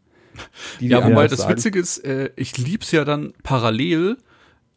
[0.81, 1.53] die Ja, wobei das sagen.
[1.53, 4.19] Witzige ist, äh, ich lieb's ja dann parallel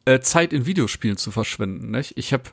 [0.06, 1.92] äh, Zeit in Videospielen zu verschwenden.
[1.92, 2.14] Nicht?
[2.18, 2.44] Ich habe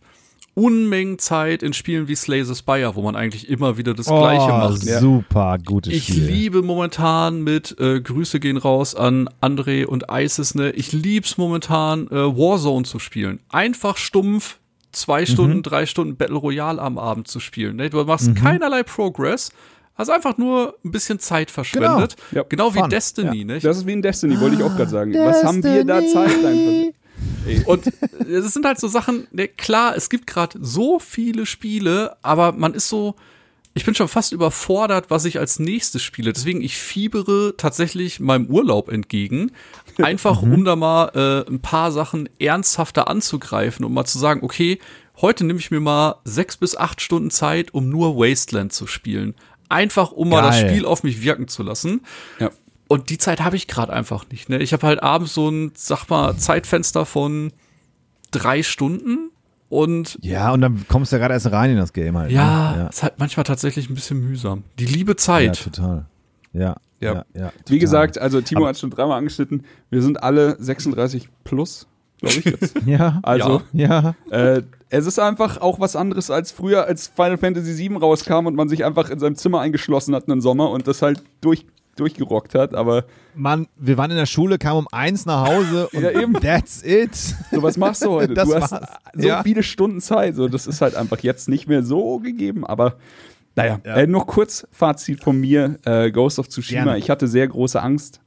[0.55, 4.49] Unmengen Zeit in Spielen wie Slay the Spire, wo man eigentlich immer wieder das Gleiche
[4.49, 4.83] macht.
[4.83, 4.99] Ja.
[4.99, 6.25] Super gutes Ich Spiel.
[6.25, 10.73] liebe momentan mit äh, Grüße gehen raus an André und Isis, ne?
[10.73, 13.39] Ich lieb's momentan äh, Warzone zu spielen.
[13.51, 14.59] Einfach stumpf
[14.91, 17.77] zwei Stunden, drei Stunden Battle Royale am Abend zu spielen.
[17.77, 17.91] Ne?
[17.91, 19.53] Du machst keinerlei Progress,
[19.95, 22.17] hast einfach nur ein bisschen Zeit verschwendet.
[22.33, 22.43] Ja.
[22.49, 22.89] Genau wie.
[22.89, 23.65] Destiny, nicht?
[23.65, 25.15] Das ist wie in Destiny, wollte ich auch gerade sagen.
[25.15, 26.93] Was haben wir da Zeit rein?
[27.67, 32.53] Und es sind halt so Sachen, ne, klar, es gibt gerade so viele Spiele, aber
[32.53, 33.17] man ist so,
[33.75, 36.33] ich bin schon fast überfordert, was ich als nächstes spiele.
[36.33, 39.53] Deswegen, ich fiebere tatsächlich meinem Urlaub entgegen,
[39.99, 44.79] einfach um da mal äh, ein paar Sachen ernsthafter anzugreifen, um mal zu sagen, okay,
[45.21, 49.35] heute nehme ich mir mal sechs bis acht Stunden Zeit, um nur Wasteland zu spielen.
[49.69, 50.71] Einfach, um mal das Geil.
[50.71, 52.01] Spiel auf mich wirken zu lassen.
[52.39, 52.51] Ja.
[52.89, 54.49] Und die Zeit habe ich gerade einfach nicht.
[54.49, 54.59] Ne?
[54.59, 57.53] Ich habe halt abends so ein, sag mal, Zeitfenster von
[58.31, 59.31] drei Stunden
[59.69, 62.31] und Ja, und dann kommst du ja gerade erst rein in das Game halt.
[62.31, 62.89] ja, ne?
[62.89, 64.65] ist halt manchmal tatsächlich ein bisschen mühsam.
[64.79, 65.17] Die liebe ja.
[65.19, 65.57] Zeit.
[65.59, 66.07] ja, total.
[66.55, 67.13] Ja, Ja.
[67.15, 67.53] ja, ja.
[67.67, 71.87] Wie gesagt, also Timo Aber- hat schon dreimal angeschnitten, wir sind alle 36 plus,
[72.21, 72.75] glaube ich jetzt.
[72.87, 74.15] Ja, Also, ja.
[74.31, 78.55] Äh, es ist einfach auch was anderes als früher, als Final Fantasy VII rauskam und
[78.57, 81.67] man sich einfach in seinem Zimmer eingeschlossen hat einen Sommer und das halt durch,
[81.99, 82.75] durchgerockt hat.
[82.75, 83.05] Aber
[83.35, 86.35] Mann, wir waren in der Schule, kamen um eins nach Hause und Ja, eben.
[86.35, 87.15] that's it.
[87.15, 88.35] so was machst du heute?
[88.35, 88.89] Das du hast war's.
[89.15, 89.43] so Ja.
[89.43, 90.35] viele Stunden Zeit.
[90.37, 92.65] So, das ist halt einfach jetzt nicht mehr so gegeben.
[92.67, 92.97] Aber
[93.57, 93.97] naja, Ja.
[93.97, 96.85] äh, noch kurz Fazit von mir: äh, Ghost of Tsushima.
[96.85, 96.99] Gerne.
[96.99, 98.21] Ich hatte sehr große Angst,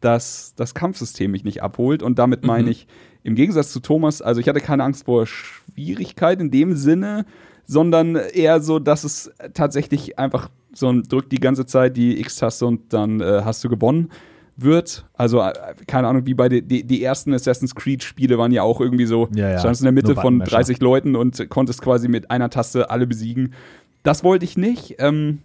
[0.00, 2.02] dass das Kampfsystem mich nicht abholt.
[2.02, 2.70] Und damit meine Mhm.
[2.70, 2.86] ich,
[3.22, 7.24] im Gegensatz zu Thomas, also ich hatte keine Angst vor Schwierigkeit in dem Sinne,
[7.66, 12.66] sondern eher so, dass es tatsächlich einfach so ein drückt die ganze Zeit die X-Taste
[12.66, 14.10] und dann äh, hast du gewonnen
[14.56, 15.06] wird.
[15.14, 15.52] Also, äh,
[15.86, 19.28] keine Ahnung, wie bei den die, die ersten Assassin's Creed-Spiele waren ja auch irgendwie so,
[19.34, 19.58] Ja, ja.
[19.58, 20.56] standst in der Mitte von Buttonmasher.
[20.56, 23.54] 30 Leuten und konntest quasi mit einer Taste alle besiegen.
[24.02, 24.96] Das wollte ich nicht.
[24.98, 25.40] Ähm,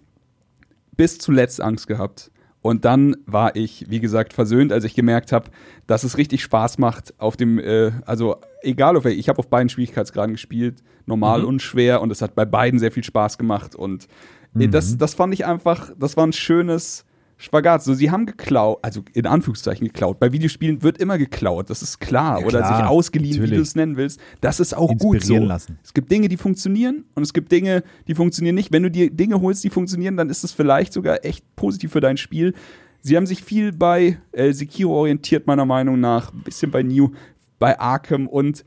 [0.98, 2.32] bis zuletzt Angst gehabt.
[2.62, 5.52] Und dann war ich, wie gesagt, versöhnt, als ich gemerkt habe,
[5.86, 9.70] dass es richtig Spaß macht auf dem, äh, also egal auf ich habe auf beiden
[9.70, 13.76] Schwierigkeitsgraden gespielt, normal und schwer, und es hat bei beiden sehr viel Spaß gemacht.
[13.76, 14.08] Und
[14.58, 17.06] äh, das, das fand ich einfach, das war ein schönes
[17.38, 17.84] Spagat.
[17.84, 20.20] So, sie haben geklaut, also in Anführungszeichen geklaut.
[20.20, 22.40] Bei Videospielen wird immer geklaut, das ist klar.
[22.40, 23.58] Ja, Oder klar, sich ausgeliehen, wie natürlich.
[23.58, 24.20] du es nennen willst.
[24.42, 25.38] Das ist auch gut so.
[25.38, 25.78] Lassen.
[25.84, 28.72] Es gibt Dinge, die funktionieren und es gibt Dinge, die funktionieren nicht.
[28.72, 32.02] Wenn du dir Dinge holst, die funktionieren, dann ist es vielleicht sogar echt positiv für
[32.02, 32.54] dein Spiel.
[33.02, 36.34] Sie haben sich viel bei äh, Sekiro orientiert, meiner Meinung nach.
[36.34, 37.12] Ein bisschen bei New,
[37.60, 38.66] bei Arkham und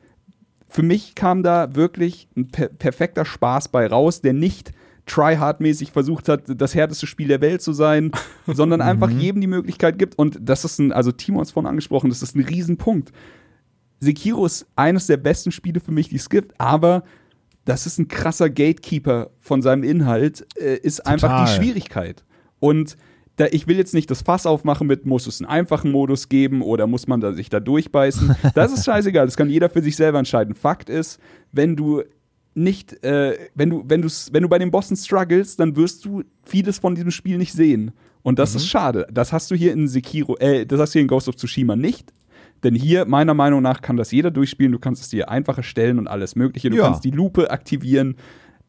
[0.68, 4.70] für mich kam da wirklich ein per perfekter Spaß bei raus, der nicht
[5.10, 8.12] tryhard-mäßig versucht hat, das härteste Spiel der Welt zu sein,
[8.46, 10.18] sondern einfach jedem die Möglichkeit gibt.
[10.18, 13.12] Und das ist ein, also Timo hat es vorhin angesprochen, das ist ein Riesenpunkt.
[13.98, 17.04] Sekiro ist eines der besten Spiele für mich, die es gibt, aber
[17.64, 21.62] das ist ein krasser Gatekeeper von seinem Inhalt, äh, ist einfach die Total.
[21.62, 22.24] Schwierigkeit.
[22.58, 22.96] Und
[23.36, 26.62] da, ich will jetzt nicht das Fass aufmachen mit, muss es einen einfachen Modus geben
[26.62, 28.36] oder muss man da sich da durchbeißen.
[28.54, 30.54] Das ist scheißegal, das kann jeder für sich selber entscheiden.
[30.54, 31.20] Fakt ist,
[31.52, 32.02] wenn du
[32.62, 36.22] nicht, äh, wenn du, wenn du, wenn du bei den Bossen struggles, dann wirst du
[36.44, 37.92] vieles von diesem Spiel nicht sehen.
[38.22, 39.06] Und das ist schade.
[39.10, 41.74] Das hast du hier in Sekiro, äh, das hast du hier in Ghost of Tsushima
[41.76, 42.12] nicht.
[42.62, 44.72] Denn hier, meiner Meinung nach, kann das jeder durchspielen.
[44.72, 46.68] Du kannst es dir einfach erstellen und alles Mögliche.
[46.68, 46.84] Du Ja.
[46.84, 48.16] kannst die Lupe aktivieren.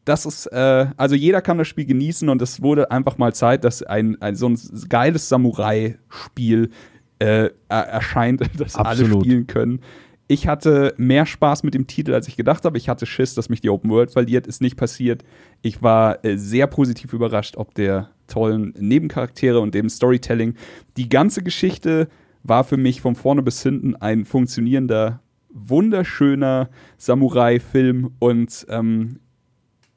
[0.06, 3.62] Das ist, äh, also jeder kann das Spiel genießen und es wurde einfach mal Zeit,
[3.64, 4.58] dass ein, ein so ein
[4.88, 6.70] geiles Samurai-Spiel
[7.18, 9.24] äh, er erscheint, das alle Absolut.
[9.24, 9.80] spielen können.
[10.28, 12.78] Ich hatte mehr Spaß mit dem Titel, als ich gedacht habe.
[12.78, 14.46] Ich hatte Schiss, dass mich die Open World verliert.
[14.46, 15.24] Ist nicht passiert.
[15.60, 20.54] Ich war äh, sehr positiv überrascht, ob der tollen Nebencharaktere und dem Storytelling.
[20.96, 22.08] Die ganze Geschichte
[22.44, 25.20] war für mich von vorne bis hinten ein funktionierender,
[25.50, 28.12] wunderschöner Samurai-Film.
[28.18, 29.20] Und ähm,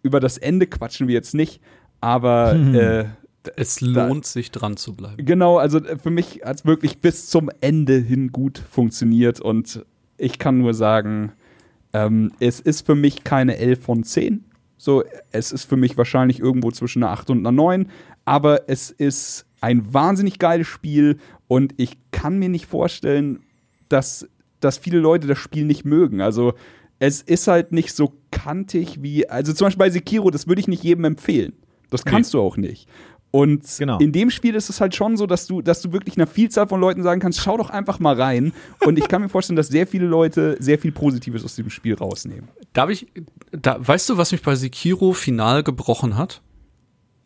[0.04, 1.62] über das Ende quatschen wir jetzt nicht,
[2.02, 3.06] aber äh,
[3.56, 5.24] Es lohnt sich dran zu bleiben.
[5.26, 9.86] Genau, also äh, für mich hat es wirklich bis zum Ende hin gut funktioniert und
[10.18, 11.32] ich kann nur sagen,
[11.94, 14.44] ähm, es ist für mich keine 11 von 10.
[14.78, 17.90] So, es ist für mich wahrscheinlich irgendwo zwischen einer 8 und einer 9,
[18.26, 21.18] aber es ist ein wahnsinnig geiles Spiel
[21.48, 23.40] und ich kann mir nicht vorstellen,
[23.90, 24.28] dass,
[24.60, 26.22] dass viele Leute das Spiel nicht mögen.
[26.22, 26.54] Also
[27.00, 30.68] es ist halt nicht so kantig wie, also zum Beispiel bei Sekiro, das würde ich
[30.68, 31.54] nicht jedem empfehlen.
[31.90, 32.90] Das kannst du auch nicht.
[33.36, 33.98] Und Genau.
[34.00, 36.68] in dem Spiel ist es halt schon so, dass du, dass du wirklich einer Vielzahl
[36.68, 38.54] von Leuten sagen kannst, schau doch einfach mal rein.
[38.86, 41.96] Und ich kann mir vorstellen, dass sehr viele Leute sehr viel Positives aus dem Spiel
[41.96, 42.48] rausnehmen.
[42.72, 43.08] Darf ich,
[43.52, 46.42] da, weißt du, was mich bei Sekiro final gebrochen hat?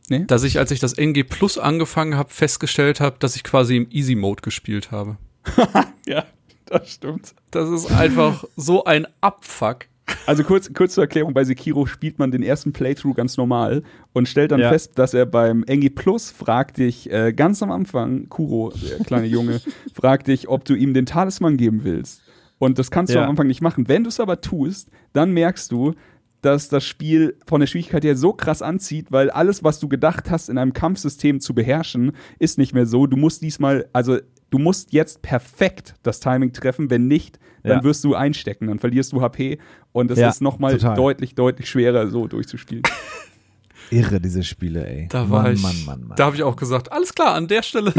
[0.09, 0.25] Nee?
[0.25, 3.87] Dass ich, als ich das NG Plus angefangen habe, festgestellt habe, dass ich quasi im
[3.91, 5.17] Easy Mode gespielt habe.
[6.07, 6.25] Ja,
[6.65, 7.35] das stimmt.
[7.51, 9.85] Das ist einfach so ein Abfuck.
[10.25, 13.83] Also kurz, kurz zur Erklärung, bei Sekiro spielt man den ersten Playthrough ganz normal
[14.13, 14.69] und stellt dann Ja.
[14.69, 19.27] fest, dass er beim Engi Plus fragt dich äh, ganz am Anfang, Kuro, der kleine
[19.27, 19.61] Junge,
[19.93, 22.21] fragt dich, ob du ihm den Talisman geben willst.
[22.57, 23.23] Und das kannst du Ja.
[23.23, 23.87] am Anfang nicht machen.
[23.87, 25.93] Wenn du es aber tust, dann merkst du,
[26.41, 30.29] dass das Spiel von der Schwierigkeit her so krass anzieht, weil alles, was du gedacht
[30.31, 33.07] hast, in einem Kampfsystem zu beherrschen, ist nicht mehr so.
[33.07, 34.19] Du musst diesmal, also
[34.49, 36.89] du musst jetzt perfekt das Timing treffen.
[36.89, 37.83] Wenn nicht, dann Ja.
[37.83, 39.59] wirst du einstecken, dann verlierst du HP
[39.91, 42.83] und es Ja, ist nochmal deutlich, deutlich schwerer, so durchzuspielen.
[43.91, 45.07] Irre, diese Spiele, ey.
[45.09, 46.15] Da Mann, war ich, Mann, Mann, Mann.
[46.17, 47.91] da habe ich auch gesagt, alles klar, an der Stelle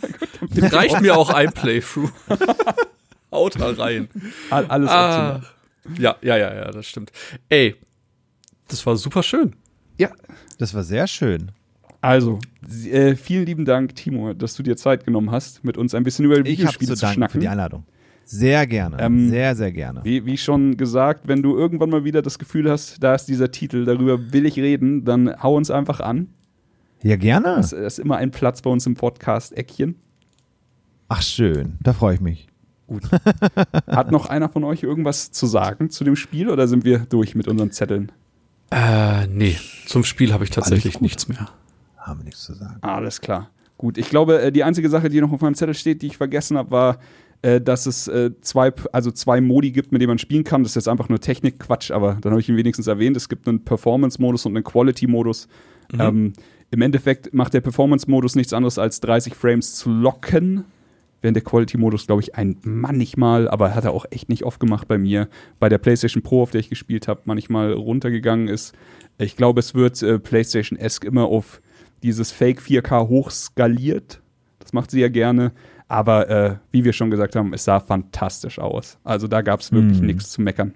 [0.56, 2.10] reicht mir auch ein Playthrough.
[3.30, 4.08] Haut da rein.
[4.50, 6.00] All- Alles Ah, optimal.
[6.00, 7.12] ja, ja, ja, ja, das stimmt.
[7.50, 7.76] Ey,
[8.68, 9.54] das war super schön.
[9.98, 10.10] Ja,
[10.58, 11.52] Das war sehr schön.
[12.06, 12.38] Also,
[12.90, 16.24] äh, vielen lieben Dank, Timo, dass du dir Zeit genommen hast, mit uns ein bisschen
[16.24, 17.40] über Ich habe Videospiele zu zu danken für schnacken.
[17.40, 17.84] die Einladung.
[18.24, 18.96] Sehr gerne.
[19.00, 20.00] Ähm, sehr, sehr gerne.
[20.02, 23.50] Wie, wie schon gesagt, wenn du irgendwann mal wieder das Gefühl hast, da ist dieser
[23.52, 26.28] Titel, darüber will ich reden, dann hau uns einfach an.
[27.02, 27.56] Ja, gerne.
[27.56, 29.94] Das ist immer ein Platz bei uns im Podcast-Eckchen.
[31.08, 31.78] Ach, schön.
[31.82, 32.48] Da freue ich mich.
[33.86, 37.34] Hat noch einer von euch irgendwas zu sagen zu dem Spiel oder sind wir durch
[37.34, 38.12] mit unseren Zetteln?
[38.70, 39.56] Äh, nee,
[39.86, 41.02] zum Spiel habe ich tatsächlich gut.
[41.02, 41.48] nichts mehr.
[42.06, 42.78] Haben wir nichts zu sagen.
[42.82, 43.50] Alles klar.
[43.78, 46.16] Gut, ich glaube, äh, die einzige Sache, die noch auf meinem Zettel steht, die ich
[46.16, 46.98] vergessen habe, war,
[47.42, 50.62] äh, dass es äh, zwei, also zwei Modi gibt, mit denen man spielen kann.
[50.62, 53.16] Das ist jetzt einfach nur Technikquatsch, aber dann habe ich ihn wenigstens erwähnt.
[53.16, 55.48] Es gibt einen Performance-Modus und einen Quality-Modus.
[55.98, 56.32] Ähm,
[56.70, 60.64] Im Endeffekt macht der Performance-Modus nichts anderes als 30 Frames zu locken,
[61.22, 64.86] während der Quality-Modus, glaube ich, ein manchmal, aber hat er auch echt nicht oft gemacht
[64.86, 65.28] bei mir.
[65.58, 68.74] Bei der PlayStation Pro, auf der ich gespielt habe, manchmal runtergegangen ist.
[69.18, 71.60] Ich glaube, es wird äh, PlayStation-esque immer auf
[72.02, 74.20] dieses Fake 4K hochskaliert.
[74.58, 75.52] Das macht sie ja gerne.
[75.88, 78.98] Aber äh, wie wir schon gesagt haben, es sah fantastisch aus.
[79.04, 80.06] Also da gab es wirklich Mm.
[80.06, 80.74] nichts zu meckern.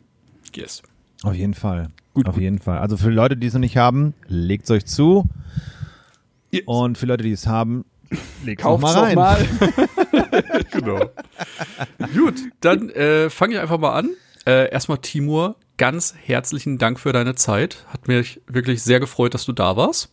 [0.54, 0.82] Yes.
[1.22, 1.88] Auf jeden Fall.
[2.14, 2.42] Gut, Auf gut.
[2.42, 2.78] jeden Fall.
[2.78, 5.28] Also für Leute, die es noch nicht haben, legt es euch zu.
[6.50, 6.62] Yes.
[6.66, 7.84] Und für Leute, die es haben,
[8.44, 9.14] legt es mal doch rein.
[9.16, 9.38] mal.
[10.72, 11.00] genau.
[12.14, 14.10] Gut, dann äh, fange ich einfach mal an.
[14.46, 17.84] Äh, erstmal Timur, ganz herzlichen Dank für deine Zeit.
[17.88, 20.12] Hat mich wirklich sehr gefreut, dass du da warst.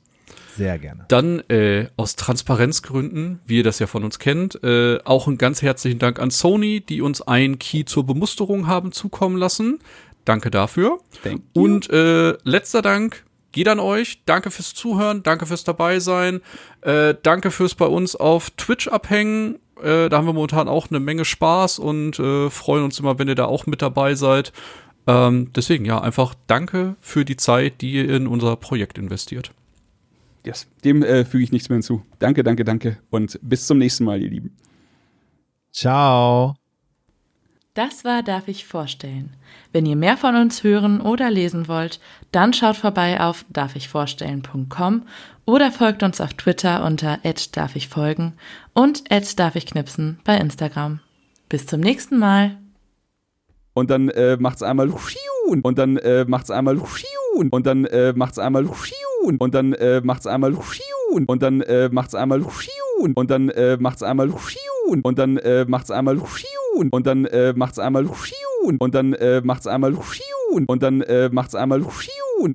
[0.57, 1.05] Sehr gerne.
[1.07, 5.61] Dann äh, aus Transparenzgründen, wie ihr das ja von uns kennt, äh, auch einen ganz
[5.61, 9.79] herzlichen Dank an Sony, die uns ein Key zur Bemusterung haben zukommen lassen.
[10.25, 10.99] Danke dafür.
[11.23, 11.63] Thank you.
[11.63, 14.23] Und äh, letzter Dank geht an euch.
[14.25, 16.41] Danke fürs Zuhören, danke fürs dabei sein,
[16.81, 19.59] äh, danke fürs bei uns auf Twitch abhängen.
[19.81, 23.27] Äh, da haben wir momentan auch eine Menge Spaß und äh, freuen uns immer, wenn
[23.27, 24.53] ihr da auch mit dabei seid.
[25.05, 29.51] Ähm, deswegen ja, einfach danke für die Zeit, die ihr in unser Projekt investiert.
[30.47, 30.65] Yes.
[30.85, 32.03] Dem äh, füge ich nichts mehr hinzu.
[32.19, 32.99] Danke, danke, danke.
[33.09, 34.55] Und bis zum nächsten Mal, ihr Lieben.
[35.73, 36.55] Ciao.
[37.73, 39.35] Das war Darf ich vorstellen.
[39.73, 41.99] Wenn ihr mehr von uns hören oder lesen wollt,
[42.31, 45.03] dann schaut vorbei auf darfichvorstellen.com
[45.43, 47.19] oder folgt uns auf Twitter unter
[47.51, 48.33] @darfichfolgen
[48.73, 51.01] und @darfichknipsen bei Instagram.
[51.49, 52.57] Bis zum nächsten Mal.
[53.77, 54.89] Und dann äh, macht's einmal
[55.63, 56.79] und dann äh, macht's einmal
[57.35, 58.65] und dann äh, macht's einmal
[59.21, 60.55] und dann äh, macht's einmal
[61.21, 64.31] und dann äh, macht's einmal und dann äh, macht's einmal
[64.97, 66.17] und dann äh, macht's einmal
[66.75, 68.07] und dann äh, macht's einmal
[68.63, 69.93] und dann äh, macht's einmal
[70.67, 71.83] und dann äh, macht's einmal.